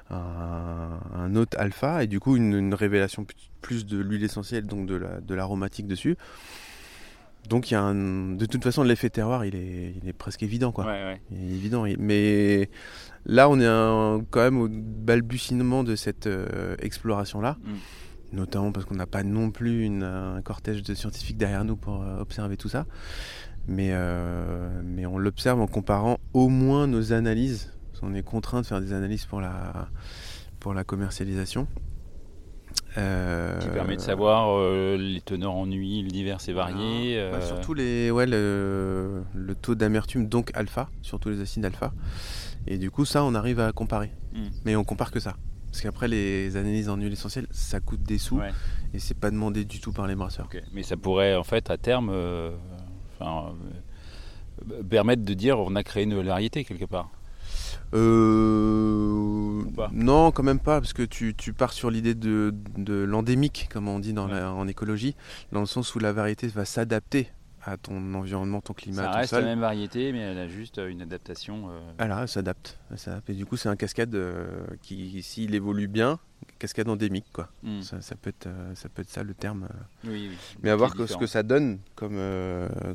un, 0.09 1.35
autre 1.35 1.55
alpha 1.59 2.03
et 2.03 2.07
du 2.07 2.19
coup 2.19 2.37
une, 2.37 2.73
révélation 2.73 3.27
plus 3.61 3.85
de 3.85 3.99
l'huile 3.99 4.23
essentielle, 4.23 4.65
donc 4.65 4.87
de 4.87 5.35
l'aromatique 5.35 5.85
dessus. 5.85 6.17
Donc 7.47 7.71
il 7.71 7.73
y 7.73 7.77
a 7.77 7.81
un, 7.81 8.35
de 8.35 8.45
toute 8.45 8.63
façon 8.63 8.83
l'effet 8.83 9.09
terroir 9.09 9.45
il 9.45 9.55
est, 9.55 9.95
il 10.01 10.07
est 10.07 10.13
presque 10.13 10.43
évident 10.43 10.71
quoi. 10.71 10.85
Il 11.31 11.37
est 11.37 11.55
évident. 11.55 11.85
Mais 11.97 12.69
là 13.25 13.49
on 13.49 13.59
est 13.59 14.23
quand 14.29 14.41
même 14.41 14.61
au 14.61 14.67
balbutiement 14.69 15.83
de 15.83 15.95
cette 15.95 16.27
euh, 16.27 16.75
exploration 16.79 17.41
là. 17.41 17.57
Mm. 17.63 17.73
Notamment 18.31 18.71
parce 18.71 18.85
qu'on 18.85 18.95
n'a 18.95 19.07
pas 19.07 19.23
non 19.23 19.51
plus 19.51 19.83
une, 19.85 20.03
un 20.03 20.41
cortège 20.41 20.83
de 20.83 20.93
scientifiques 20.93 21.37
derrière 21.37 21.65
nous 21.65 21.75
pour 21.75 22.03
euh, 22.03 22.19
observer 22.19 22.57
tout 22.57 22.69
ça. 22.69 22.85
Mais, 23.67 23.89
euh, 23.91 24.81
mais 24.83 25.05
on 25.05 25.17
l'observe 25.17 25.59
en 25.59 25.67
comparant 25.67 26.19
au 26.33 26.49
moins 26.49 26.87
nos 26.87 27.13
analyses. 27.13 27.73
On 28.01 28.13
est 28.13 28.23
contraint 28.23 28.61
de 28.61 28.65
faire 28.65 28.79
des 28.79 28.93
analyses 28.93 29.25
pour 29.25 29.41
la, 29.41 29.89
pour 30.59 30.73
la 30.73 30.83
commercialisation. 30.83 31.67
Euh, 32.97 33.59
qui 33.59 33.67
permet 33.69 33.95
de 33.95 34.01
savoir 34.01 34.49
euh, 34.49 34.97
les 34.97 35.21
teneurs 35.21 35.53
en 35.53 35.65
huile 35.65 36.07
diverses 36.07 36.47
et 36.47 36.53
variées. 36.53 37.19
Euh. 37.19 37.41
surtout 37.41 37.73
les, 37.73 38.09
ouais, 38.09 38.25
le, 38.25 39.23
taux 39.61 39.75
d'amertume, 39.75 40.27
donc 40.27 40.51
alpha, 40.55 40.89
surtout 41.01 41.29
les 41.29 41.41
acides 41.41 41.65
alpha. 41.65 41.93
Et 42.67 42.77
du 42.77 42.91
coup, 42.91 43.05
ça, 43.05 43.23
on 43.23 43.35
arrive 43.35 43.59
à 43.59 43.71
comparer. 43.71 44.11
Hmm. 44.33 44.47
Mais 44.65 44.75
on 44.75 44.83
compare 44.83 45.11
que 45.11 45.19
ça. 45.19 45.35
Parce 45.71 45.81
qu'après, 45.81 46.07
les 46.07 46.55
analyses 46.55 46.89
en 46.89 46.97
huile 46.97 47.13
essentielle, 47.13 47.47
ça 47.51 47.79
coûte 47.79 48.03
des 48.03 48.17
sous. 48.17 48.41
Et 48.93 48.99
c'est 48.99 49.17
pas 49.17 49.31
demandé 49.31 49.65
du 49.65 49.79
tout 49.79 49.91
par 49.91 50.07
les 50.07 50.15
brasseurs. 50.15 50.49
Mais 50.73 50.83
ça 50.83 50.97
pourrait, 50.97 51.35
en 51.35 51.43
fait, 51.43 51.69
à 51.69 51.77
terme, 51.77 52.11
permettre 54.89 55.23
de 55.23 55.33
dire 55.33 55.59
on 55.59 55.75
a 55.75 55.83
créé 55.83 56.03
une 56.03 56.21
variété 56.21 56.63
quelque 56.63 56.85
part. 56.85 57.11
Euh, 57.93 59.63
non, 59.91 60.31
quand 60.31 60.43
même 60.43 60.59
pas, 60.59 60.79
parce 60.79 60.93
que 60.93 61.03
tu, 61.03 61.33
pars 61.53 61.73
sur 61.73 61.89
l'idée 61.89 62.15
de, 62.15 62.53
l'endémique, 62.87 63.69
comme 63.71 63.87
on 63.87 63.99
dit 63.99 64.13
dans 64.13 64.29
en 64.29 64.67
écologie, 64.67 65.15
dans 65.51 65.59
le 65.59 65.65
sens 65.65 65.95
où 65.95 65.99
la 65.99 66.13
variété 66.13 66.47
va 66.47 66.65
s'adapter 66.65 67.29
à 67.63 67.77
ton 67.77 68.13
environnement, 68.13 68.61
ton 68.61 68.73
climat. 68.73 69.03
Ça 69.03 69.11
reste 69.11 69.33
la 69.33 69.41
même 69.41 69.59
variété, 69.59 70.11
mais 70.11 70.19
elle 70.19 70.37
a 70.37 70.47
juste 70.47 70.79
une 70.85 71.01
adaptation. 71.01 71.69
Euh... 71.69 71.79
elle 71.97 72.27
s'adapte. 72.27 72.79
Et 73.27 73.33
du 73.33 73.45
coup, 73.45 73.57
c'est 73.57 73.69
un 73.69 73.75
cascade 73.75 74.13
euh, 74.15 74.65
qui, 74.81 75.21
s'il 75.23 75.55
évolue 75.55 75.87
bien, 75.87 76.19
cascade 76.57 76.89
endémique, 76.89 77.27
quoi. 77.33 77.49
Hmm. 77.63 77.81
Ça, 77.81 78.15
peut 78.15 78.29
être, 78.29 78.47
euh, 78.47 78.75
ça 78.75 78.89
peut 78.89 79.01
être 79.01 79.09
ça 79.09 79.23
le 79.23 79.33
terme. 79.33 79.67
Oui, 80.03 80.29
oui. 80.29 80.37
Mais 80.63 80.69
à 80.69 80.75
voir 80.75 80.93
ce 80.95 81.17
que 81.17 81.27
ça 81.27 81.43
donne 81.43 81.79
comme, 81.95 82.19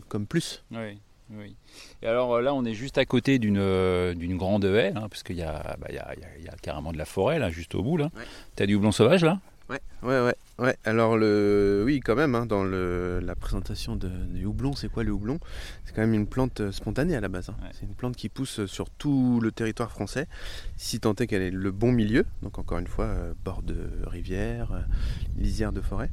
comme 0.09 0.27
plus. 0.27 0.64
Oui. 0.70 1.00
Oui. 1.31 1.57
Et 2.03 2.07
alors 2.07 2.35
euh, 2.35 2.42
là, 2.42 2.55
on 2.55 2.64
est 2.64 2.74
juste 2.74 2.98
à 2.98 3.07
côté 3.07 3.38
d'une 3.38 3.59
euh, 3.59 4.14
d'une 4.14 4.37
grande 4.37 4.64
haie, 4.64 4.92
hein, 4.94 5.09
parce 5.09 5.22
qu'il 5.22 5.37
y, 5.37 5.42
bah, 5.42 5.88
y, 5.90 5.96
a, 5.96 6.14
y, 6.38 6.48
a, 6.48 6.57
carrément 6.61 6.92
de 6.92 6.98
la 6.98 7.07
forêt 7.07 7.38
là, 7.38 7.50
juste 7.50 7.74
au 7.74 7.83
bout. 7.83 7.96
Là. 7.96 8.11
Tu 8.57 8.62
as 8.62 8.66
du 8.66 8.74
houblon 8.74 8.92
sauvage 8.92 9.24
là? 9.24 9.40
Ouais, 9.70 9.81
ouais, 10.03 10.20
ouais. 10.20 10.35
ouais. 10.59 10.77
Alors, 10.85 11.16
le... 11.16 11.83
oui, 11.87 12.00
quand 12.00 12.14
même, 12.14 12.35
hein, 12.35 12.46
dans 12.46 12.64
le... 12.64 13.20
la 13.20 13.35
présentation 13.35 13.96
de, 13.96 14.09
du 14.09 14.44
houblon, 14.44 14.74
c'est 14.74 14.88
quoi 14.88 15.05
le 15.05 15.12
houblon? 15.12 15.40
C'est 15.85 15.94
quand 15.94 16.03
même 16.03 16.14
une 16.14 16.27
plante 16.27 16.61
euh, 16.61 16.72
spontanée 16.72 17.16
à 17.16 17.20
la 17.20 17.29
base. 17.29 17.48
Hein. 17.48 17.57
C'est 17.72 17.87
une 17.87 17.94
plante 17.94 18.16
qui 18.16 18.29
pousse 18.29 18.66
sur 18.66 18.90
tout 18.90 19.40
le 19.42 19.53
territoire 19.53 19.90
français, 19.90 20.27
si 20.77 21.00
tant 21.00 21.14
est 21.14 21.27
qu'elle 21.27 21.42
est 21.42 21.50
le 21.50 21.70
bon 21.70 21.92
milieu. 21.92 22.27
Donc, 22.42 22.59
encore 22.59 22.79
une 22.79 22.87
fois, 22.87 23.14
bord 23.44 23.62
de 23.62 23.88
rivière, 24.07 24.85
lisière 25.38 25.72
de 25.72 25.81
forêt. 25.81 26.11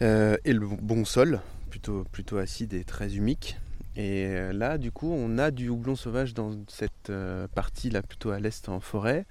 et 0.00 0.52
le 0.52 0.66
bon 0.80 1.04
sol, 1.04 1.40
plutôt, 1.70 2.04
plutôt 2.12 2.38
acide 2.38 2.74
et 2.74 2.84
très 2.84 3.16
humique. 3.16 3.56
Et 3.94 4.26
euh, 4.26 4.52
là, 4.52 4.78
du 4.78 4.90
coup, 4.90 5.12
on 5.12 5.36
a 5.38 5.50
du 5.50 5.68
houblon 5.68 5.96
sauvage 5.96 6.32
dans 6.32 6.52
cette 6.68 7.10
euh, 7.10 7.46
partie 7.48 7.90
là, 7.90 8.02
plutôt 8.02 8.30
à 8.30 8.40
l'est 8.40 8.68
en 8.68 8.80
forêt. 8.80 9.26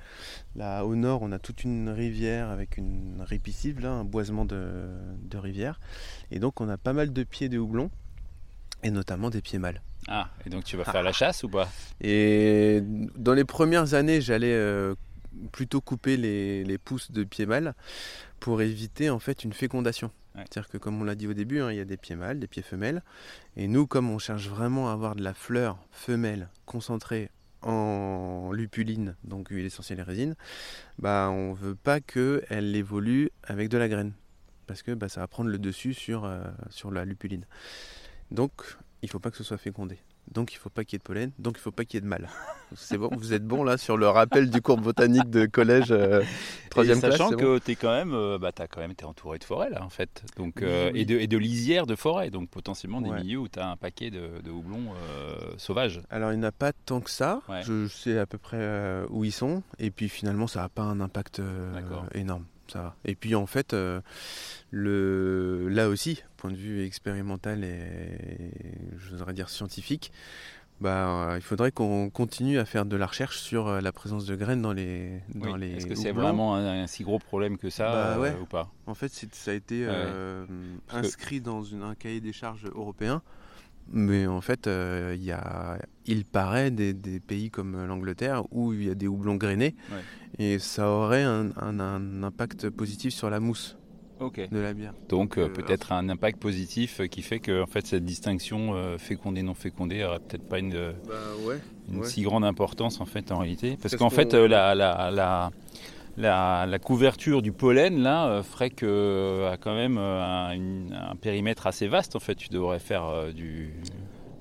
Là, 0.55 0.85
au 0.85 0.95
nord, 0.95 1.23
on 1.23 1.31
a 1.31 1.39
toute 1.39 1.63
une 1.63 1.89
rivière 1.89 2.49
avec 2.49 2.77
une 2.77 3.21
ripiscive, 3.21 3.79
là, 3.79 3.91
un 3.91 4.03
boisement 4.03 4.45
de, 4.45 4.87
de 5.23 5.37
rivière. 5.37 5.79
Et 6.29 6.39
donc, 6.39 6.61
on 6.61 6.69
a 6.69 6.77
pas 6.77 6.93
mal 6.93 7.11
de 7.11 7.23
pieds 7.23 7.49
de 7.49 7.57
houblon, 7.57 7.89
et 8.83 8.91
notamment 8.91 9.29
des 9.29 9.41
pieds 9.41 9.59
mâles. 9.59 9.81
Ah, 10.07 10.29
et 10.45 10.49
donc 10.49 10.63
tu 10.63 10.77
vas 10.77 10.83
faire 10.83 11.03
la 11.03 11.13
chasse 11.13 11.43
ou 11.43 11.49
pas? 11.49 11.69
Et 12.01 12.81
dans 13.15 13.33
les 13.33 13.45
premières 13.45 13.93
années, 13.93 14.21
j'allais 14.21 14.53
euh, 14.53 14.95
plutôt 15.51 15.81
couper 15.81 16.17
les, 16.17 16.63
les 16.63 16.77
pousses 16.77 17.11
de 17.11 17.23
pieds 17.23 17.45
mâles 17.45 17.75
pour 18.39 18.61
éviter 18.61 19.09
en 19.09 19.19
fait 19.19 19.43
une 19.43 19.53
fécondation. 19.53 20.11
C'est-à-dire 20.35 20.69
que 20.69 20.77
comme 20.77 21.01
on 21.01 21.03
l'a 21.03 21.15
dit 21.15 21.27
au 21.27 21.33
début, 21.33 21.61
hein, 21.61 21.71
il 21.71 21.77
y 21.77 21.81
a 21.81 21.85
des 21.85 21.97
pieds 21.97 22.15
mâles, 22.15 22.39
des 22.39 22.47
pieds 22.47 22.61
femelles. 22.61 23.03
Et 23.57 23.67
nous, 23.67 23.87
comme 23.87 24.09
on 24.09 24.19
cherche 24.19 24.47
vraiment 24.47 24.89
à 24.89 24.93
avoir 24.93 25.15
de 25.15 25.23
la 25.23 25.33
fleur 25.33 25.77
femelle 25.91 26.49
concentrée 26.65 27.29
en 27.61 28.51
lupuline, 28.53 29.15
donc 29.23 29.49
huile 29.49 29.65
essentielle 29.65 29.99
et 29.99 30.03
résine, 30.03 30.35
bah, 30.99 31.29
on 31.31 31.51
ne 31.51 31.55
veut 31.55 31.75
pas 31.75 31.99
qu'elle 31.99 32.75
évolue 32.75 33.29
avec 33.43 33.69
de 33.69 33.77
la 33.77 33.87
graine. 33.89 34.13
Parce 34.67 34.83
que 34.83 34.93
bah, 34.93 35.09
ça 35.09 35.19
va 35.19 35.27
prendre 35.27 35.49
le 35.49 35.59
dessus 35.59 35.93
sur, 35.93 36.25
euh, 36.25 36.43
sur 36.69 36.91
la 36.91 37.03
lupuline. 37.05 37.45
Donc, 38.31 38.51
il 39.01 39.07
ne 39.07 39.11
faut 39.11 39.19
pas 39.19 39.31
que 39.31 39.37
ce 39.37 39.43
soit 39.43 39.57
fécondé 39.57 39.99
donc 40.31 40.53
il 40.53 40.57
faut 40.57 40.69
pas 40.69 40.83
qu'il 40.83 40.93
y 40.93 40.97
ait 40.97 40.99
de 40.99 41.03
pollen, 41.03 41.31
donc 41.39 41.55
il 41.57 41.61
faut 41.61 41.71
pas 41.71 41.85
qu'il 41.85 41.97
y 41.97 41.99
ait 41.99 42.01
de 42.01 42.07
mâle. 42.07 42.29
C'est 42.75 42.97
bon, 42.97 43.09
vous 43.11 43.33
êtes 43.33 43.45
bon 43.45 43.63
là 43.63 43.77
sur 43.77 43.97
le 43.97 44.07
rappel 44.07 44.49
du 44.49 44.61
cours 44.61 44.77
botanique 44.77 45.29
de 45.29 45.45
collège 45.45 45.87
3 45.87 45.97
euh, 45.97 46.23
classe. 46.69 46.99
Sachant 46.99 47.31
que 47.31 47.59
tu 47.59 47.71
es 47.71 47.75
quand 47.75 47.91
même, 47.91 48.13
euh, 48.13 48.37
bah, 48.37 48.51
as 48.57 48.67
quand 48.67 48.79
même 48.79 48.91
été 48.91 49.03
entouré 49.03 49.39
de 49.39 49.43
forêt 49.43 49.69
là 49.69 49.83
en 49.83 49.89
fait, 49.89 50.23
donc 50.37 50.61
euh, 50.61 50.91
et 50.93 51.05
de 51.05 51.19
et 51.19 51.27
de 51.27 51.37
lisières 51.37 51.85
de 51.85 51.95
forêt, 51.95 52.29
donc 52.29 52.49
potentiellement 52.49 53.01
des 53.01 53.11
milieux 53.11 53.39
où 53.39 53.47
tu 53.49 53.59
as 53.59 53.69
un 53.69 53.77
paquet 53.77 54.09
de, 54.09 54.41
de 54.41 54.51
houblons 54.51 54.93
sauvages. 55.57 56.01
Alors 56.09 56.31
il 56.31 56.39
n'y 56.39 56.45
en 56.45 56.47
a 56.47 56.51
pas 56.51 56.71
tant 56.73 57.01
que 57.01 57.09
ça. 57.09 57.41
Je 57.63 57.87
sais 57.87 58.17
à 58.17 58.25
peu 58.25 58.37
près 58.37 59.03
où 59.09 59.23
ils 59.25 59.31
sont, 59.31 59.63
et 59.79 59.91
puis 59.91 60.09
finalement 60.09 60.47
ça 60.47 60.61
n'a 60.61 60.69
pas 60.69 60.83
un 60.83 60.99
impact 61.01 61.41
énorme. 62.13 62.45
Et 63.05 63.15
puis 63.15 63.35
en 63.35 63.45
fait, 63.45 63.73
euh, 63.73 64.01
le, 64.71 65.67
là 65.69 65.89
aussi, 65.89 66.23
point 66.37 66.51
de 66.51 66.55
vue 66.55 66.83
expérimental 66.85 67.63
et 67.63 68.51
je 68.97 69.09
voudrais 69.09 69.33
dire 69.33 69.49
scientifique, 69.49 70.11
bah, 70.79 71.33
il 71.35 71.43
faudrait 71.43 71.71
qu'on 71.71 72.09
continue 72.09 72.57
à 72.57 72.65
faire 72.65 72.85
de 72.85 72.95
la 72.95 73.05
recherche 73.05 73.37
sur 73.37 73.67
euh, 73.67 73.81
la 73.81 73.91
présence 73.91 74.25
de 74.25 74.35
graines 74.35 74.63
dans 74.63 74.73
les 74.73 75.21
dans 75.35 75.55
les. 75.55 75.73
Est-ce 75.73 75.85
que 75.85 75.95
c'est 75.95 76.11
vraiment 76.11 76.55
un, 76.55 76.87
si 76.87 77.03
gros 77.03 77.19
problème 77.19 77.57
que 77.57 77.69
ça 77.69 78.17
bah, 78.17 78.25
euh, 78.25 78.41
ou 78.41 78.45
pas? 78.45 78.71
En 78.87 78.95
fait, 78.95 79.11
ça 79.31 79.51
a 79.51 79.53
été 79.53 79.87
inscrit 80.89 81.41
dans 81.41 81.75
un 81.75 81.95
cahier 81.95 82.21
des 82.21 82.33
charges 82.33 82.65
européen 82.65 83.21
mais 83.93 84.27
en 84.27 84.41
fait, 84.41 84.67
euh, 84.67 85.15
il 85.17 85.23
y 85.23 85.31
a, 85.31 85.77
il 86.05 86.25
paraît 86.25 86.71
des, 86.71 86.93
pays 87.19 87.49
comme 87.49 87.85
l'Angleterre 87.85 88.43
où 88.51 88.73
il 88.73 88.85
y 88.85 88.89
a 88.89 88.95
des 88.95 89.07
houblons 89.07 89.35
grainés 89.35 89.75
et 90.39 90.59
ça 90.59 90.89
aurait 90.89 91.23
un, 91.23 91.51
impact 92.23 92.69
positif 92.69 93.13
sur 93.13 93.29
la 93.29 93.39
mousse 93.39 93.77
de 94.19 94.59
la 94.59 94.73
bière. 94.73 94.93
Donc 95.09 95.37
euh, 95.37 95.49
peut-être 95.49 95.91
un 95.91 96.07
impact 96.07 96.39
positif 96.39 97.01
qui 97.09 97.23
fait 97.23 97.39
que 97.39 97.63
en 97.63 97.65
fait 97.65 97.87
cette 97.87 98.05
distinction 98.05 98.75
euh, 98.75 98.99
fécondée-non 98.99 99.55
fécondée 99.55 100.01
n'aurait 100.01 100.19
peut-être 100.19 100.47
pas 100.47 100.59
une, 100.59 100.93
bah 101.07 101.55
une 101.91 102.03
si 102.03 102.21
grande 102.21 102.45
importance 102.45 103.01
en 103.01 103.05
fait 103.05 103.31
en 103.31 103.39
réalité. 103.39 103.77
Parce, 103.81 103.95
qu'en 103.95 104.11
fait 104.11 104.33
la, 104.35 104.75
la 104.75 105.09
la, 105.11 105.51
couverture 106.81 107.41
du 107.41 107.51
pollen 107.51 108.01
là 108.01 108.27
euh, 108.27 108.43
ferait 108.43 108.69
que 108.69 108.85
euh, 108.85 109.51
a 109.51 109.57
quand 109.57 109.75
même 109.75 109.97
euh, 109.97 110.81
un, 110.91 111.15
périmètre 111.15 111.67
assez 111.67 111.87
vaste 111.87 112.15
en 112.15 112.19
fait. 112.19 112.35
Tu 112.35 112.49
devrais 112.49 112.79
faire 112.79 113.33
du 113.33 113.73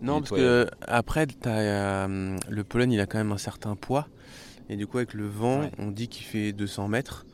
non 0.02 0.20
parce 0.20 0.30
que 0.30 0.66
après 0.82 1.26
le 1.44 2.62
pollen 2.62 2.92
il 2.92 3.00
a 3.00 3.06
quand 3.06 3.18
même 3.18 3.32
un 3.32 3.38
certain 3.38 3.76
poids 3.76 4.08
et 4.68 4.76
du 4.76 4.86
coup 4.86 4.98
avec 4.98 5.14
le 5.14 5.26
vent 5.26 5.68
on 5.78 5.90
dit 5.90 6.08
qu'il 6.08 6.24
fait 6.24 6.52
200 6.52 6.88
mètres. 6.88 7.26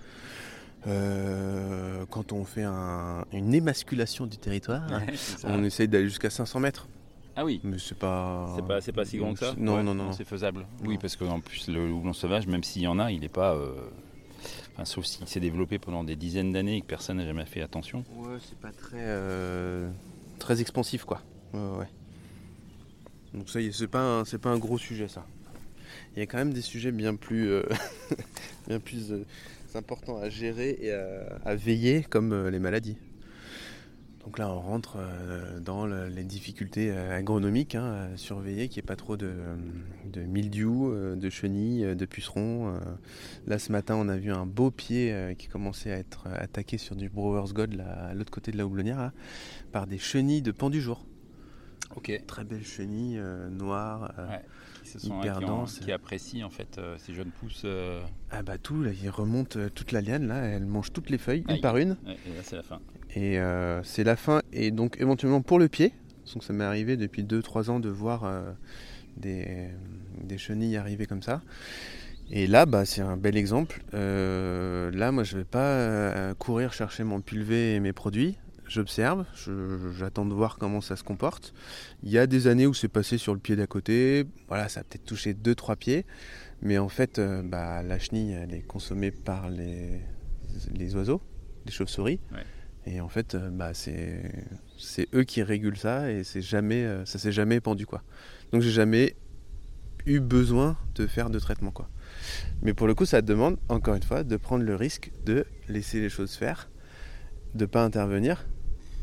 quand 0.85 2.33
on 2.33 2.45
fait 2.45 2.65
une 2.65 3.55
émasculation 3.55 4.27
du 4.27 4.39
territoire, 4.39 4.83
on 5.45 5.63
essaye 5.65 5.89
d'aller 5.89 6.09
jusqu'à 6.09 6.31
500 6.31 6.61
mètres. 6.61 6.89
Ah 7.39 7.45
oui. 7.45 7.61
Mais 7.65 7.77
c'est 7.79 7.99
pas. 7.99 8.51
C'est 8.57 8.67
pas, 8.67 8.81
pas 8.81 9.05
si 9.05 9.19
grand 9.19 9.35
que 9.35 9.41
ça. 9.41 9.53
Non, 9.59 9.83
non, 9.83 9.95
non. 9.95 10.13
C'est 10.13 10.25
faisable. 10.25 10.65
Oui, 10.87 10.97
parce 10.97 11.17
qu'en 11.17 11.41
plus 11.41 11.69
le 11.69 11.93
houblon 11.93 12.15
sauvage, 12.15 12.47
même 12.47 12.65
s'il 12.65 12.81
y 12.81 12.87
en 12.87 12.99
a, 12.99 13.13
il 13.13 13.21
n'est 13.21 13.29
pas 13.29 13.55
Enfin, 14.77 14.85
sauf 14.85 15.07
s'il 15.07 15.27
s'est 15.27 15.41
développé 15.41 15.79
pendant 15.79 16.05
des 16.05 16.17
dizaines 16.17 16.53
d'années 16.53 16.77
et 16.77 16.81
que 16.83 16.87
personne 16.87 17.17
n'a 17.17 17.25
jamais 17.25 17.47
fait 17.47 17.63
attention. 17.63 18.05
Ouais, 18.15 18.37
c'est 18.47 18.59
pas 18.59 18.73
très, 18.73 18.99
euh, 19.01 19.89
très 20.39 20.61
expansif 20.61 21.05
quoi. 21.05 21.23
Ouais, 21.55 21.79
ouais. 21.79 21.89
Donc 23.33 23.49
ça 23.49 23.59
y 23.63 23.69
est, 23.69 23.73
c'est 23.73 23.89
pas, 23.89 24.03
un- 24.03 24.25
c'est 24.27 24.45
un 24.45 24.59
gros 24.59 24.77
sujet 24.77 25.09
ça. 25.09 25.27
Il 26.15 26.19
y 26.19 26.23
a 26.23 26.27
quand 26.27 26.37
même 26.37 26.53
des 26.53 26.61
sujets 26.61 26.93
bien 26.93 27.15
plus, 27.17 27.49
euh, 27.49 27.63
bien 28.69 28.79
plus 28.79 29.13
euh, 29.13 29.25
importants 29.75 30.19
à 30.19 30.29
gérer 30.29 30.77
et 30.83 30.93
à, 30.93 31.55
veiller 31.55 32.03
comme 32.03 32.49
les 32.49 32.59
maladies. 32.59 32.99
Donc 34.27 34.39
là, 34.39 34.51
on 34.51 34.59
rentre 34.61 34.97
euh, 34.99 35.61
dans 35.61 35.87
le- 35.87 36.09
les 36.09 36.25
difficultés 36.25 36.91
euh, 36.91 37.17
agronomiques, 37.17 37.77
hein, 37.77 38.09
à 38.13 38.17
surveiller 38.17 38.69
qu'il 38.69 38.81
n'y 38.83 38.85
ait 38.85 38.89
pas 38.89 38.97
trop 38.97 39.17
de, 39.17 39.33
de 40.13 40.21
mildiou, 40.23 40.91
euh, 40.93 41.15
de 41.15 41.31
chenilles, 41.31 41.85
euh, 41.85 41.95
de 41.95 42.05
pucerons. 42.07 42.75
euh. 42.75 42.79
Là, 43.47 43.61
ce 43.61 43.71
matin, 43.71 43.95
on 43.95 44.09
a 44.09 44.17
vu 44.17 44.33
un 44.33 44.45
beau 44.45 44.73
pied 44.73 45.13
euh, 45.13 45.35
qui 45.35 45.47
commençait 45.47 45.93
à 45.93 45.97
être 45.99 46.27
attaqué 46.27 46.77
sur 46.77 46.97
du 46.97 47.09
Brewer's 47.09 47.55
God, 47.55 47.75
là, 47.75 48.07
à 48.09 48.15
l'autre 48.15 48.33
côté 48.33 48.51
de 48.51 48.57
la 48.59 48.67
houblonnière, 48.67 48.99
là, 48.99 49.13
par 49.71 49.87
des 49.87 49.99
chenilles 49.99 50.43
de 50.43 50.51
pan 50.51 50.71
du 50.71 50.81
jour. 50.81 51.07
Ok. 51.95 52.11
Très 52.27 52.43
belles 52.43 52.65
chenilles 52.67 53.19
euh, 53.19 53.49
noires. 53.49 54.13
euh. 54.19 54.29
Ouais. 54.29 54.43
Qui, 54.83 54.89
se 54.91 54.99
sont, 54.99 55.21
Hyper 55.21 55.39
qui, 55.39 55.45
ont- 55.45 55.49
dense. 55.49 55.79
qui 55.79 55.93
apprécient 55.93 56.45
en 56.47 56.51
fait 56.51 56.79
euh, 56.79 56.97
ces 56.99 57.15
jeunes 57.15 57.31
pousses. 57.31 57.63
euh, 57.65 58.03
Ah 58.33 58.43
bah 58.43 58.59
tout, 58.59 58.83
là, 58.83 58.91
ils 58.93 59.09
remontent 59.09 59.57
euh, 59.59 59.69
toute 59.69 59.93
la 59.93 60.01
liane, 60.01 60.27
là, 60.27 60.43
elle 60.45 60.67
mange 60.67 60.93
toutes 60.93 61.11
les 61.11 61.19
feuilles, 61.19 61.45
Aïe. 61.47 61.57
une 61.57 61.61
par 61.63 61.77
une. 61.77 61.91
ouais, 62.07 62.17
et 62.27 62.35
là, 62.35 62.41
c'est 62.43 62.57
la 62.57 62.63
fin. 62.65 62.81
Et 63.17 63.39
euh, 63.39 63.83
c'est 63.83 64.05
la 64.05 64.15
fin, 64.15 64.43
et 64.53 64.71
donc 64.71 64.99
éventuellement 65.01 65.41
pour 65.41 65.59
le 65.59 65.69
pied, 65.69 65.95
donc 66.35 66.45
ça 66.45 66.53
m'est 66.53 66.65
arrivé 66.65 66.99
depuis 66.99 67.25
2-3 67.25 67.71
ans 67.71 67.81
de 67.81 67.89
voir 67.89 68.25
euh, 68.25 68.53
des, 69.17 70.37
chenilles 70.37 70.77
arriver 70.77 71.07
comme 71.07 71.23
ça. 71.23 71.41
Et 72.31 72.47
là, 72.47 72.67
bah, 72.67 72.85
c'est 72.85 73.01
un 73.01 73.17
bel 73.17 73.39
exemple. 73.39 73.83
Euh, 73.95 74.91
là, 74.91 75.13
moi, 75.13 75.25
je 75.25 75.39
vais 75.39 75.45
pas 75.45 76.35
courir 76.35 76.75
chercher 76.75 77.05
mon 77.05 77.23
pulvé 77.23 77.77
et 77.77 77.81
mes 77.81 77.95
produits. 77.95 78.37
J'observe, 78.69 79.25
j'attends 79.97 80.27
de 80.27 80.35
voir 80.35 80.59
comment 80.59 80.83
ça 80.83 80.97
se 80.97 81.05
comporte. 81.05 81.55
Il 82.03 82.11
y 82.11 82.19
a 82.19 82.27
des 82.27 82.49
années 82.49 82.67
où 82.67 82.75
c'est 82.75 82.89
passé 82.89 83.17
sur 83.17 83.33
le 83.33 83.41
pied 83.41 83.57
d'à 83.57 83.67
côté. 83.67 84.27
Voilà, 84.49 84.69
ça 84.69 84.81
a 84.81 84.83
peut-être 84.83 85.07
touché 85.07 85.33
2-3 85.33 85.77
pieds. 85.77 86.05
Mais 86.61 86.77
en 86.77 86.91
fait, 86.91 87.19
bah, 87.45 87.83
la 87.83 87.99
chenille, 87.99 88.33
elle 88.33 88.53
est 88.53 88.67
consommée 88.67 89.13
par 89.13 89.49
les, 89.49 90.01
les 90.75 90.97
oiseaux, 90.97 91.23
les 91.65 91.73
chauves-souris. 91.73 92.21
Ouais. 92.33 92.45
Et 92.87 93.01
en 93.01 93.09
fait, 93.09 93.35
euh, 93.35 93.51
bah, 93.51 93.73
c'est 93.75 95.09
eux 95.15 95.25
qui 95.25 95.43
régulent 95.43 95.77
ça 95.77 96.11
et 96.11 96.23
c'est 96.23 96.41
jamais, 96.41 96.85
euh, 96.85 97.05
ça 97.05 97.19
s'est 97.19 97.33
jamais 97.33 97.61
pendu 97.61 97.85
quoi. 97.85 98.03
Donc 98.53 98.63
j'ai 98.63 98.71
jamais 98.71 99.17
eu 100.07 100.21
besoin 100.21 100.77
de 100.95 101.07
faire 101.07 101.29
de 101.29 101.39
traitement 101.41 101.73
quoi. 101.73 101.89
Mais 102.63 102.75
pour 102.75 102.87
le 102.87 102.95
coup, 102.95 103.05
ça 103.05 103.23
demande 103.23 103.59
encore 103.69 103.97
une 103.97 104.03
fois 104.03 104.23
de 104.23 104.37
prendre 104.37 104.65
le 104.65 104.77
risque 104.77 105.11
de 105.25 105.47
laisser 105.69 106.01
les 106.01 106.09
choses 106.09 106.35
faire, 106.35 106.71
de 107.55 107.67
pas 107.67 107.85
intervenir. 107.85 108.47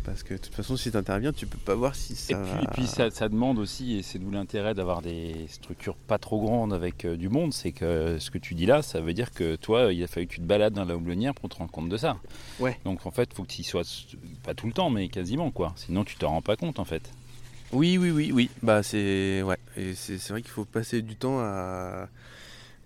Parce 0.04 0.22
que 0.24 0.34
de 0.34 0.40
toute 0.40 0.54
façon, 0.54 0.76
si 0.76 0.92
tu 0.92 0.98
interviens, 0.98 1.32
tu 1.32 1.48
peux 1.48 1.58
pas 1.58 1.76
voir 1.76 1.96
si 1.96 2.16
ça 2.16 2.34
Et 2.34 2.36
puis, 2.36 2.52
va- 2.58 2.64
et 2.64 2.68
puis 2.74 2.88
ça, 2.88 3.10
ça 3.10 3.30
demande 3.30 3.58
aussi, 3.58 3.98
et 3.98 4.04
c'est 4.04 4.20
d'où 4.20 4.32
l'intérêt 4.32 4.74
d'avoir 4.74 5.02
des 5.02 5.48
structures 5.48 5.96
pas 5.96 6.18
trop 6.18 6.42
grandes 6.42 6.74
avec 6.74 7.06
euh, 7.06 7.16
du 7.16 7.30
monde, 7.30 7.54
c'est 7.54 7.72
que 7.72 8.18
ce 8.20 8.30
que 8.30 8.38
tu 8.38 8.54
dis 8.54 8.66
là, 8.66 8.82
ça 8.82 9.00
veut 9.00 9.14
dire 9.14 9.32
que 9.32 9.56
toi, 9.56 9.94
il 9.94 10.04
a 10.04 10.08
fallu 10.08 10.28
que 10.28 10.34
tu 10.34 10.42
te 10.42 10.46
balades 10.46 10.74
dans 10.74 10.84
la 10.86 10.96
houblonnière 10.98 11.34
pour 11.34 11.48
te 11.50 11.56
rendre 11.56 11.72
compte 11.72 11.88
de 11.90 11.98
ça. 11.98 12.18
Ouais. 12.60 12.78
Donc 12.84 13.06
en 13.06 13.12
fait, 13.12 13.30
il 13.32 13.36
faut 13.36 13.44
que 13.44 13.48
tu 13.54 13.62
y 13.62 13.64
sois, 13.64 13.84
pas 14.44 14.54
tout 14.54 14.68
le 14.68 14.74
temps, 14.74 14.90
mais 14.90 15.08
quasiment 15.08 15.52
quoi. 15.52 15.72
Sinon, 15.78 16.04
tu 16.04 16.16
t'en 16.18 16.30
rends 16.30 16.42
pas 16.42 16.58
compte 16.58 16.80
en 16.80 16.86
fait. 16.86 17.10
Oui, 17.72 17.98
oui, 17.98 18.12
oui, 18.12 18.32
oui. 18.34 18.50
Bah 18.62 18.84
c'est 18.84 19.42
ouais. 19.42 19.58
Et 19.78 19.96
c'est 19.96 20.20
vrai 20.30 20.42
qu'il 20.42 20.52
faut 20.52 20.66
passer 20.66 21.02
du 21.02 21.16
temps 21.16 21.40
à. 21.40 22.08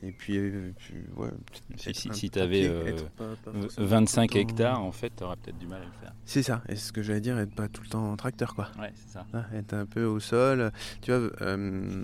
Et 0.04 0.12
puis, 0.12 0.38
euh, 0.38 0.72
puis, 0.78 0.94
ouais. 1.16 1.30
Si- 1.76 1.94
si- 2.14 2.32
euh, 2.36 2.94
pas- 3.18 3.24
pas 3.44 3.52
Euh, 3.58 3.62
forcément 3.64 3.88
25 3.88 4.30
tout 4.30 4.38
le 4.38 4.44
temps- 4.44 4.50
hectares, 4.50 4.84
en 4.84 4.92
fait, 4.92 5.12
tu 5.18 5.24
auras 5.24 5.36
peut-être 5.38 5.58
du 5.58 5.66
mal 5.66 5.82
à 5.82 5.86
le 5.86 5.92
faire. 6.00 6.14
C'est 6.24 6.44
ça. 6.44 6.62
Et 6.70 6.76
ce 6.76 6.92
que 6.92 7.02
j'allais 7.02 7.20
dire, 7.22 7.40
être 7.40 7.56
pas 7.56 7.68
tout 7.68 7.82
le 7.82 7.90
temps 7.90 8.12
en 8.12 8.16
tracteur, 8.16 8.54
quoi. 8.54 8.70
Ouais, 8.80 8.92
c'est 8.94 9.14
ça. 9.14 9.26
Hein, 9.34 9.46
être 9.56 9.74
un 9.74 9.88
peu 9.88 10.04
au 10.06 10.20
sol. 10.20 10.72
Tu 11.02 11.12
vois, 11.12 11.32
euh, 11.42 12.04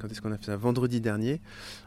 quand 0.00 0.08
est-ce 0.10 0.20
qu'on 0.20 0.32
a 0.32 0.36
fait 0.38 0.46
ça? 0.46 0.56
Vendredi 0.56 1.00
dernier, 1.00 1.40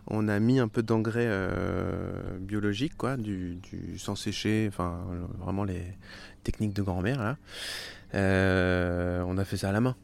on 0.08 0.30
a 0.30 0.40
mis 0.40 0.60
un 0.60 0.70
peu 0.70 0.84
d'engrais 0.84 1.28
euh, 1.28 2.38
biologique, 2.40 2.96
quoi, 2.96 3.18
du, 3.18 3.56
du 3.56 3.98
sans 4.00 4.16
sécher, 4.16 4.68
enfin 4.70 5.04
vraiment 5.40 5.66
les 5.66 5.84
techniques 6.44 6.74
de 6.74 6.82
grand-mère 6.82 7.20
là. 7.22 7.38
On 9.26 9.38
a 9.38 9.44
fait 9.46 9.58
ça 9.58 9.70
à 9.70 9.72
la 9.74 9.82
main. 9.82 9.96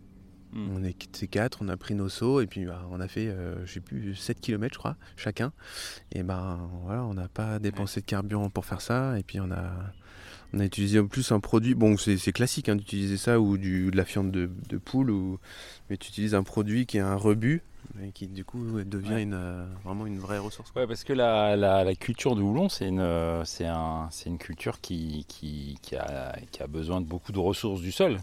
Mm. 0.54 0.68
On 0.76 0.84
était 0.84 1.28
quatre, 1.28 1.60
on 1.62 1.68
a 1.70 1.78
pris 1.78 1.94
nos 1.96 2.10
seaux 2.10 2.40
et 2.42 2.48
puis 2.48 2.66
bah, 2.66 2.82
on 2.92 3.00
a 3.00 3.08
fait, 3.08 3.28
euh, 3.28 3.66
je 3.66 3.74
sais 3.74 3.80
plus, 3.80 4.16
7 4.16 4.40
km 4.40 4.74
je 4.74 4.80
crois, 4.80 4.96
chacun. 5.16 5.52
Et 6.14 6.24
ben 6.24 6.70
voilà, 6.84 7.04
on 7.04 7.14
n'a 7.14 7.28
pas 7.28 7.60
dépensé 7.60 8.02
de 8.02 8.06
carburant 8.06 8.50
pour 8.50 8.66
faire 8.66 8.82
ça. 8.82 9.20
Et 9.20 9.24
puis 9.24 9.40
on 9.40 9.52
a, 9.52 9.72
on 10.54 10.60
a 10.60 10.66
utilisé 10.66 11.00
en 11.00 11.08
plus 11.08 11.32
un 11.32 11.40
produit, 11.42 11.76
bon 11.76 11.98
c'est 11.98 12.32
classique 12.32 12.70
hein, 12.70 12.76
d'utiliser 12.78 13.18
ça 13.18 13.40
ou 13.40 13.58
du, 13.58 13.92
de 13.92 13.98
la 13.98 14.06
fiente 14.06 14.32
de, 14.32 14.50
de 14.70 14.78
poule, 14.78 15.12
ou, 15.12 15.40
mais 15.90 15.98
tu 15.98 16.10
utilises 16.10 16.36
un 16.36 16.44
produit 16.44 16.86
qui 16.86 16.98
est 16.98 17.02
un 17.02 17.16
rebut 17.16 17.62
et 18.04 18.12
qui 18.12 18.28
du 18.28 18.44
coup 18.46 18.60
ouais, 18.72 18.86
devient 18.86 19.14
Ouais. 19.14 19.24
une, 19.24 19.34
euh, 19.34 19.66
vraiment 19.84 20.06
une 20.06 20.20
vraie 20.20 20.38
ressource. 20.40 20.72
Ouais, 20.76 20.86
parce 20.88 21.04
que 21.04 21.14
la, 21.14 21.56
la, 21.56 21.84
la 21.84 21.96
culture 21.96 22.36
du 22.36 22.42
houblon, 22.42 22.70
c'est 22.70 22.88
une, 22.88 23.00
euh, 23.00 23.44
c'est 23.46 23.66
un, 23.66 24.08
c'est 24.12 24.30
une 24.30 24.38
culture 24.38 24.80
qui, 24.82 25.26
qui, 25.28 25.78
qui, 25.82 25.96
a, 25.96 26.38
qui 26.52 26.62
a 26.62 26.68
besoin 26.68 27.02
de 27.02 27.06
beaucoup 27.06 27.32
de 27.32 27.40
ressources 27.40 27.82
du 27.82 27.92
sol. 27.92 28.18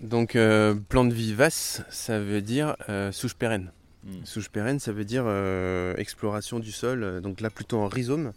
Donc 0.00 0.34
euh, 0.34 0.74
plante 0.88 1.12
vivace, 1.12 1.82
ça 1.90 2.18
veut 2.18 2.40
dire 2.40 2.76
euh, 2.88 3.12
souche 3.12 3.34
pérenne. 3.34 3.70
Mm. 4.04 4.24
Souche 4.24 4.48
pérenne, 4.48 4.78
ça 4.78 4.92
veut 4.92 5.04
dire 5.04 5.24
euh, 5.26 5.94
exploration 5.96 6.58
du 6.58 6.72
sol, 6.72 7.20
donc 7.20 7.40
là 7.42 7.50
plutôt 7.50 7.78
en 7.78 7.88
rhizome, 7.88 8.32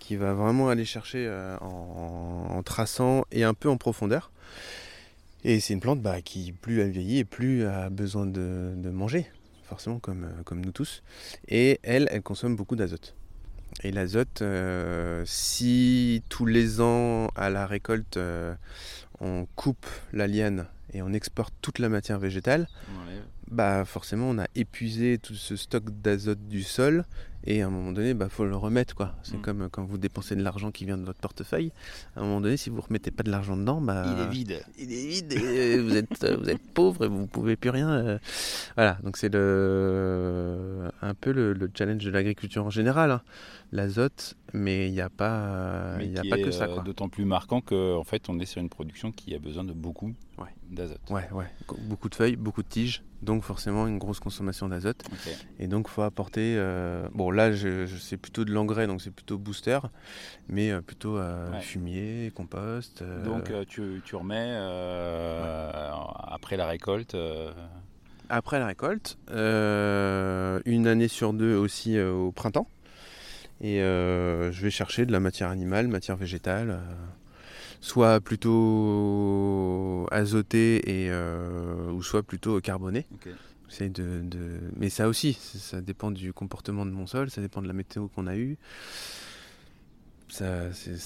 qui 0.00 0.16
va 0.16 0.34
vraiment 0.34 0.68
aller 0.68 0.84
chercher 0.84 1.26
euh, 1.28 1.56
en, 1.60 2.48
en 2.50 2.62
traçant 2.64 3.24
et 3.30 3.44
un 3.44 3.54
peu 3.54 3.68
en 3.68 3.76
profondeur. 3.76 4.32
Et 5.44 5.60
c'est 5.60 5.72
une 5.72 5.80
plante 5.80 6.02
bah, 6.02 6.20
qui, 6.20 6.50
plus 6.52 6.80
elle 6.80 6.90
vieillit, 6.90 7.18
et 7.18 7.24
plus 7.24 7.64
a 7.64 7.90
besoin 7.90 8.26
de, 8.26 8.74
de 8.76 8.90
manger, 8.90 9.30
forcément 9.68 10.00
comme, 10.00 10.28
comme 10.44 10.60
nous 10.64 10.72
tous. 10.72 11.04
Et 11.46 11.78
elle, 11.84 12.08
elle 12.10 12.22
consomme 12.22 12.56
beaucoup 12.56 12.74
d'azote. 12.74 13.14
Et 13.84 13.92
l'azote, 13.92 14.42
euh, 14.42 15.22
si 15.24 16.24
tous 16.28 16.46
les 16.46 16.80
ans 16.80 17.28
à 17.36 17.50
la 17.50 17.66
récolte, 17.66 18.16
euh, 18.16 18.54
on 19.20 19.46
coupe 19.56 19.86
la 20.12 20.26
liane 20.26 20.66
et 20.92 21.02
on 21.02 21.12
exporte 21.12 21.52
toute 21.60 21.78
la 21.80 21.88
matière 21.88 22.18
végétale, 22.18 22.66
bah 23.50 23.84
forcément 23.86 24.28
on 24.30 24.38
a 24.38 24.46
épuisé 24.54 25.18
tout 25.18 25.34
ce 25.34 25.56
stock 25.56 25.84
d'azote 26.02 26.48
du 26.48 26.62
sol 26.62 27.04
et 27.44 27.62
à 27.62 27.66
un 27.66 27.70
moment 27.70 27.92
donné 27.92 28.12
bah 28.12 28.28
faut 28.28 28.44
le 28.44 28.54
remettre 28.56 28.94
quoi. 28.94 29.14
C'est 29.22 29.36
Mm. 29.38 29.40
comme 29.42 29.68
quand 29.70 29.84
vous 29.84 29.96
dépensez 29.96 30.36
de 30.36 30.42
l'argent 30.42 30.70
qui 30.70 30.84
vient 30.84 30.98
de 30.98 31.04
votre 31.04 31.20
portefeuille. 31.20 31.72
À 32.14 32.20
un 32.20 32.24
moment 32.24 32.40
donné 32.42 32.56
si 32.58 32.68
vous 32.68 32.80
remettez 32.82 33.10
pas 33.10 33.22
de 33.22 33.30
l'argent 33.30 33.56
dedans 33.56 33.80
bah 33.80 34.26
vide. 34.30 34.62
il 34.78 34.92
est 34.92 35.06
vide 35.06 35.32
et 35.32 35.78
vous 35.80 35.96
êtes 35.96 36.24
euh, 36.24 36.36
vous 36.36 36.48
êtes 36.50 36.60
pauvre 36.74 37.04
et 37.06 37.08
vous 37.08 37.26
pouvez 37.26 37.56
plus 37.56 37.70
rien. 37.70 37.90
euh. 37.90 38.18
Voilà 38.76 38.98
donc 39.02 39.16
c'est 39.16 39.30
le 39.32 40.90
un 41.02 41.14
peu 41.14 41.32
le, 41.32 41.52
le 41.52 41.70
challenge 41.76 42.04
de 42.04 42.10
l'agriculture 42.10 42.64
en 42.64 42.70
général. 42.70 43.10
hein. 43.10 43.22
L'azote 43.72 44.34
mais 44.54 44.88
il 44.88 44.92
n'y 44.92 45.00
a 45.00 45.10
pas 45.10 45.96
il 46.00 46.12
y 46.12 46.18
a 46.18 46.22
pas 46.28 46.38
que 46.38 46.50
ça 46.50 46.64
euh. 46.64 46.82
D'autant 46.82 47.08
plus 47.08 47.24
marquant 47.24 47.60
qu'en 47.60 48.04
fait, 48.04 48.28
on 48.28 48.38
est 48.38 48.46
sur 48.46 48.60
une 48.60 48.68
production 48.68 49.12
qui 49.12 49.34
a 49.34 49.38
besoin 49.38 49.64
de 49.64 49.72
beaucoup 49.72 50.14
Ouais. 50.38 50.48
d'azote. 50.70 51.00
Ouais 51.10 51.28
ouais 51.32 51.46
beaucoup 51.80 52.08
de 52.08 52.14
feuilles 52.14 52.36
beaucoup 52.36 52.62
de 52.62 52.68
tiges 52.68 53.02
donc 53.20 53.42
forcément 53.42 53.88
une 53.88 53.98
grosse 53.98 54.20
consommation 54.20 54.68
d'azote. 54.68 55.02
Et 55.58 55.66
donc, 55.66 55.88
faut 55.88 56.02
apporter. 56.02 56.54
euh, 56.56 57.08
bon, 57.12 57.32
là, 57.32 57.50
je, 57.50 57.84
je- 57.84 57.96
c'est 57.96 58.16
plutôt 58.16 58.44
de 58.44 58.52
l'engrais, 58.52 58.86
donc 58.86 59.02
c'est 59.02 59.10
plutôt 59.10 59.38
booster, 59.38 59.80
mais 60.48 60.70
euh, 60.70 60.80
plutôt 60.82 61.16
Ouais. 61.18 61.60
fumier, 61.60 62.30
compost. 62.36 63.02
Donc, 63.24 63.52
tu, 63.66 64.00
tu 64.04 64.14
remets 64.14 64.54
après 66.28 66.56
la 66.56 66.66
récolte. 66.68 67.16
après 68.28 68.58
la 68.60 68.66
récolte, 68.66 69.18
une 69.30 70.86
année 70.86 71.08
sur 71.08 71.32
deux 71.32 71.56
aussi 71.56 71.98
au 72.00 72.30
printemps. 72.30 72.68
Et 73.60 73.82
euh, 73.82 74.52
je 74.52 74.62
vais 74.62 74.70
chercher 74.70 75.04
de 75.06 75.12
la 75.12 75.20
matière 75.20 75.48
animale, 75.50 75.88
matière 75.88 76.16
végétale, 76.16 76.70
euh, 76.70 76.78
soit 77.80 78.20
plutôt 78.20 80.06
azotée 80.10 80.76
et, 81.04 81.08
euh, 81.10 81.90
ou 81.90 82.02
soit 82.02 82.22
plutôt 82.22 82.60
carbonée. 82.60 83.06
ok. 83.14 83.28
J'essaie 83.68 83.88
de, 83.90 84.20
de- 84.22 84.60
Mais 84.76 84.88
ça 84.88 85.08
aussi, 85.08 85.34
ça 85.34 85.80
dépend 85.80 86.10
du 86.10 86.32
comportement 86.32 86.86
de 86.86 86.90
mon 86.90 87.06
sol, 87.06 87.30
ça 87.30 87.40
dépend 87.42 87.60
de 87.60 87.66
la 87.66 87.74
météo 87.74 88.08
qu'on 88.08 88.26
a 88.26 88.36
eue. 88.36 88.56
Ça, 90.28 90.72
c'est, 90.72 90.96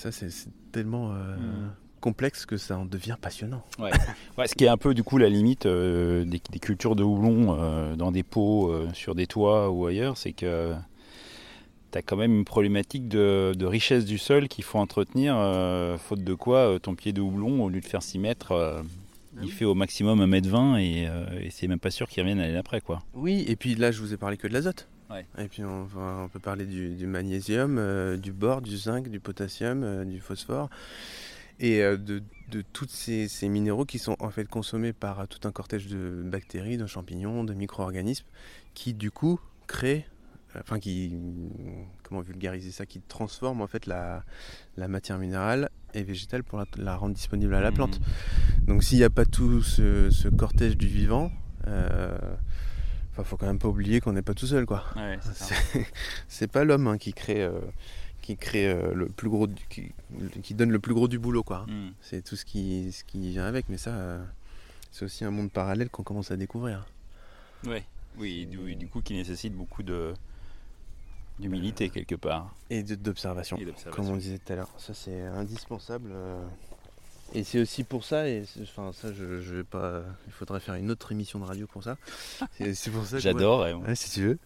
tellement 0.73 1.13
euh, 1.13 1.37
Mhm. 1.37 1.71
complexe 2.01 2.45
que 2.47 2.57
ça 2.57 2.79
en 2.79 2.85
devient 2.85 3.17
passionnant. 3.21 3.65
Ouais, 4.39 4.47
ce 4.49 4.55
qui 4.55 4.65
est 4.65 4.69
un 4.69 4.77
peu 4.79 4.95
du 4.95 5.03
coup 5.05 5.19
la 5.19 5.29
limite 5.29 5.67
euh, 5.67 6.25
des, 6.25 6.41
des 6.51 6.59
cultures 6.59 6.97
de 6.97 7.03
houblon 7.03 7.57
euh, 7.61 7.95
dans 7.97 8.11
des 8.13 8.23
pots, 8.23 8.73
sur 8.95 9.15
des 9.15 9.27
toits 9.27 9.71
ou 9.71 9.87
ailleurs, 9.87 10.17
c'est 10.17 10.33
que 10.33 10.75
tu 11.93 11.99
as 11.99 12.03
quand 12.03 12.17
même 12.17 12.33
une 12.33 12.45
problématique 12.45 13.07
de, 13.09 13.53
de 13.57 13.67
richesse 13.67 14.05
du 14.05 14.19
sol 14.19 14.49
qu'il 14.49 14.65
faut 14.65 14.79
entretenir, 14.79 15.37
euh, 15.37 15.99
faute 15.99 16.25
de 16.25 16.35
quoi 16.35 16.59
euh, 16.59 16.79
ton 16.79 16.95
pied 16.95 17.13
de 17.13 17.21
houblon, 17.21 17.63
au 17.63 17.69
lieu 17.69 17.81
de 17.81 17.87
faire 17.87 18.03
6 18.03 18.19
mètres, 18.19 18.53
euh, 18.53 18.81
Ah 18.83 19.41
il 19.43 19.47
oui. 19.47 19.51
fait 19.51 19.65
au 19.67 19.75
maximum 19.75 20.21
1m20 20.25 20.79
et, 20.81 21.09
et 21.45 21.51
c'est 21.51 21.69
même 21.69 21.79
pas 21.79 21.91
sûr 21.91 22.09
qu'il 22.09 22.23
revienne 22.23 22.39
l'année 22.39 22.55
d'après. 22.55 22.81
quoi. 22.81 23.03
Oui, 23.15 23.45
et 23.47 23.57
puis 23.57 23.75
là, 23.75 23.93
je 23.93 24.01
vous 24.01 24.13
ai 24.15 24.17
parlé 24.17 24.37
que 24.37 24.49
de 24.49 24.53
l'azote. 24.53 24.89
Et 25.37 25.47
puis 25.47 25.63
on, 25.63 25.87
on, 25.95 26.29
peut 26.29 26.39
parler 26.39 26.65
du, 26.65 27.07
magnésium, 27.07 28.17
du 28.17 28.33
bore, 28.33 28.63
du 28.63 28.75
zinc, 28.79 29.09
du 29.09 29.21
potassium, 29.21 30.07
du 30.07 30.21
phosphore 30.21 30.71
et 31.61 31.81
de, 31.81 32.23
de 32.49 32.63
tous 32.73 32.89
ces, 32.89 33.29
ces, 33.29 33.51
minéraux 33.51 33.85
qui 33.85 33.99
sont 33.99 34.17
en 34.21 34.31
fait 34.31 34.47
consommés 34.49 34.95
par 34.95 35.29
tout 35.29 35.47
un 35.47 35.53
cortège 35.53 35.89
de 35.89 36.23
bactéries, 36.25 36.79
de 36.79 36.87
champignons, 36.87 37.45
de 37.45 37.53
micro-organismes 37.53 38.25
qui 38.73 38.95
du 38.95 39.11
coup 39.11 39.39
créent 39.67 40.07
enfin 40.61 40.79
qui 40.79 41.17
comment 42.03 42.21
vulgariser 42.21 42.71
ça 42.71 42.87
qui 42.87 43.01
transforme 43.01 43.61
en 43.61 43.67
fait 43.67 43.87
la, 43.87 44.25
la 44.77 44.89
matière 44.89 45.19
minérale 45.19 45.71
et 45.95 46.03
végétale 46.03 46.45
pour 46.45 46.63
la, 46.77 46.97
rendre 46.97 47.15
disponible 47.15 47.55
à 47.55 47.61
la 47.61 47.73
plante. 47.73 48.01
Mmh. 48.01 48.65
donc 48.67 48.85
s'il 48.85 48.99
n'y 48.99 49.05
a 49.05 49.11
pas 49.11 49.25
tout 49.25 49.63
ce, 49.63 50.29
cortège 50.29 50.77
du 50.77 50.87
vivant 50.87 51.31
euh, 51.67 52.17
enfin 53.13 53.25
faut 53.25 53.37
quand 53.37 53.47
même 53.47 53.59
pas 53.59 53.69
oublier 53.69 54.01
qu'on 54.01 54.13
n'est 54.13 54.23
pas 54.23 54.35
tout 54.35 54.47
seul 54.47 54.67
quoi. 54.67 54.85
C'est 56.29 56.51
pas 56.51 56.65
l'homme 56.65 56.87
hein, 56.87 56.99
qui 56.99 57.13
crée 57.13 57.43
euh, 57.43 57.61
qui 58.21 58.37
crée 58.37 58.69
euh, 58.69 58.95
le 58.95 59.07
plus 59.07 59.29
gros 59.29 59.49
qui, 59.69 59.93
qui, 60.43 60.55
donne 60.55 60.71
le 60.71 60.79
plus 60.79 60.95
gros 60.95 61.09
du 61.09 61.19
boulot 61.19 61.43
quoi. 61.43 61.67
Mmh. 61.69 61.91
c'est 62.01 62.23
tout 62.23 62.37
ce 62.37 62.45
qui 62.45 62.93
ce 62.93 63.05
qui 63.05 63.31
vient 63.31 63.45
avec 63.47 63.69
mais 63.69 63.79
ça 63.79 63.91
euh, 63.91 64.25
c'est 64.91 65.05
aussi 65.05 65.25
un 65.25 65.31
monde 65.31 65.51
parallèle 65.51 65.91
qu'on 65.91 66.03
commence 66.03 66.31
à 66.31 66.37
découvrir. 66.37 66.87
Ouais. 67.67 67.85
Oui 68.19 68.47
du, 68.47 68.77
du 68.77 68.89
coup 68.89 69.01
qui 69.01 69.15
nécessite 69.15 69.55
beaucoup 69.55 69.83
de 69.83 70.15
d'humilité 71.43 71.91
quelque 71.91 72.15
part. 72.15 72.55
Et 72.71 72.83
d'observation, 72.83 73.59
comme 73.91 74.09
on 74.09 74.17
disait 74.17 74.39
tout 74.39 74.53
à 74.53 74.57
l'heure. 74.57 74.71
Ça 74.79 74.95
c'est 74.95 75.21
indispensable. 75.21 76.11
Euh. 76.13 76.43
Et 77.35 77.45
c'est 77.45 77.61
aussi 77.61 77.83
pour 77.83 78.05
ça, 78.05 78.29
et 78.29 78.45
enfin 78.63 78.93
ça 78.93 79.11
je, 79.13 79.41
je, 79.41 79.55
vais 79.55 79.65
pas. 79.65 80.03
Il 80.27 80.33
faudrait 80.33 80.61
faire 80.61 80.75
une 80.75 80.91
autre 80.91 81.13
émission 81.13 81.39
de 81.39 81.45
radio 81.45 81.67
pour 81.67 81.83
ça. 81.83 81.97
C'est 82.75 82.91
pour 82.91 83.07
ça. 83.07 83.19
J'adore. 83.19 83.67
si 83.95 84.11
tu 84.11 84.23
veux. 84.23 84.39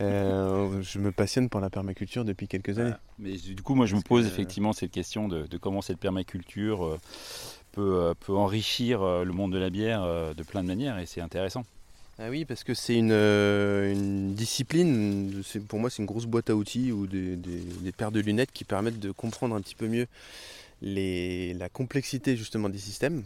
Euh, 0.00 0.82
je 0.82 0.98
me 0.98 1.12
passionne 1.12 1.48
pour 1.48 1.60
la 1.60 1.70
permaculture 1.70 2.24
depuis 2.24 2.48
quelques 2.48 2.80
années. 2.80 2.94
Mais 3.20 3.36
du 3.36 3.62
coup, 3.62 3.76
moi 3.76 3.86
je 3.86 3.94
me 3.94 4.00
pose 4.00 4.26
effectivement 4.26 4.72
cette 4.72 4.90
question 4.90 5.28
de, 5.28 5.46
de, 5.46 5.56
comment 5.56 5.82
cette 5.82 5.98
permaculture 5.98 6.84
euh, 6.84 7.00
peut, 7.70 8.12
peut 8.18 8.34
enrichir 8.34 9.04
le 9.24 9.32
monde 9.32 9.52
de 9.52 9.58
la 9.58 9.70
bière 9.70 10.02
de 10.34 10.42
plein 10.42 10.62
de 10.62 10.68
manières, 10.68 10.98
et 10.98 11.06
c'est 11.06 11.20
intéressant. 11.20 11.64
Ah 12.24 12.30
oui, 12.30 12.44
parce 12.44 12.62
que 12.62 12.72
c'est 12.72 12.94
une, 12.94 13.10
euh, 13.10 14.32
discipline, 14.32 15.42
pour 15.66 15.80
moi 15.80 15.90
c'est 15.90 16.02
une 16.02 16.06
grosse 16.06 16.26
boîte 16.26 16.50
à 16.50 16.54
outils 16.54 16.92
ou 16.92 17.08
des, 17.08 17.36
paires 17.96 18.12
de 18.12 18.20
lunettes 18.20 18.52
qui 18.52 18.62
permettent 18.62 19.00
de 19.00 19.10
comprendre 19.10 19.56
un 19.56 19.60
petit 19.60 19.74
peu 19.74 19.88
mieux 19.88 20.06
la 20.82 21.68
complexité 21.68 22.36
justement 22.36 22.68
des 22.68 22.78
systèmes, 22.78 23.24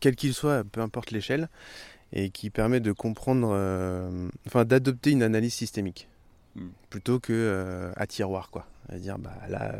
quels 0.00 0.16
qu'ils 0.16 0.34
soient, 0.34 0.64
peu 0.64 0.80
importe 0.80 1.12
l'échelle, 1.12 1.48
et 2.12 2.30
qui 2.30 2.50
permet 2.50 2.80
de 2.80 2.90
comprendre, 2.90 3.50
euh, 3.52 4.28
enfin 4.48 4.64
d'adopter 4.64 5.12
une 5.12 5.22
analyse 5.22 5.54
systémique 5.54 6.08
hmm. 6.56 6.66
plutôt 6.90 7.20
que 7.20 7.32
euh, 7.32 7.92
à 7.94 8.08
tiroir 8.08 8.50
quoi. 8.50 8.66
À 8.88 8.98
dire 8.98 9.18
bah 9.20 9.36
là 9.48 9.76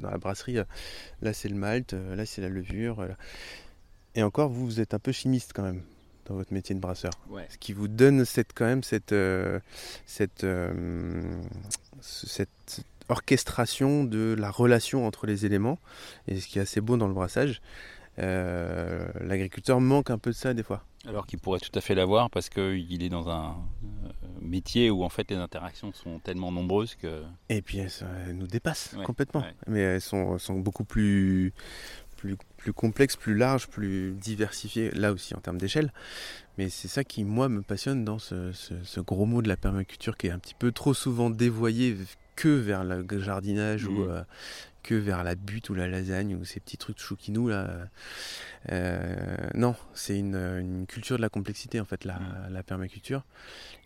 dans 0.00 0.10
la 0.10 0.18
brasserie, 0.18 0.56
là 1.20 1.32
c'est 1.34 1.48
le 1.50 1.56
malt, 1.56 1.92
là 1.92 2.24
c'est 2.24 2.40
la 2.40 2.48
levure. 2.48 3.06
Et 4.14 4.22
encore 4.22 4.48
vous 4.48 4.64
vous 4.64 4.80
êtes 4.80 4.94
un 4.94 4.98
peu 4.98 5.12
chimiste 5.12 5.52
quand 5.54 5.62
même 5.62 5.82
dans 6.26 6.34
votre 6.34 6.52
métier 6.52 6.74
de 6.74 6.80
brasseur. 6.80 7.12
Ce 7.48 7.58
qui 7.58 7.72
vous 7.72 7.88
donne 7.88 8.24
cette, 8.24 8.52
quand 8.54 8.64
même 8.64 8.82
cette, 8.82 9.12
euh, 9.12 9.58
cette, 10.06 10.44
euh, 10.44 11.40
cette 12.00 12.84
orchestration 13.08 14.04
de 14.04 14.34
la 14.38 14.50
relation 14.50 15.06
entre 15.06 15.26
les 15.26 15.46
éléments. 15.46 15.78
Et 16.28 16.40
ce 16.40 16.46
qui 16.46 16.58
est 16.58 16.62
assez 16.62 16.80
beau 16.80 16.96
dans 16.96 17.08
le 17.08 17.14
brassage, 17.14 17.60
euh, 18.18 19.08
l'agriculteur 19.20 19.80
manque 19.80 20.10
un 20.10 20.18
peu 20.18 20.30
de 20.30 20.36
ça 20.36 20.54
des 20.54 20.62
fois. 20.62 20.84
Alors 21.06 21.26
qu'il 21.26 21.40
pourrait 21.40 21.58
tout 21.58 21.76
à 21.76 21.80
fait 21.80 21.94
l'avoir 21.96 22.30
parce 22.30 22.48
qu'il 22.48 23.02
est 23.02 23.08
dans 23.08 23.28
un 23.28 23.56
métier 24.40 24.90
où 24.90 25.02
en 25.02 25.08
fait 25.08 25.30
les 25.30 25.36
interactions 25.36 25.92
sont 25.92 26.20
tellement 26.20 26.52
nombreuses 26.52 26.94
que... 26.94 27.22
Et 27.48 27.62
puis 27.62 27.78
elles, 27.78 28.36
nous 28.36 28.46
dépassent 28.46 28.94
complètement. 29.04 29.42
Mais 29.66 29.80
elles 29.80 30.00
sont, 30.00 30.38
sont 30.38 30.60
beaucoup 30.60 30.84
plus, 30.84 31.52
plus, 32.16 32.36
complexe, 32.70 33.16
plus 33.16 33.34
large, 33.34 33.68
plus 33.68 34.12
diversifié, 34.12 34.90
là 34.92 35.12
aussi 35.12 35.34
en 35.34 35.40
termes 35.40 35.58
d'échelle. 35.58 35.92
Mais 36.58 36.68
c'est 36.68 36.88
ça 36.88 37.02
qui, 37.02 37.24
moi, 37.24 37.48
me 37.48 37.62
passionne 37.62 38.04
dans 38.04 38.18
ce, 38.18 38.52
gros 39.00 39.26
mot 39.26 39.42
de 39.42 39.48
la 39.48 39.56
permaculture 39.56 40.16
qui 40.16 40.26
est 40.26 40.30
un 40.30 40.38
petit 40.38 40.54
peu 40.54 40.70
trop 40.70 40.94
souvent 40.94 41.30
dévoyé 41.30 41.96
que 42.36 42.48
vers 42.48 42.84
le 42.84 43.04
jardinage 43.20 43.86
ou 43.86 44.04
mmh. 44.04 44.10
euh, 44.10 44.22
que 44.82 44.94
vers 44.94 45.22
la 45.22 45.34
butte 45.34 45.70
ou 45.70 45.74
la 45.74 45.86
lasagne 45.86 46.34
ou 46.34 46.44
ces 46.44 46.60
petits 46.60 46.78
trucs 46.78 46.98
chouquinous 46.98 47.48
là. 47.48 47.88
Euh, 48.70 49.36
non, 49.54 49.74
c'est 49.94 50.18
une, 50.18 50.86
culture 50.88 51.16
de 51.16 51.22
la 51.22 51.28
complexité 51.28 51.80
en 51.80 51.84
fait, 51.84 52.04
la, 52.04 52.18
mmh. 52.18 52.48
la 52.50 52.62
permaculture. 52.62 53.24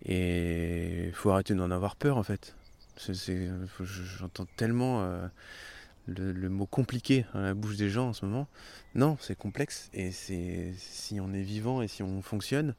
Et 0.05 1.07
il 1.07 1.12
faut 1.12 1.31
arrêter 1.31 1.55
d'en 1.55 1.70
avoir 1.70 1.97
peur 1.97 2.16
en 2.16 2.22
fait. 2.22 2.55
J'entends 4.18 4.47
tellement... 4.57 5.03
Euh, 5.05 5.27
le, 6.07 6.48
mot 6.48 6.66
compliqué 6.66 7.26
à 7.34 7.40
la 7.40 7.54
bouche 7.54 7.76
des 7.76 7.90
gens 7.90 8.09
en 8.09 8.12
ce 8.12 8.24
moment. 8.24 8.48
Non, 8.94 9.16
c'est 9.20 9.36
complexe 9.36 9.90
et 9.92 10.11
c'est 10.11 10.72
si 10.78 11.20
on 11.20 11.32
est 11.32 11.42
vivant 11.42 11.82
et 11.82 11.88
si 11.88 12.02
on 12.02 12.22
fonctionne, 12.22 12.74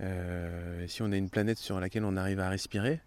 euh, 0.00 0.86
si 0.88 1.02
on 1.02 1.12
a 1.12 1.16
une 1.16 1.30
planète 1.30 1.58
sur 1.58 1.80
laquelle 1.80 2.04
on 2.04 2.16
arrive 2.16 2.40
à 2.40 2.48
respirer 2.48 3.00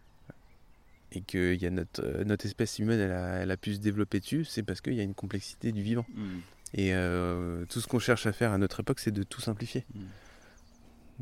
et 1.11 1.21
que 1.21 1.55
y 1.55 1.65
a 1.65 1.71
notre, 1.71 2.03
euh, 2.03 2.23
notre 2.23 2.45
espèce 2.45 2.77
humaine 2.79 2.99
elle 2.99 3.51
a, 3.51 3.57
pu 3.57 3.73
se 3.73 3.79
développer 3.79 4.19
dessus, 4.19 4.45
c'est 4.45 4.63
parce 4.63 4.81
qu'il 4.81 4.93
y 4.93 4.99
a 4.99 5.03
une 5.03 5.15
complexité 5.15 5.71
du 5.71 5.81
vivant. 5.81 6.05
Mm. 6.13 6.37
Et 6.75 6.93
euh, 6.93 7.65
tout 7.65 7.81
ce 7.81 7.87
qu'on 7.87 7.99
cherche 7.99 8.27
à 8.27 8.31
faire 8.31 8.51
à 8.51 8.59
notre 8.59 8.81
époque, 8.81 8.99
c'est 8.99 9.11
de 9.11 9.23
tout 9.23 9.41
simplifier. 9.41 9.85
Mm. 9.95 10.01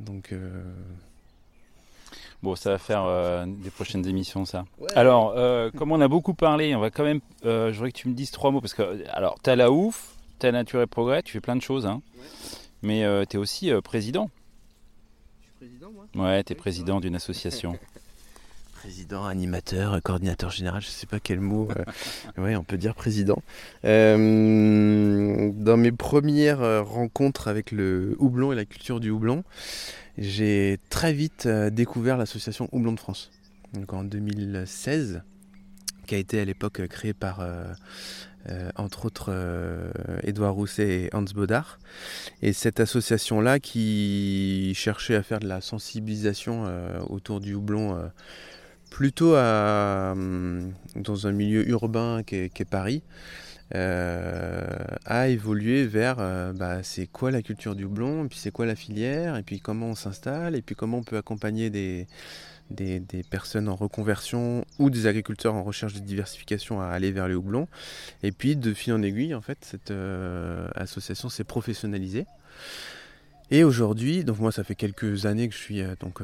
Donc 0.03 0.34
Bon, 2.43 2.55
ça 2.55 2.72
va 2.72 2.78
faire 2.78 3.03
euh, 3.05 3.45
des 3.45 3.70
prochaines 3.70 4.08
émissions, 4.08 4.45
ça. 4.45 4.66
Alors, 4.95 5.34
euh, 5.36 5.72
comme 5.72 5.91
on 5.91 6.01
a 6.01 6.08
beaucoup 6.08 6.34
parlé, 6.34 6.76
on 6.76 6.80
va 6.80 6.89
quand 6.89 7.03
même. 7.03 7.22
Euh, 7.45 7.72
je 7.72 7.78
voudrais 7.78 7.91
que 7.91 7.97
tu 7.97 8.10
me 8.10 8.14
dises 8.14 8.32
trois 8.32 8.51
mots 8.51 8.62
parce 8.62 8.74
que, 8.74 9.03
alors, 9.12 9.38
tu 9.43 9.49
as 9.49 9.55
la 9.55 9.72
ouf, 9.72 10.16
tu 10.39 10.45
as 10.45 10.51
Nature 10.51 10.82
et 10.82 10.88
Progrès, 10.88 11.24
tu 11.24 11.34
fais 11.34 11.41
plein 11.41 11.55
de 11.55 11.62
choses, 11.62 11.86
hein. 11.86 12.01
Mais 12.84 13.03
tu 13.28 13.38
es 13.38 13.39
aussi 13.39 13.72
président. 13.84 14.30
Je 15.39 15.45
suis 15.45 15.53
président, 15.58 15.91
moi 15.91 16.05
Ouais, 16.16 16.43
tu 16.43 16.53
es 16.53 16.55
président 16.55 16.99
d'une 16.99 17.16
association. 17.16 17.78
président, 18.78 19.25
animateur, 19.25 20.01
coordinateur 20.03 20.49
général, 20.51 20.82
je 20.82 20.88
ne 20.88 20.91
sais 20.91 21.07
pas 21.07 21.19
quel 21.19 21.39
mot. 21.39 21.67
ouais, 22.38 22.55
on 22.55 22.63
peut 22.63 22.78
dire 22.78 22.95
président. 22.95 23.41
dans 23.84 24.17
mes 25.78 25.91
premières 25.91 26.86
rencontres 26.86 27.47
avec 27.47 27.71
le 27.71 28.15
houblon 28.19 28.51
et 28.51 28.55
la 28.55 28.65
culture 28.65 28.99
du 28.99 29.09
houblon, 29.09 29.43
j'ai 30.17 30.80
très 30.89 31.13
vite 31.13 31.45
euh, 31.45 31.69
découvert 31.69 32.17
l'association 32.17 32.67
Houblon 32.71 32.93
de 32.93 32.99
France. 32.99 33.30
Donc 33.73 33.93
en 33.93 34.03
2016, 34.03 35.21
qui 36.07 36.15
a 36.15 36.17
été 36.17 36.39
à 36.39 36.45
l'époque 36.45 36.80
euh, 36.80 36.88
créée 36.88 37.13
par 37.13 37.41
euh, 37.41 37.71
entre 38.75 39.05
autres 39.05 39.34
Édouard 40.23 40.53
Rousset 40.53 40.88
et 40.88 41.09
Hans 41.13 41.25
Baudard. 41.36 41.80
Et 42.41 42.53
cette 42.53 42.80
association-là 42.80 43.59
qui 43.59 44.71
cherchait 44.73 45.15
à 45.15 45.23
faire 45.23 45.41
de 45.41 45.49
la 45.49 45.59
sensibilisation 45.59 46.63
autour 47.09 47.41
du 47.41 47.55
houblon 47.55 48.09
plutôt 48.98 49.36
à, 49.36 50.16
dans 50.95 51.28
un 51.28 51.32
milieu 51.32 51.70
urbain 51.70 52.24
qu'est 52.24 52.68
Paris. 52.68 53.04
Euh, 53.76 54.66
a 55.06 55.28
évolué 55.28 55.86
vers 55.86 56.16
euh, 56.18 56.52
bah, 56.52 56.82
c'est 56.82 57.06
quoi 57.06 57.30
la 57.30 57.43
culture 57.43 57.76
du 57.76 57.84
houblon, 57.84 58.26
et 58.26 58.28
puis 58.28 58.39
c'est 58.39 58.50
quoi 58.50 58.66
la 58.66 58.76
filière, 58.76 59.38
et 59.38 59.43
puis 59.43 59.60
comment 59.60 59.89
on 59.89 59.95
s'installe, 59.95 60.56
et 60.56 60.64
puis 60.64 60.74
comment 60.74 60.98
on 60.98 61.04
peut 61.04 61.18
accompagner 61.18 61.70
des, 61.70 62.08
personnes 63.30 63.70
en 63.70 63.76
reconversion 63.76 64.66
ou 64.80 64.89
des 64.89 65.06
agriculteurs 65.06 65.54
en 65.54 65.64
recherche 65.64 65.93
de 65.93 66.00
diversification 66.00 66.82
à 66.82 66.88
aller 66.88 67.12
vers 67.12 67.28
les 67.28 67.36
houblons. 67.36 67.68
Et 68.24 68.32
puis 68.32 68.56
de 68.56 68.74
fil 68.74 68.93
en 68.93 69.04
aiguille, 69.04 69.36
en 69.36 69.41
fait, 69.41 69.60
cette 69.62 69.91
euh, 69.91 70.70
association 70.74 71.30
s'est 71.30 71.43
professionnalisée. 71.43 72.26
Et 73.52 73.64
aujourd'hui, 73.64 74.24
donc 74.24 74.39
moi 74.39 74.52
ça 74.52 74.64
fait 74.64 74.76
quelques 74.76 75.28
années 75.28 75.48
que 75.48 75.54
je 75.54 75.60
suis 75.60 75.84
donc 76.00 76.24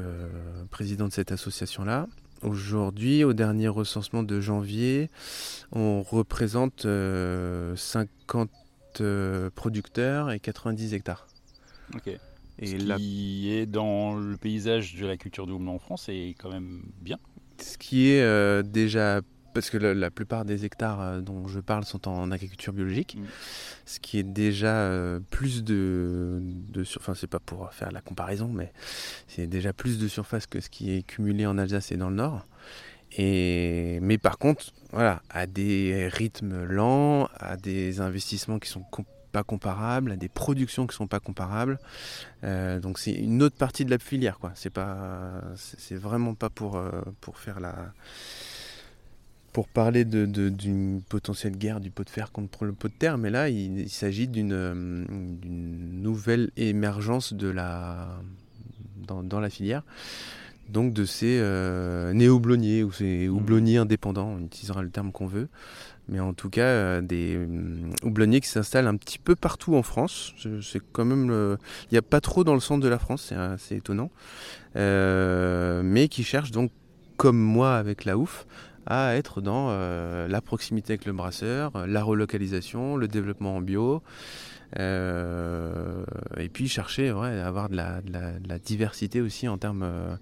président 0.71 1.07
de 1.07 1.13
cette 1.13 1.31
association-là. 1.31 2.07
Aujourd'hui, 2.43 3.23
au 3.23 3.33
dernier 3.33 3.69
recensement 3.69 4.21
de 4.21 4.41
janvier, 4.41 5.09
on 5.71 6.01
représente 6.01 6.81
50 6.81 6.87
euh, 6.89 7.73
euh, 8.99 9.49
producteurs 9.55 10.31
et 10.31 10.39
90 10.39 10.93
hectares. 10.93 11.27
Ok. 11.95 12.09
Et 12.59 12.67
Ce 12.67 12.95
qui 12.97 13.51
est 13.51 13.65
dans 13.65 14.15
le 14.15 14.37
paysage 14.37 14.95
de 14.95 15.07
la 15.07 15.17
culture 15.17 15.47
du 15.47 15.53
en 15.53 15.79
France 15.79 16.09
est 16.09 16.35
quand 16.37 16.51
même 16.51 16.83
bien. 17.01 17.17
Ce 17.59 17.77
qui 17.77 18.09
est 18.09 18.21
euh, 18.21 18.61
déjà 18.61 19.21
parce 19.53 19.69
que 19.69 19.77
la, 19.77 20.11
plupart 20.11 20.45
des 20.45 20.65
hectares 20.65 21.01
euh, 21.01 21.21
dont 21.21 21.47
je 21.47 21.59
parle 21.59 21.85
sont 21.85 22.07
en 22.07 22.31
agriculture 22.31 22.73
biologique, 22.73 23.15
mm. 23.17 23.25
ce 23.85 23.99
qui 23.99 24.19
est 24.19 24.23
déjà 24.23 24.75
euh, 24.75 25.19
plus 25.29 25.63
de, 25.63 26.39
de 26.41 26.83
enfin 26.97 27.13
c'est 27.15 27.27
pas 27.27 27.39
pour 27.39 27.71
faire 27.71 27.91
la 27.91 28.01
comparaison, 28.01 28.47
mais 28.47 28.73
c'est 29.27 29.47
déjà 29.47 29.73
plus 29.73 29.99
de 29.99 30.07
surface 30.07 30.47
que 30.47 30.59
ce 30.59 30.69
qui 30.69 30.95
est 30.95 31.03
cumulé 31.03 31.45
en 31.45 31.57
Alsace 31.57 31.91
et 31.91 31.97
dans 31.97 32.09
le 32.09 32.15
Nord. 32.15 32.45
Et, 33.15 33.99
mais 34.01 34.17
par 34.17 34.39
contre, 34.39 34.73
voilà, 34.91 35.21
à 35.29 35.45
des 35.45 36.09
rythmes 36.11 36.63
lents, 36.63 37.29
à 37.37 37.57
des 37.57 38.01
investissements 38.01 38.57
qui 38.57 38.69
sont 38.69 38.83
pas 39.31 39.43
comparables, 39.43 40.11
à 40.11 40.15
des 40.15 40.29
productions 40.29 40.87
qui 40.87 40.95
sont 40.95 41.07
pas 41.07 41.19
comparables. 41.19 41.77
donc 42.41 42.97
c'est 42.97 43.11
une 43.13 43.43
autre 43.43 43.55
partie 43.55 43.85
de 43.85 43.91
la 43.91 43.99
filière, 43.99 44.39
quoi. 44.39 44.51
C'est 44.55 44.71
pas, 44.71 45.43
c'est 45.55 45.95
vraiment 45.95 46.33
pas 46.33 46.49
pour 46.49 46.81
pour 47.21 47.37
faire 47.37 47.59
la 47.59 47.93
pour 49.53 49.67
parler 49.67 50.03
d'une 50.03 51.01
potentielle 51.07 51.55
guerre 51.55 51.79
du 51.79 51.91
pot 51.91 52.03
de 52.03 52.09
fer 52.09 52.31
contre 52.31 52.65
le 52.65 52.73
pot 52.73 52.87
de 52.87 52.93
terre, 52.93 53.19
mais 53.19 53.29
là, 53.29 53.49
il, 53.49 53.87
s'agit 53.87 54.27
d'une 54.27 55.05
nouvelle 56.01 56.49
émergence 56.57 57.33
de 57.33 57.47
la, 57.49 58.19
dans, 59.07 59.39
la 59.39 59.49
filière, 59.51 59.83
donc 60.69 60.91
de 60.91 61.05
ces 61.05 61.37
euh, 61.39 62.13
néo-houblonniers 62.13 62.83
ou 62.83 62.91
ces 62.91 63.27
mmh. 63.27 63.35
houblonniers 63.35 63.77
indépendants, 63.77 64.37
on 64.39 64.45
utilisera 64.45 64.81
le 64.81 64.89
terme 64.89 65.11
qu'on 65.11 65.27
veut, 65.27 65.49
mais 66.09 66.19
en 66.19 66.33
tout 66.33 66.49
cas 66.49 66.61
euh, 66.63 67.01
des 67.01 67.35
euh, 67.35 67.47
houblonniers 68.01 68.41
qui 68.41 68.49
s'installent 68.49 68.87
un 68.87 68.97
petit 68.97 69.19
peu 69.19 69.35
partout 69.35 69.75
en 69.75 69.83
France. 69.83 70.33
C'est 70.63 70.81
quand 70.91 71.05
même, 71.05 71.57
il 71.91 71.93
n'y 71.93 71.99
a 71.99 72.01
pas 72.01 72.21
trop 72.21 72.43
dans 72.43 72.55
le 72.55 72.59
centre 72.59 72.83
de 72.83 72.89
la 72.89 72.97
France, 72.97 73.25
c'est 73.29 73.35
assez 73.35 73.75
étonnant, 73.75 74.09
mais 74.73 76.07
qui 76.09 76.23
cherchent 76.23 76.51
donc, 76.51 76.71
comme 77.17 77.37
moi 77.37 77.75
avec 77.75 78.03
la 78.03 78.17
ouf, 78.17 78.47
à 78.85 79.15
être 79.15 79.41
dans 79.41 79.67
euh, 79.69 80.27
la 80.27 80.41
proximité 80.41 80.93
avec 80.93 81.05
le 81.05 81.13
brasseur, 81.13 81.71
la 81.87 82.03
relocalisation, 82.03 82.97
le 82.97 83.07
développement 83.07 83.57
en 83.57 83.61
bio, 83.61 84.01
euh, 84.79 86.03
et 86.37 86.49
puis 86.49 86.67
chercher 86.67 87.09
à 87.09 87.47
avoir 87.47 87.69
de 87.69 87.75
la, 87.75 88.59
diversité 88.59 89.21
aussi 89.21 89.47
en 89.47 89.57
termes, 89.57 89.83
euh, 89.83 90.15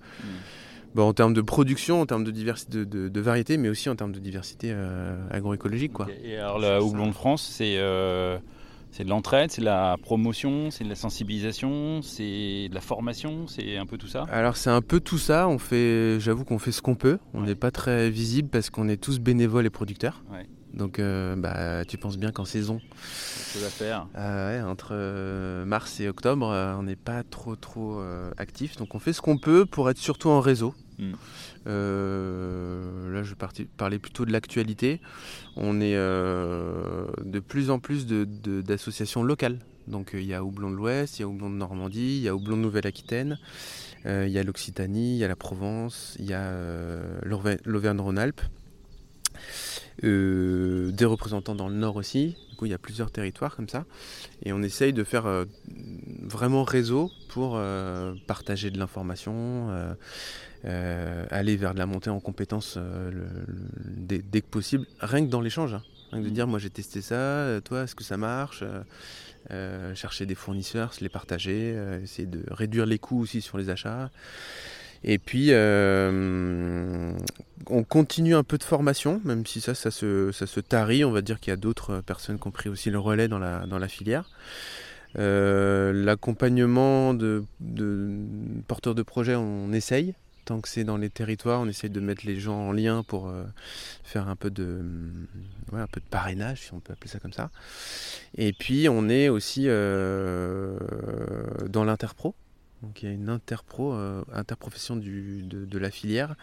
mm. 0.96 1.00
en 1.00 1.14
termes 1.14 1.34
de 1.34 1.42
production, 1.42 2.02
en 2.02 2.06
termes 2.06 2.24
de 2.24 2.32
diversité 2.32 2.86
de, 2.86 3.10
de, 3.10 3.22
variété, 3.22 3.58
mais 3.58 3.70
aussi 3.70 3.90
en 3.90 3.96
termes 3.96 4.12
de 4.12 4.20
diversité 4.20 4.76
agroécologique. 5.32 5.94
Quoi. 5.94 6.08
Et 6.24 6.38
alors 6.38 6.60
la 6.60 6.82
houblon 6.82 7.08
de 7.08 7.14
France, 7.14 7.44
c'est 7.44 7.78
c'est 8.92 9.04
de 9.04 9.10
l'entraide, 9.10 9.52
c'est 9.52 9.62
de 9.62 9.66
la 9.66 9.98
promotion, 10.02 10.70
c'est 10.70 10.84
de 10.84 10.90
la 10.90 10.96
sensibilisation, 10.96 12.02
c'est 12.02 12.68
de 12.70 12.74
la 12.74 12.82
formation, 12.82 13.48
c'est 13.48 13.78
un 13.78 13.86
peu 13.86 13.98
tout 13.98 14.08
ça 14.08 14.26
Alors 14.32 14.58
c'est 14.58 14.70
un 14.70 14.82
peu 14.82 15.00
tout 15.00 15.18
ça, 15.18 15.48
on 15.48 15.58
fait, 15.58 16.20
j'avoue 16.20 16.44
qu'on 16.44 16.60
fait 16.60 16.72
ce 16.72 16.82
qu'on 16.82 16.96
peut, 16.96 17.18
on 17.34 17.42
n'est 17.42 17.56
pas 17.56 17.72
très 17.72 18.10
visible 18.10 18.50
parce 18.50 18.70
qu'on 18.70 18.90
est 18.90 18.98
tous 18.98 19.20
bénévoles 19.20 19.66
et 19.66 19.70
producteurs. 19.70 20.24
Donc 20.74 21.00
euh, 21.00 21.36
bah, 21.36 21.84
tu 21.86 21.98
penses 21.98 22.18
bien 22.18 22.32
qu'en 22.32 22.46
saison, 22.46 22.80
à 23.56 23.70
faire. 23.70 24.08
Euh, 24.18 24.64
entre 24.64 24.92
euh, 24.94 25.66
mars 25.66 26.00
et 26.00 26.08
octobre, 26.08 26.48
on 26.48 26.84
n'est 26.84 26.96
pas 26.96 27.24
trop 27.24 27.56
trop 27.56 28.02
actif. 28.38 28.78
Donc 28.78 28.96
on 28.96 29.00
fait 29.00 29.14
ce 29.14 29.22
qu'on 29.22 29.38
peut 29.38 29.66
pour 29.66 29.90
être 29.90 29.98
surtout 29.98 30.30
en 30.30 30.40
réseau. 30.40 30.74
Hmm. 30.98 31.14
Euh, 31.68 33.14
là, 33.14 33.24
je 33.24 33.32
vais 33.32 33.66
parler 33.78 34.00
plutôt 34.00 34.26
de 34.26 34.32
l'actualité. 34.32 35.02
On 35.56 35.80
est 35.82 35.96
euh, 35.96 37.06
de 37.24 37.40
plus 37.40 37.70
en 37.70 37.80
plus 37.80 38.06
d'associations 38.08 39.24
locales. 39.24 39.60
Donc 39.88 40.12
il 40.14 40.26
y 40.26 40.34
a 40.34 40.44
Houblon 40.44 40.70
de 40.70 40.76
l'Ouest, 40.76 41.18
il 41.18 41.24
y 41.24 41.26
a 41.26 41.28
Houblon 41.28 41.50
de 41.50 41.56
Normandie, 41.56 42.18
il 42.18 42.22
y 42.22 42.28
a 42.28 42.36
Houblon 42.36 42.56
de 42.56 42.62
Nouvelle-Aquitaine, 42.62 43.40
euh, 44.06 44.26
il 44.28 44.32
y 44.32 44.38
a 44.38 44.44
l'Occitanie, 44.44 45.16
il 45.16 45.18
y 45.18 45.24
a 45.24 45.28
la 45.28 45.36
Provence, 45.36 46.16
il 46.20 46.26
y 46.26 46.34
a 46.34 46.54
l'Auvergne-Rhône-Alpes. 47.24 48.42
des 50.04 51.06
représentants 51.06 51.56
dans 51.56 51.68
le 51.68 51.76
nord 51.76 51.96
aussi. 51.96 52.38
Du 52.52 52.56
coup, 52.56 52.68
il 52.68 52.72
y 52.72 52.76
a 52.76 52.78
plusieurs 52.78 53.12
territoires 53.12 53.56
comme 53.56 53.70
ça. 53.70 53.86
Et 54.44 54.54
on 54.54 54.62
essaye 54.62 54.94
de 54.94 55.04
faire 55.04 55.46
vraiment 56.22 56.64
réseau 56.64 57.10
pour 57.28 57.60
partager 58.28 58.70
de 58.70 58.78
l'information, 58.78 59.96
euh, 60.66 61.26
aller 61.32 61.58
vers 61.58 61.74
de 61.74 61.80
la 61.80 61.88
montée 61.88 62.12
en 62.12 62.20
compétences 62.20 62.76
euh, 62.78 63.10
dès, 63.88 64.42
que 64.42 64.48
possible, 64.48 64.86
rien 65.00 65.26
que 65.26 65.32
dans 65.32 65.42
l'échange. 65.42 65.74
Hein. 65.74 65.82
Rien 66.12 66.22
que 66.22 66.26
de 66.26 66.32
mm. 66.32 66.36
dire, 66.36 66.46
moi 66.46 66.60
j'ai 66.60 66.70
testé 66.70 67.02
ça, 67.02 67.16
euh, 67.16 67.62
toi, 67.62 67.82
est-ce 67.84 67.96
que 67.96 68.04
ça 68.04 68.18
marche 68.18 68.64
Chercher 69.96 70.28
des 70.28 70.36
fournisseurs, 70.36 70.94
se 70.94 71.02
les 71.02 71.10
partager, 71.10 71.76
essayer 72.04 72.28
de 72.28 72.44
réduire 72.52 72.86
les 72.86 73.00
coûts 73.00 73.20
aussi 73.20 73.42
sur 73.42 73.58
les 73.58 73.70
achats. 73.70 74.10
Et 75.04 75.18
puis, 75.18 75.50
on 75.52 77.16
continue 77.84 78.36
un 78.36 78.44
peu 78.44 78.58
de 78.58 78.64
formation, 78.64 79.20
même 79.26 79.46
si 79.46 79.60
ça, 79.60 79.74
ça 79.74 79.92
se, 79.92 80.32
ça 80.32 80.46
se 80.46 80.62
tarit. 80.62 81.04
On 81.04 81.12
va 81.12 81.22
dire 81.22 81.40
qu'il 81.40 81.52
y 81.52 81.54
a 81.54 81.58
d'autres 81.58 82.02
personnes 82.02 82.40
qui 82.40 82.48
ont 82.48 82.52
pris 82.52 82.70
aussi 82.70 82.92
le 82.92 83.00
relais 83.00 83.28
dans 83.28 83.40
la, 83.40 83.66
dans 83.66 83.80
la 83.80 83.90
filière. 83.90 84.30
L'accompagnement 85.16 87.14
de, 87.14 87.44
de, 87.60 88.10
porteurs 88.68 88.96
de 88.96 89.04
projets, 89.04 89.36
on 89.36 89.74
essaye 89.74 90.14
que 90.60 90.68
c'est 90.68 90.84
dans 90.84 90.98
les 90.98 91.10
territoires, 91.10 91.62
on 91.62 91.68
essaye 91.68 91.90
de 91.90 92.00
mettre 92.00 92.26
les 92.26 92.40
gens 92.40 92.68
en 92.68 92.72
lien 92.72 93.04
pour 93.04 93.28
euh, 93.28 93.44
faire 94.04 94.28
un 94.28 94.36
peu 94.36 94.50
de, 94.50 94.84
un 95.72 95.88
peu 95.88 96.02
de 96.02 96.06
parrainage, 96.06 96.64
si 96.64 96.74
on 96.74 96.80
peut 96.80 96.94
appeler 96.94 97.10
ça 97.10 97.20
comme 97.20 97.34
ça. 97.34 97.52
Et 98.36 98.52
puis 98.52 98.90
on 98.90 99.08
est 99.08 99.30
aussi 99.30 99.66
euh, 99.68 100.78
dans 101.70 101.84
l'interpro. 101.84 102.36
Donc 102.82 103.04
il 103.04 103.10
y 103.10 103.12
a 103.12 103.14
une 103.14 103.30
interpro, 103.30 103.94
euh, 103.94 104.24
interprofession 104.34 104.96
du, 104.96 105.44
de, 105.44 105.78
la 105.78 105.92
filière, 105.92 106.36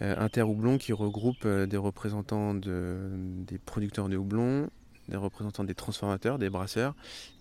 interhoublon 0.00 0.78
qui 0.78 0.92
regroupe 0.92 1.46
des 1.46 1.76
représentants 1.76 2.54
de, 2.54 3.10
des 3.46 3.58
producteurs 3.58 4.08
de 4.08 4.16
houblon, 4.16 4.70
des 5.08 5.16
représentants 5.16 5.64
des 5.64 5.74
transformateurs, 5.74 6.38
des 6.38 6.50
brasseurs, 6.50 6.94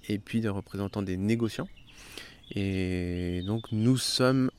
et 0.09 0.17
puis 0.17 0.41
des 0.41 0.49
représentants 0.49 1.03
des 1.03 1.17
négociants. 1.17 1.67
Et 2.51 3.41
donc 3.45 3.71
nous 3.71 3.97
sommes 3.97 4.49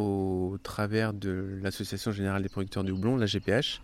au 0.00 0.58
travers 0.58 1.12
de 1.12 1.58
l'Association 1.62 2.12
Générale 2.12 2.42
des 2.42 2.48
Producteurs 2.48 2.84
de 2.84 2.92
Houblon, 2.92 3.16
la 3.16 3.26
GPH, 3.26 3.80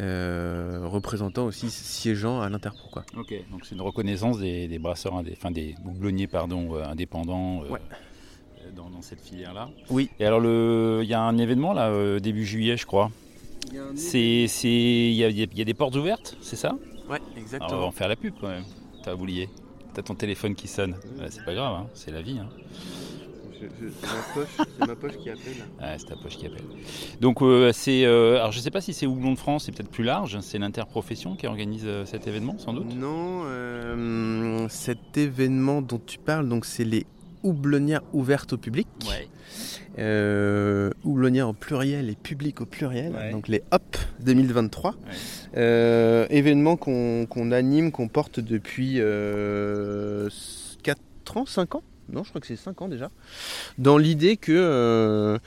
euh, 0.00 0.80
représentant 0.84 1.46
aussi 1.46 1.70
siégeant 1.70 2.40
à 2.40 2.48
l'Interpro. 2.48 2.88
Quoi. 2.90 3.04
Ok, 3.16 3.34
donc 3.50 3.64
c'est 3.64 3.74
une 3.74 3.80
reconnaissance 3.80 4.38
des, 4.38 4.78
brasseurs, 4.78 5.14
enfin 5.14 5.50
des 5.50 5.74
houblonniers 5.84 6.26
pardon, 6.26 6.74
euh, 6.74 6.84
indépendants 6.84 7.64
euh, 7.64 7.76
dans, 8.74 9.02
cette 9.02 9.20
filière-là. 9.20 9.70
Oui. 9.90 10.10
Et 10.18 10.26
alors, 10.26 10.42
il 11.02 11.08
y 11.08 11.14
a 11.14 11.20
un 11.20 11.38
événement 11.38 11.72
là, 11.72 12.18
début 12.20 12.44
juillet, 12.44 12.76
je 12.76 12.86
crois. 12.86 13.10
Il 13.72 13.74
y, 13.74 15.24
a, 15.24 15.28
y, 15.28 15.60
a 15.60 15.64
des 15.64 15.74
portes 15.74 15.96
ouvertes, 15.96 16.36
c'est 16.40 16.56
ça? 16.56 16.76
Ouais, 17.08 17.20
exactement. 17.36 17.68
Alors, 17.68 17.78
on 17.78 17.82
va 17.82 17.88
en 17.88 17.92
faire 17.92 18.08
la 18.08 18.16
pub 18.16 18.34
quand 18.40 18.48
même. 18.48 18.64
T'as 19.02 19.14
oublié. 19.14 19.48
T'as 19.94 20.02
ton 20.02 20.14
téléphone 20.14 20.54
qui 20.54 20.68
sonne. 20.68 20.96
c'est 21.30 21.44
pas 21.44 21.54
grave, 21.54 21.74
hein, 21.74 21.86
c'est 21.94 22.10
la 22.10 22.22
vie. 22.22 22.38
Hein 22.38 22.48
c'est 23.58 24.86
ma 24.86 24.94
poche 24.96 25.16
qui 25.18 25.30
appelle. 25.30 25.64
Ouais, 25.80 25.96
c'est 25.98 26.06
ta 26.06 26.16
poche 26.16 26.36
qui 26.36 26.46
appelle. 26.46 26.62
Donc, 27.20 27.42
euh, 27.42 27.72
c'est. 27.72 28.04
Euh, 28.04 28.36
alors, 28.36 28.52
je 28.52 28.60
sais 28.60 28.70
pas 28.70 28.80
si 28.80 28.92
c'est 28.92 29.06
Houblon 29.06 29.32
de 29.32 29.38
France, 29.38 29.64
c'est 29.64 29.72
peut-être 29.72 29.90
plus 29.90 30.04
large. 30.04 30.38
C'est 30.40 30.58
l'interprofession 30.58 31.36
qui 31.36 31.46
organise 31.46 31.84
euh, 31.86 32.04
cet 32.04 32.26
événement, 32.26 32.58
sans 32.58 32.72
doute? 32.72 32.94
Non, 32.94 33.44
cet 34.68 35.16
événement 35.16 35.82
dont 35.82 36.00
tu 36.04 36.18
parles, 36.18 36.48
donc 36.48 36.64
c'est 36.64 36.84
les 36.84 37.06
houblonnières 37.42 38.02
ouvertes 38.12 38.52
au 38.54 38.58
public. 38.58 38.88
Ouais. 39.08 39.28
houblonnières 41.04 41.48
au 41.48 41.52
pluriel 41.52 42.10
et 42.10 42.14
public 42.16 42.60
au 42.60 42.66
pluriel, 42.66 43.14
donc 43.32 43.48
les 43.48 43.62
HOP 43.72 43.96
2023. 44.20 44.94
événement 46.30 46.76
qu'on 46.76 47.52
anime, 47.52 47.92
qu'on 47.92 48.08
porte 48.08 48.40
depuis 48.40 48.96
4 50.82 51.36
ans, 51.36 51.46
5 51.46 51.76
ans? 51.76 51.82
Non, 52.12 52.22
je 52.24 52.28
crois 52.28 52.40
que 52.40 52.46
c'est 52.46 52.56
5 52.56 52.82
ans 52.82 52.88
déjà, 52.88 53.10
dans 53.78 53.98
l'idée 53.98 54.36
que 54.36 54.52
euh, 54.52 55.38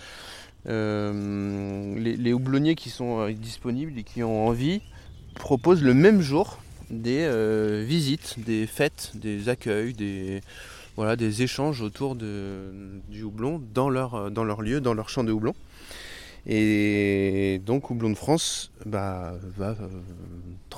euh, 0.67 1.95
les, 1.97 2.33
houblonniers 2.33 2.75
qui 2.75 2.89
sont 2.89 3.21
euh, 3.21 3.33
disponibles 3.33 3.97
et 3.97 4.03
qui 4.03 4.23
ont 4.23 4.47
envie 4.47 4.81
proposent 5.35 5.83
le 5.83 5.93
même 5.93 6.21
jour 6.21 6.59
des 6.89 7.29
visites, 7.85 8.39
des 8.39 8.65
fêtes, 8.65 9.11
des 9.13 9.47
accueils, 9.47 9.93
des, 9.93 10.41
voilà, 10.95 11.15
des 11.15 11.43
échanges 11.43 11.81
autour 11.81 12.15
du 12.15 13.23
houblon 13.23 13.61
dans 13.73 13.89
leur, 13.89 14.31
dans 14.31 14.43
leur 14.43 14.63
lieu, 14.63 14.81
dans 14.81 14.95
leur 14.95 15.07
champ 15.07 15.23
de 15.23 15.31
houblon. 15.31 15.53
Et 16.45 17.61
donc 17.65 17.89
Houblon 17.89 18.09
de 18.11 18.15
France 18.15 18.71
bah, 18.85 19.33
va, 19.57 19.75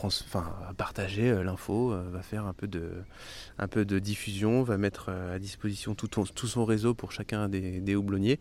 euh, 0.04 0.74
partager 0.78 1.30
euh, 1.30 1.44
l'info, 1.44 1.92
euh, 1.92 2.04
va 2.12 2.22
faire 2.22 2.46
un 2.46 2.54
peu, 2.54 2.68
de, 2.68 2.92
un 3.58 3.68
peu 3.68 3.86
de 3.86 4.00
diffusion, 4.00 4.64
va 4.64 4.78
mettre 4.78 5.10
à 5.10 5.40
disposition 5.40 5.96
tout, 5.96 6.26
son 6.26 6.66
réseau 6.66 6.94
pour 6.94 7.12
chacun 7.12 7.50
des, 7.50 7.96
houblonniers. 7.96 8.40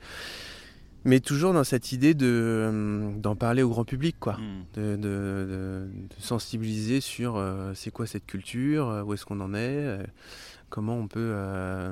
Mais 1.04 1.20
toujours 1.20 1.54
dans 1.54 1.64
cette 1.64 1.92
idée 1.92 2.12
d'en 2.12 3.34
parler 3.34 3.62
au 3.62 3.70
grand 3.70 3.84
public, 3.84 4.16
quoi. 4.20 4.34
Hmm. 4.34 4.64
De, 5.00 5.88
sensibiliser 6.18 7.00
sur 7.00 7.42
c'est 7.74 7.90
quoi 7.90 8.06
cette 8.06 8.26
culture, 8.26 9.02
où 9.06 9.14
est-ce 9.14 9.24
qu'on 9.24 9.40
en 9.40 9.54
est, 9.54 9.98
comment 10.68 10.96
on 10.96 11.08
peut, 11.08 11.34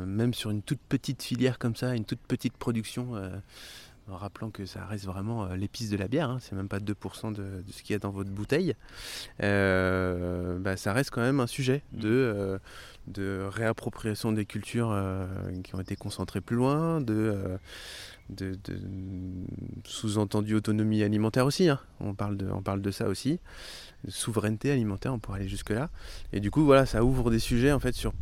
même 0.07 0.35
sur 0.35 0.51
une 0.51 0.61
toute 0.61 0.81
petite 0.91 1.22
filière 1.22 1.59
comme 1.59 1.74
ça, 1.74 1.95
une 1.95 2.05
toute 2.05 2.20
petite 2.20 2.59
production, 2.59 3.14
en 4.11 4.16
rappelant 4.16 4.50
que 4.50 4.66
ça 4.66 4.84
reste 4.86 5.04
vraiment 5.04 5.44
euh, 5.44 5.56
l'épice 5.56 5.90
de 5.90 5.96
la 5.96 6.09
bière, 6.09 6.30
hein, 6.30 6.38
c'est 6.40 6.54
même 6.54 6.68
pas 6.68 6.78
2% 6.78 7.32
de, 7.32 7.62
ce 7.70 7.82
qu'il 7.82 7.92
y 7.92 7.96
a 7.96 7.98
dans 7.98 8.11
votre 8.11 8.30
bouteille, 8.30 8.74
euh, 9.42 10.59
bah, 10.59 10.76
ça 10.76 10.92
reste 10.92 11.11
quand 11.11 11.20
même 11.20 11.40
un 11.40 11.46
sujet 11.46 11.82
de, 11.92 12.09
euh, 12.09 12.59
de 13.06 13.46
réappropriation 13.50 14.32
des 14.32 14.44
cultures 14.44 14.96
qui 15.64 15.74
ont 15.74 15.80
été 15.80 15.96
concentrées 15.96 16.40
plus 16.40 16.56
loin, 16.56 17.00
de, 17.00 17.59
de, 18.30 18.59
sous-entendu 19.84 20.54
autonomie 20.54 21.02
alimentaire 21.02 21.46
aussi, 21.46 21.68
hein. 21.68 21.80
on, 22.00 22.14
parle 22.14 22.36
de, 22.36 22.48
on 22.50 22.62
parle 22.62 22.82
de 22.82 22.90
ça 22.90 23.09
aussi. 23.09 23.40
souveraineté 24.09 24.70
alimentaire, 24.70 25.14
on 25.14 25.18
pourrait 25.18 25.40
aller 25.40 25.48
jusque-là. 25.48 25.90
Et 26.32 26.40
du 26.40 26.50
coup, 26.50 26.64
voilà, 26.64 26.86
ça 26.86 27.04
ouvre 27.04 27.30
des 27.30 27.38
sujets 27.38 27.72
en 27.72 27.80
fait 27.80 27.94
sur. 27.94 28.12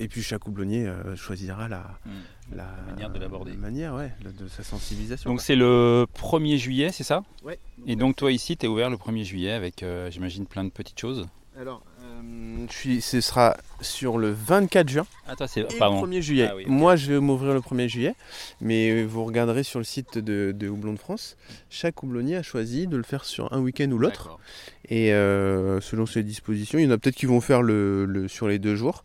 Et 0.00 0.08
puis 0.08 0.22
chaque 0.22 0.46
houblonnier 0.48 0.86
euh, 0.86 1.14
choisira 1.16 1.68
la, 1.68 1.84
Hmm. 2.04 2.56
la, 2.56 2.66
manière 2.90 3.10
de 3.10 3.18
l'aborder. 3.20 3.52
manière, 3.52 3.94
ouais, 3.94 4.12
de, 4.24 4.30
de 4.44 4.48
sa 4.48 4.62
sensibilisation. 4.64 5.30
Donc 5.30 5.40
c'est 5.40 5.54
le 5.56 6.06
1er 6.18 6.56
juillet, 6.58 6.90
c'est 6.92 7.04
ça? 7.04 7.22
Ouais. 7.44 7.58
Et 7.86 7.94
donc 7.96 8.16
toi 8.16 8.32
ici, 8.32 8.56
tu 8.56 8.66
es 8.66 8.68
ouvert 8.68 8.90
le 8.90 8.96
1er 8.96 9.22
juillet 9.24 9.52
avec, 9.52 9.82
euh, 9.82 10.10
j'imagine, 10.10 10.46
plein 10.46 10.64
de 10.64 10.70
petites 10.70 10.98
choses. 10.98 11.26
Alors, 11.56 11.84
euh, 12.02 12.66
je 12.68 12.72
suis, 12.76 13.00
ce 13.00 13.20
sera 13.20 13.56
sur 13.80 14.18
le 14.18 14.32
24 14.32 14.88
juin 14.88 15.06
Ah 15.28 15.36
toi 15.36 15.46
c'est... 15.46 15.60
et 15.60 15.78
Pardon. 15.78 16.04
le 16.04 16.08
1er 16.10 16.20
juillet. 16.20 16.48
Ah 16.50 16.56
oui. 16.56 16.64
Moi, 16.66 16.96
je 16.96 17.12
vais 17.12 17.20
m'ouvrir 17.20 17.54
le 17.54 17.60
1er 17.60 17.86
juillet, 17.88 18.14
mais 18.60 19.04
vous 19.04 19.24
regarderez 19.24 19.62
sur 19.62 19.78
le 19.78 19.84
site 19.84 20.18
de, 20.18 20.50
de 20.52 20.68
Houblon 20.68 20.94
de 20.94 20.98
France. 20.98 21.36
Chaque 21.70 22.02
houblonnier 22.02 22.34
a 22.34 22.42
choisi 22.42 22.88
de 22.88 22.96
le 22.96 23.04
faire 23.04 23.24
sur 23.24 23.52
un 23.52 23.60
week-end 23.60 23.88
ou 23.92 23.98
l'autre. 23.98 24.24
D'accord. 24.24 24.40
Et 24.88 25.12
euh, 25.14 25.80
selon 25.80 26.06
ses 26.06 26.24
dispositions, 26.24 26.80
il 26.80 26.86
y 26.86 26.88
en 26.88 26.90
a 26.90 26.98
peut-être 26.98 27.14
qui 27.14 27.26
vont 27.26 27.40
faire 27.40 27.62
le, 27.62 28.04
le- 28.06 28.26
sur 28.26 28.48
les 28.48 28.58
deux 28.58 28.74
jours. 28.74 29.04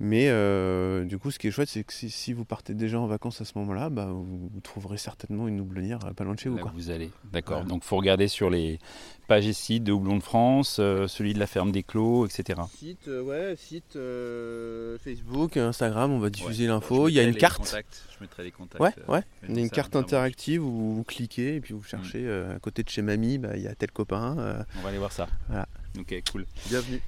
Mais 0.00 0.28
euh, 0.28 1.04
du 1.04 1.18
coup, 1.18 1.32
ce 1.32 1.38
qui 1.40 1.48
est 1.48 1.50
chouette, 1.50 1.68
c'est 1.68 1.82
que 1.82 1.92
si, 1.92 2.08
si 2.08 2.32
vous 2.32 2.44
partez 2.44 2.72
déjà 2.74 3.00
en 3.00 3.06
vacances 3.08 3.40
à 3.40 3.44
ce 3.44 3.52
moment-là, 3.58 3.90
bah, 3.90 4.06
vous, 4.06 4.48
vous 4.52 4.60
trouverez 4.60 4.96
certainement 4.96 5.48
une 5.48 5.60
houblonnière 5.60 5.98
euh, 6.06 6.12
pas 6.12 6.22
loin 6.22 6.34
de 6.34 6.38
chez 6.38 6.48
vous. 6.48 6.56
Là 6.56 6.62
Quoi. 6.62 6.72
vous 6.74 6.90
allez. 6.90 7.10
D'accord. 7.32 7.56
Voilà. 7.58 7.68
Donc 7.68 7.82
faut 7.82 7.96
regarder 7.96 8.28
sur 8.28 8.48
les 8.48 8.78
pages 9.26 9.46
et 9.48 9.52
sites 9.52 9.82
de 9.84 9.90
Houblon 9.92 10.16
de 10.18 10.22
France, 10.22 10.76
euh, 10.78 11.08
celui 11.08 11.34
de 11.34 11.40
la 11.40 11.48
ferme 11.48 11.72
des 11.72 11.82
Clos, 11.82 12.26
etc. 12.26 12.60
Site, 12.78 13.08
euh, 13.08 13.22
ouais, 13.22 13.56
site 13.56 13.96
euh, 13.96 14.96
Facebook, 14.98 15.56
Instagram, 15.56 16.12
on 16.12 16.18
va 16.20 16.30
diffuser 16.30 16.64
Ouais. 16.64 16.70
l'info. 16.70 17.08
Il 17.08 17.14
y 17.14 17.20
a 17.20 17.24
une 17.24 17.34
carte. 17.34 17.58
contacts, 17.58 18.04
Je 18.16 18.22
mettrai 18.24 18.44
les 18.44 18.52
contacts. 18.52 18.80
Ouais, 18.80 18.92
ouais. 19.08 19.22
Il 19.48 19.56
y 19.56 19.58
a 19.58 19.62
une 19.62 19.70
carte 19.70 19.96
interactive 19.96 20.64
où 20.64 20.94
vous 20.94 21.04
cliquez 21.04 21.56
et 21.56 21.60
puis 21.60 21.74
vous 21.74 21.82
cherchez 21.82 22.24
euh, 22.24 22.54
à 22.54 22.58
côté 22.60 22.84
de 22.84 22.88
chez 22.88 23.02
mamie, 23.02 23.38
bah, 23.38 23.56
il 23.56 23.62
y 23.62 23.66
a 23.68 23.74
tel 23.74 23.90
copain. 23.90 24.36
euh, 24.38 24.62
On 24.78 24.82
va 24.82 24.90
aller 24.90 24.98
voir 24.98 25.10
ça. 25.12 25.26
Voilà. 25.48 25.66
Ok, 25.98 26.14
cool. 26.30 26.46
bienvenue. 26.68 27.00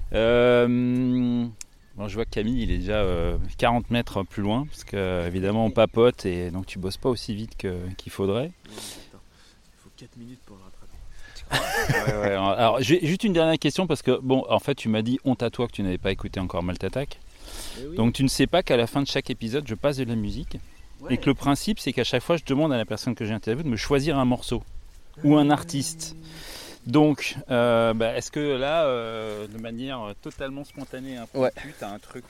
Euh, 1.98 2.02
bon, 2.02 2.08
je 2.08 2.14
vois 2.14 2.24
que 2.24 2.30
Camille, 2.30 2.62
il 2.62 2.70
est 2.70 2.78
déjà 2.78 2.94
euh, 3.02 3.36
40 3.58 3.90
mètres 3.90 4.22
plus 4.22 4.42
loin, 4.42 4.66
parce 4.66 4.84
que 4.84 4.96
euh, 4.96 5.26
évidemment 5.26 5.66
on 5.66 5.70
papote 5.70 6.24
et 6.26 6.50
donc 6.50 6.66
tu 6.66 6.78
bosses 6.78 6.96
pas 6.96 7.08
aussi 7.08 7.34
vite 7.34 7.56
que- 7.56 7.86
qu'il 7.96 8.12
faudrait. 8.12 8.52
Il 8.66 8.70
faut 9.82 9.90
4 9.96 10.16
minutes 10.16 10.40
pour 10.46 10.56
le 10.56 10.62
rattraper. 10.62 10.76
Ouais, 11.90 12.12
ouais, 12.28 12.34
alors 12.34 12.80
j'ai 12.80 13.04
juste 13.04 13.24
une 13.24 13.32
dernière 13.32 13.58
question 13.58 13.86
parce 13.88 14.02
que 14.02 14.20
bon, 14.22 14.44
en 14.48 14.58
fait 14.60 14.74
tu 14.76 14.88
m'as 14.88 15.02
dit 15.02 15.18
honte 15.24 15.42
à 15.42 15.50
toi 15.50 15.66
que 15.66 15.72
tu 15.72 15.82
n'avais 15.82 15.98
pas 15.98 16.12
écouté 16.12 16.38
encore 16.38 16.62
Mal 16.62 16.78
t'attaque. 16.78 17.18
Donc 17.96 18.12
tu 18.12 18.22
ne 18.22 18.28
sais 18.28 18.46
pas 18.46 18.62
qu'à 18.62 18.76
la 18.76 18.86
fin 18.86 19.02
de 19.02 19.06
chaque 19.08 19.30
épisode 19.30 19.66
je 19.66 19.74
passe 19.74 19.96
de 19.96 20.04
la 20.04 20.14
musique 20.14 20.58
et 21.08 21.16
que 21.16 21.26
le 21.26 21.34
principe 21.34 21.80
c'est 21.80 21.92
qu'à 21.92 22.04
chaque 22.04 22.22
fois 22.22 22.36
je 22.36 22.44
demande 22.44 22.72
à 22.72 22.76
la 22.76 22.84
personne 22.84 23.14
que 23.16 23.24
j'ai 23.24 23.32
interviewée 23.32 23.64
de 23.64 23.68
me 23.68 23.76
choisir 23.76 24.16
un 24.18 24.24
morceau 24.24 24.62
ou 25.24 25.36
un 25.36 25.50
artiste. 25.50 26.14
Donc, 26.86 27.36
euh, 27.50 27.92
bah, 27.94 28.14
est-ce 28.16 28.30
que 28.30 28.56
là, 28.56 28.84
euh, 28.84 29.46
de 29.46 29.58
manière 29.58 30.00
totalement 30.22 30.64
spontanée, 30.64 31.16
impromptue, 31.16 31.74
t'as 31.78 31.90
un 31.90 31.98
truc 31.98 32.24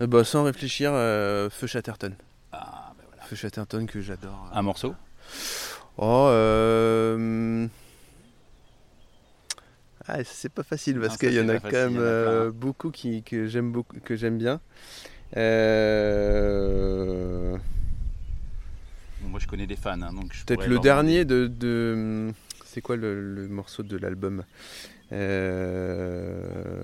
Euh, 0.00 0.06
bah, 0.06 0.24
sans 0.24 0.44
réfléchir, 0.44 0.92
Feu 0.92 1.66
Chatterton. 1.66 2.14
Ah, 2.52 2.92
bah 2.96 3.04
voilà. 3.08 3.22
Feu 3.24 3.36
Chatterton 3.36 3.86
que 3.86 4.00
j'adore. 4.00 4.48
Un 4.52 4.62
morceau 4.62 4.94
Oh, 5.98 6.26
euh... 6.28 7.66
Ah, 10.06 10.22
c'est 10.24 10.52
pas 10.52 10.62
facile 10.62 11.00
parce 11.00 11.16
qu'il 11.16 11.32
y 11.32 11.40
en 11.40 11.48
a 11.48 11.58
quand 11.58 11.72
même 11.72 11.98
a 11.98 12.50
beaucoup 12.50 12.90
qui, 12.90 13.22
que 13.24 13.46
j'aime 13.48 13.72
beaucoup, 13.72 13.96
que 14.00 14.14
j'aime 14.14 14.38
bien. 14.38 14.60
Euh, 16.26 17.56
Bon, 19.20 19.28
Moi 19.30 19.40
je 19.40 19.46
connais 19.48 19.66
des 19.66 19.74
fans, 19.76 20.00
hein, 20.02 20.12
donc 20.12 20.32
Peut-être 20.46 20.66
le 20.66 20.78
dernier 20.78 21.24
de, 21.24 21.46
de- 21.48 22.32
C'est 22.76 22.82
quoi 22.82 22.96
le, 22.96 23.34
le 23.34 23.48
morceau 23.48 23.82
de 23.82 23.96
l'album 23.96 24.44
Euh, 25.10 26.82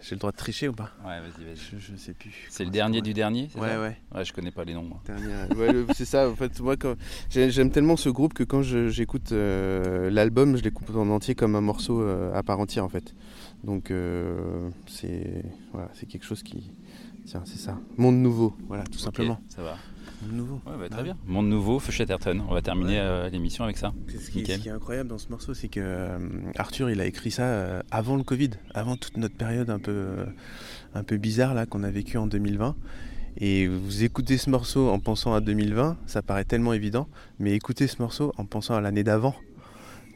J'ai 0.00 0.14
le 0.14 0.20
droit 0.20 0.30
de 0.30 0.36
tricher 0.36 0.68
ou 0.68 0.72
pas? 0.72 0.92
Ouais, 1.04 1.18
vas-y, 1.18 1.44
vas-y. 1.44 1.56
je, 1.56 1.76
je 1.76 1.96
sais 1.96 2.12
plus. 2.12 2.46
C'est 2.48 2.64
le 2.64 2.70
dernier 2.70 3.02
du 3.02 3.14
dernier 3.14 3.48
Ouais, 3.56 3.66
ça? 3.66 3.80
ouais. 3.80 3.96
Ouais, 4.14 4.24
je 4.24 4.32
connais 4.32 4.52
pas 4.52 4.62
les 4.62 4.74
noms. 4.74 4.84
moi. 4.84 5.00
Dernier- 5.06 5.52
ouais, 5.56 5.72
le- 5.72 5.86
c'est 5.92 6.04
ça, 6.04 6.30
en 6.30 6.36
fait, 6.36 6.60
moi 6.60 6.76
quand 6.76 6.94
j'aime 7.30 7.72
tellement 7.72 7.96
ce 7.96 8.08
groupe 8.08 8.32
que 8.32 8.44
quand 8.44 8.62
j'écoute 8.62 9.32
euh, 9.32 10.08
l'album, 10.08 10.56
je 10.56 10.62
l'écoute 10.62 10.94
en 10.94 11.08
entier 11.10 11.34
comme 11.34 11.56
un 11.56 11.60
morceau 11.60 12.00
euh, 12.00 12.32
à 12.32 12.44
part 12.44 12.60
entière 12.60 12.84
en 12.84 12.88
fait. 12.88 13.12
Donc 13.64 13.90
euh, 13.90 14.70
c'est 14.86 15.42
voilà, 15.72 15.90
c'est 15.94 16.06
quelque 16.06 16.24
chose 16.26 16.44
qui 16.44 16.70
tiens, 17.24 17.42
c'est 17.44 17.58
ça. 17.58 17.80
Monde 17.96 18.18
nouveau, 18.18 18.54
voilà, 18.68 18.84
tout 18.84 19.00
simplement. 19.00 19.40
Ça 19.48 19.64
va. 19.64 19.76
Monde 20.22 20.32
nouveau. 20.36 20.60
Ouais, 20.66 20.72
bah, 20.78 20.88
très 20.88 20.98
Ouais. 20.98 21.04
bien. 21.04 21.16
Monde 21.26 21.48
nouveau, 21.48 21.78
Feu 21.78 21.92
Chatterton. 21.92 22.42
On 22.48 22.54
va 22.54 22.62
terminer 22.62 22.98
euh, 22.98 23.28
l'émission 23.28 23.64
avec 23.64 23.76
ça. 23.76 23.92
Ce 24.08 24.30
qui, 24.30 24.44
ce 24.46 24.58
qui 24.58 24.68
est 24.68 24.72
incroyable 24.72 25.08
dans 25.10 25.18
ce 25.18 25.28
morceau, 25.28 25.52
c'est 25.54 25.68
que 25.68 25.80
euh, 25.82 26.18
Arthur, 26.56 26.90
il 26.90 27.00
a 27.00 27.06
écrit 27.06 27.30
ça 27.30 27.42
euh, 27.44 27.82
avant 27.90 28.16
le 28.16 28.22
Covid, 28.22 28.50
avant 28.74 28.96
toute 28.96 29.16
notre 29.18 29.36
période 29.36 29.68
un 29.70 29.78
peu, 29.78 30.26
un 30.94 31.02
peu 31.04 31.16
bizarre 31.18 31.54
là 31.54 31.66
qu'on 31.66 31.82
a 31.82 31.90
vécu 31.90 32.16
en 32.16 32.26
2020. 32.26 32.74
Et 33.38 33.66
vous 33.68 34.02
écoutez 34.04 34.38
ce 34.38 34.48
morceau 34.48 34.88
en 34.88 34.98
pensant 34.98 35.34
à 35.34 35.40
2020, 35.42 35.98
ça 36.06 36.22
paraît 36.22 36.44
tellement 36.46 36.72
évident, 36.72 37.06
mais 37.38 37.52
écoutez 37.52 37.86
ce 37.86 38.00
morceau 38.00 38.32
en 38.38 38.46
pensant 38.46 38.74
à 38.74 38.80
l'année 38.80 39.04
d'avant 39.04 39.34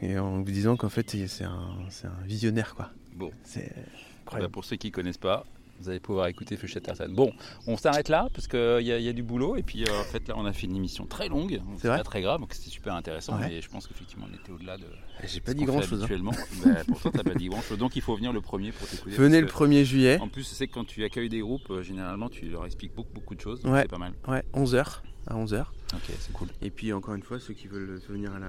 et 0.01 0.17
en 0.17 0.41
vous 0.41 0.51
disant 0.51 0.75
qu'en 0.75 0.89
fait 0.89 1.07
c'est 1.27 1.43
un, 1.43 1.77
visionnaire 2.25 2.73
quoi. 2.73 2.89
Bon. 3.15 3.29
C'est 3.43 3.71
Bah, 3.75 3.81
incroyable. 4.25 4.51
pour 4.53 4.65
ceux 4.65 4.75
qui 4.77 4.89
connaissent 4.89 5.19
pas, 5.19 5.45
vous 5.81 5.89
allez 5.89 5.99
pouvoir 5.99 6.27
écouter 6.27 6.55
Feu 6.57 6.67
Chatterton. 6.67 7.11
Bon, 7.13 7.31
on 7.67 7.77
s'arrête 7.77 8.09
là 8.09 8.27
parce 8.33 8.47
qu'il 8.47 8.59
y, 8.85 8.91
a- 8.91 8.99
y 8.99 9.09
a 9.09 9.13
du 9.13 9.23
boulot. 9.23 9.55
Et 9.55 9.63
puis, 9.63 9.83
euh, 9.83 9.99
en 9.99 10.03
fait, 10.03 10.27
là, 10.27 10.35
on 10.37 10.45
a 10.45 10.53
fait 10.53 10.67
une 10.67 10.75
émission 10.75 11.05
très 11.05 11.27
longue. 11.29 11.61
C'est 11.77 11.87
pas 11.87 12.03
très 12.03 12.21
grave, 12.21 12.39
donc 12.39 12.53
c'était 12.53 12.69
super 12.69 12.93
intéressant. 12.95 13.37
Ouais. 13.39 13.47
Mais 13.49 13.61
je 13.61 13.69
pense 13.69 13.87
qu'effectivement, 13.87 14.25
on 14.31 14.33
était 14.35 14.51
au-delà 14.51 14.77
de. 14.77 14.85
J'ai 15.25 15.39
pas 15.39 15.53
dit 15.53 15.65
qu'on 15.65 15.73
fait 15.73 15.77
grand 15.79 15.81
chose. 15.87 15.99
Habituellement. 16.03 16.31
Bah, 16.65 16.69
pourtant, 16.87 17.09
t'as 17.11 17.23
pas 17.23 17.33
dit 17.35 17.47
grand 17.47 17.61
chose. 17.61 17.77
Donc, 17.77 17.95
il 17.95 18.01
faut 18.01 18.15
venir 18.15 18.31
le 18.33 18.41
premier 18.41 18.71
pour 18.71 18.87
t'écouter. 18.87 19.15
Venez 19.15 19.41
le 19.41 19.47
parce 19.47 19.59
que, 19.59 19.63
1er 19.65 19.83
juillet, 19.83 20.19
En 20.19 20.27
plus, 20.29 20.43
c'est 20.43 20.67
que 20.67 20.73
quand 20.73 20.85
tu 20.85 21.03
accueilles 21.03 21.29
des 21.29 21.39
groupes, 21.39 21.69
euh, 21.71 21.81
généralement, 21.83 22.29
tu 22.29 22.45
leur 22.49 22.65
expliques 22.65 22.93
beaucoup, 22.95 23.13
beaucoup 23.13 23.35
de 23.35 23.41
choses. 23.41 23.61
Donc, 23.61 23.73
Ouais. 23.73 23.81
c'est 23.83 23.87
pas 23.89 23.97
mal. 23.97 24.13
ouais, 24.27 24.43
11h 24.53 25.01
à 25.27 25.35
11h. 25.35 25.61
Ok, 25.93 26.01
c'est 26.19 26.31
cool. 26.31 26.47
Et 26.61 26.69
puis 26.69 26.93
encore 26.93 27.13
une 27.15 27.21
fois, 27.21 27.39
ceux 27.39 27.53
qui 27.53 27.67
veulent 27.67 27.99
venir 28.09 28.31
à 28.33 28.39
la, 28.39 28.47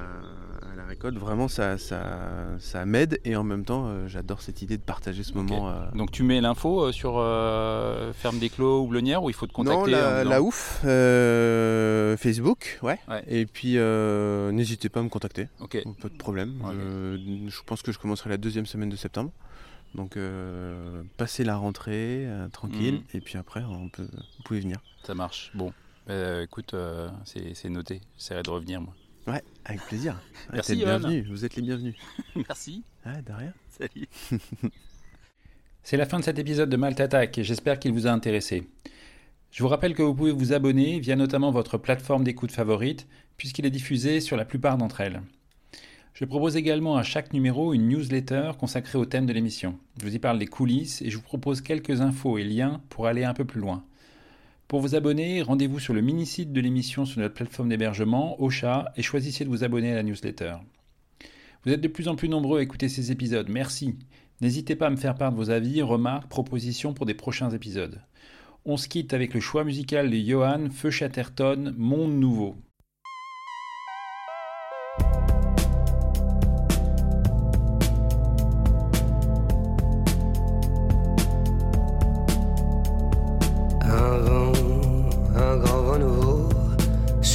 à 0.73 0.77
la 0.77 0.85
récolte, 0.87 1.17
vraiment 1.19 1.49
ça, 1.49 1.77
ça, 1.77 2.57
ça 2.61 2.85
m'aide 2.87 3.21
et 3.25 3.35
en 3.37 3.43
même 3.43 3.65
temps 3.65 3.87
euh, 3.89 4.07
j'adore 4.09 4.41
cette 4.43 4.63
idée 4.63 4.77
de 4.77 4.83
partager 4.83 5.23
ce 5.25 5.35
moment. 5.35 5.69
euh, 5.69 5.85
Donc, 5.95 6.13
tu 6.13 6.23
mets 6.23 6.41
l'info 6.41 6.85
euh, 6.85 6.93
sur 6.93 7.15
Ferme 8.15 8.39
des 8.39 8.49
Clos 8.49 8.85
ou 8.85 8.87
Blonnière 8.87 9.23
ou 9.25 9.29
il 9.31 9.33
faut 9.35 9.47
te 9.47 9.53
Non, 9.61 9.65
contacter 9.65 9.91
la, 9.91 10.19
disant- 10.21 10.31
la 10.31 10.43
ouf, 10.43 10.81
Facebook, 12.19 12.79
ouais. 12.83 12.99
Ouais. 13.09 13.25
Et 13.29 13.47
puis 13.47 13.77
n'hésitez 13.77 14.89
pas 14.89 15.01
à 15.01 15.03
me 15.03 15.09
contacter, 15.09 15.49
Ok. 15.61 15.83
pas 16.01 16.09
de 16.09 16.17
problème. 16.17 16.55
Je 17.49 17.63
pense 17.67 17.83
que 17.83 17.93
je 17.93 17.99
commencerai 17.99 18.31
la 18.31 18.37
deuxième 18.37 18.67
semaine 18.67 18.89
de 18.91 18.97
septembre. 18.97 19.31
Donc 19.95 20.17
passez 21.17 21.45
la 21.45 21.57
rentrée 21.57 22.27
tranquille 22.53 22.95
Mhm. 22.95 23.03
et 23.15 23.21
puis 23.21 23.37
après 23.37 23.63
on 23.65 23.89
peut, 23.89 24.05
vous 24.05 24.43
pouvez 24.45 24.61
venir. 24.61 24.79
Ça 25.05 25.15
marche. 25.15 25.51
Bon. 25.55 25.73
Euh, 26.11 26.43
écoute, 26.43 26.75
euh, 26.75 27.09
c'est 27.25 27.69
noté. 27.69 28.01
J'essaierai 28.17 28.43
de 28.43 28.51
revenir, 28.51 28.81
moi. 28.81 28.95
Ouais, 29.27 29.43
avec 29.65 29.83
plaisir. 29.83 30.21
Merci, 30.53 30.73
t'es 30.73 30.75
le 30.75 30.81
Johan. 30.81 30.99
bienvenu, 30.99 31.23
vous 31.31 31.45
êtes 31.45 31.55
les 31.57 31.63
bienvenus. 31.63 31.95
Merci. 32.37 32.83
Ah, 33.05 33.23
de 33.23 33.33
rien. 33.33 33.53
Salut. 33.71 34.09
C'est 35.85 35.97
la 35.97 36.07
fin 36.07 36.21
de 36.21 36.25
cet 36.25 36.39
épisode 36.39 36.71
de 36.71 36.77
Malte 36.77 37.01
Attack 37.01 37.39
et 37.39 37.45
j'espère 37.45 37.81
qu'il 37.81 37.93
vous 37.93 38.07
a 38.07 38.11
intéressé. 38.11 38.69
Je 39.51 39.63
vous 39.63 39.69
rappelle 39.69 39.95
que 39.95 40.03
vous 40.03 40.15
pouvez 40.15 40.31
vous 40.31 40.53
abonner 40.53 41.01
via 41.01 41.17
notamment 41.17 41.51
votre 41.51 41.77
plateforme 41.77 42.23
d'écoute 42.23 42.53
favorite 42.53 43.09
puisqu'il 43.37 43.67
est 43.67 43.71
diffusé 43.71 44.21
sur 44.21 44.37
la 44.37 44.45
plupart 44.45 44.79
d'entre 44.79 45.01
elles. 45.01 45.23
Je 46.15 46.25
propose 46.25 46.57
également 46.57 46.97
à 46.97 47.03
chaque 47.03 47.33
numéro 47.33 47.73
une 47.75 47.89
newsletter 47.89 48.53
consacrée 48.59 48.99
au 48.99 49.07
thème 49.07 49.27
de 49.27 49.33
l'émission. 49.33 49.79
Je 49.99 50.07
vous 50.07 50.15
y 50.15 50.19
parle 50.19 50.39
des 50.39 50.47
coulisses 50.47 51.03
et 51.03 51.11
je 51.11 51.17
vous 51.17 51.23
propose 51.23 51.63
quelques 51.63 52.01
infos 52.01 52.39
et 52.39 52.45
liens 52.45 52.81
pour 52.89 53.07
aller 53.07 53.25
un 53.25 53.35
peu 53.35 53.45
plus 53.45 53.61
loin. 53.61 53.83
Pour 54.73 54.81
vous 54.81 54.95
abonner, 54.95 55.43
rendez-vous 55.43 55.79
sur 55.79 55.93
le 55.93 56.01
mini-site 56.01 56.51
de 56.51 56.61
l'émission 56.63 57.05
sur 57.05 57.21
notre 57.21 57.35
plateforme 57.35 57.69
d'hébergement, 57.69 58.43
Ocha, 58.43 58.91
et 58.97 59.03
choisissez 59.03 59.45
de 59.45 59.51
vous 59.51 59.65
abonner 59.65 59.93
à 59.93 59.97
la 59.97 60.03
newsletter. 60.03 60.55
Vous 61.63 61.73
êtes 61.73 61.83
de 61.83 61.89
plus 61.89 62.09
en 62.09 62.17
plus 62.17 62.31
nombreux 62.31 62.59
à 62.59 62.63
écouter 62.63 62.89
ces 62.89 63.13
épisodes, 63.13 63.51
merci. 63.51 63.97
N'hésitez 64.41 64.75
pas 64.75 64.87
à 64.87 64.91
me 64.91 64.97
faire 64.97 65.15
part 65.15 65.31
de 65.31 65.37
vos 65.37 65.51
avis, 65.51 65.83
remarques, 65.83 66.31
propositions 66.31 66.95
pour 66.95 67.05
des 67.05 67.13
prochains 67.13 67.51
épisodes. 67.51 68.01
On 68.65 68.79
se 68.79 68.89
quitte 68.89 69.13
avec 69.13 69.35
le 69.35 69.41
choix 69.41 69.63
musical 69.63 70.11
de 70.11 70.17
Johan 70.17 70.71
Feu 70.71 70.91
Chatterton, 70.91 71.75
Monde 71.77 72.15
Nouveau. 72.15 72.57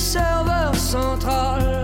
serveur 0.00 0.74
central. 0.74 1.80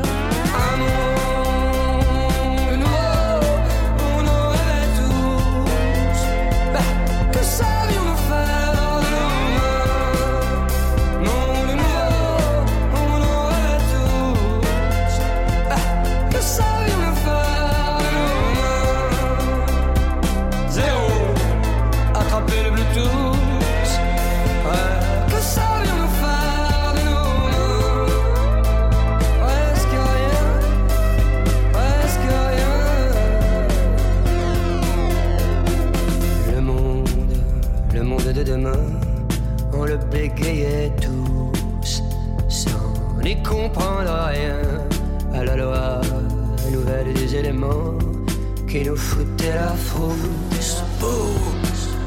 Qui 48.69 48.85
nous 48.85 48.97
foutaient 48.97 49.55
la 49.55 49.75
frousse. 49.75 50.83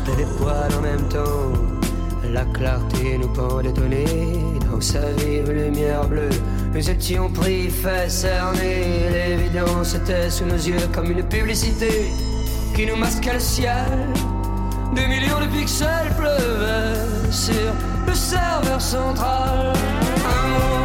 Et 0.08 0.16
les 0.18 0.26
poils 0.38 0.74
en 0.78 0.82
même 0.82 1.08
temps. 1.10 1.54
La 2.34 2.46
clarté 2.46 3.18
nous 3.18 3.28
pendait 3.30 3.80
au 3.80 3.88
nez 3.88 4.06
dans 4.70 4.82
sa 4.82 5.12
vive 5.18 5.52
lumière 5.52 6.08
bleue. 6.08 6.30
Nous 6.74 6.90
étions 6.90 7.30
pris, 7.30 7.70
fait 7.70 8.10
cerner. 8.10 9.10
L'évidence 9.12 9.96
était 9.96 10.30
sous 10.30 10.46
nos 10.46 10.56
yeux 10.56 10.88
comme 10.94 11.12
une 11.12 11.24
publicité 11.24 12.12
qui 12.76 12.86
nous 12.86 12.96
masquait 12.96 13.34
le 13.34 13.40
ciel. 13.40 14.14
Des 14.96 15.08
millions 15.08 15.40
de 15.40 15.48
pixels 15.48 16.14
pleuvaient 16.18 17.32
sur 17.32 17.74
le 18.08 18.14
serveur 18.14 18.82
central. 18.82 19.74
Un 20.26 20.79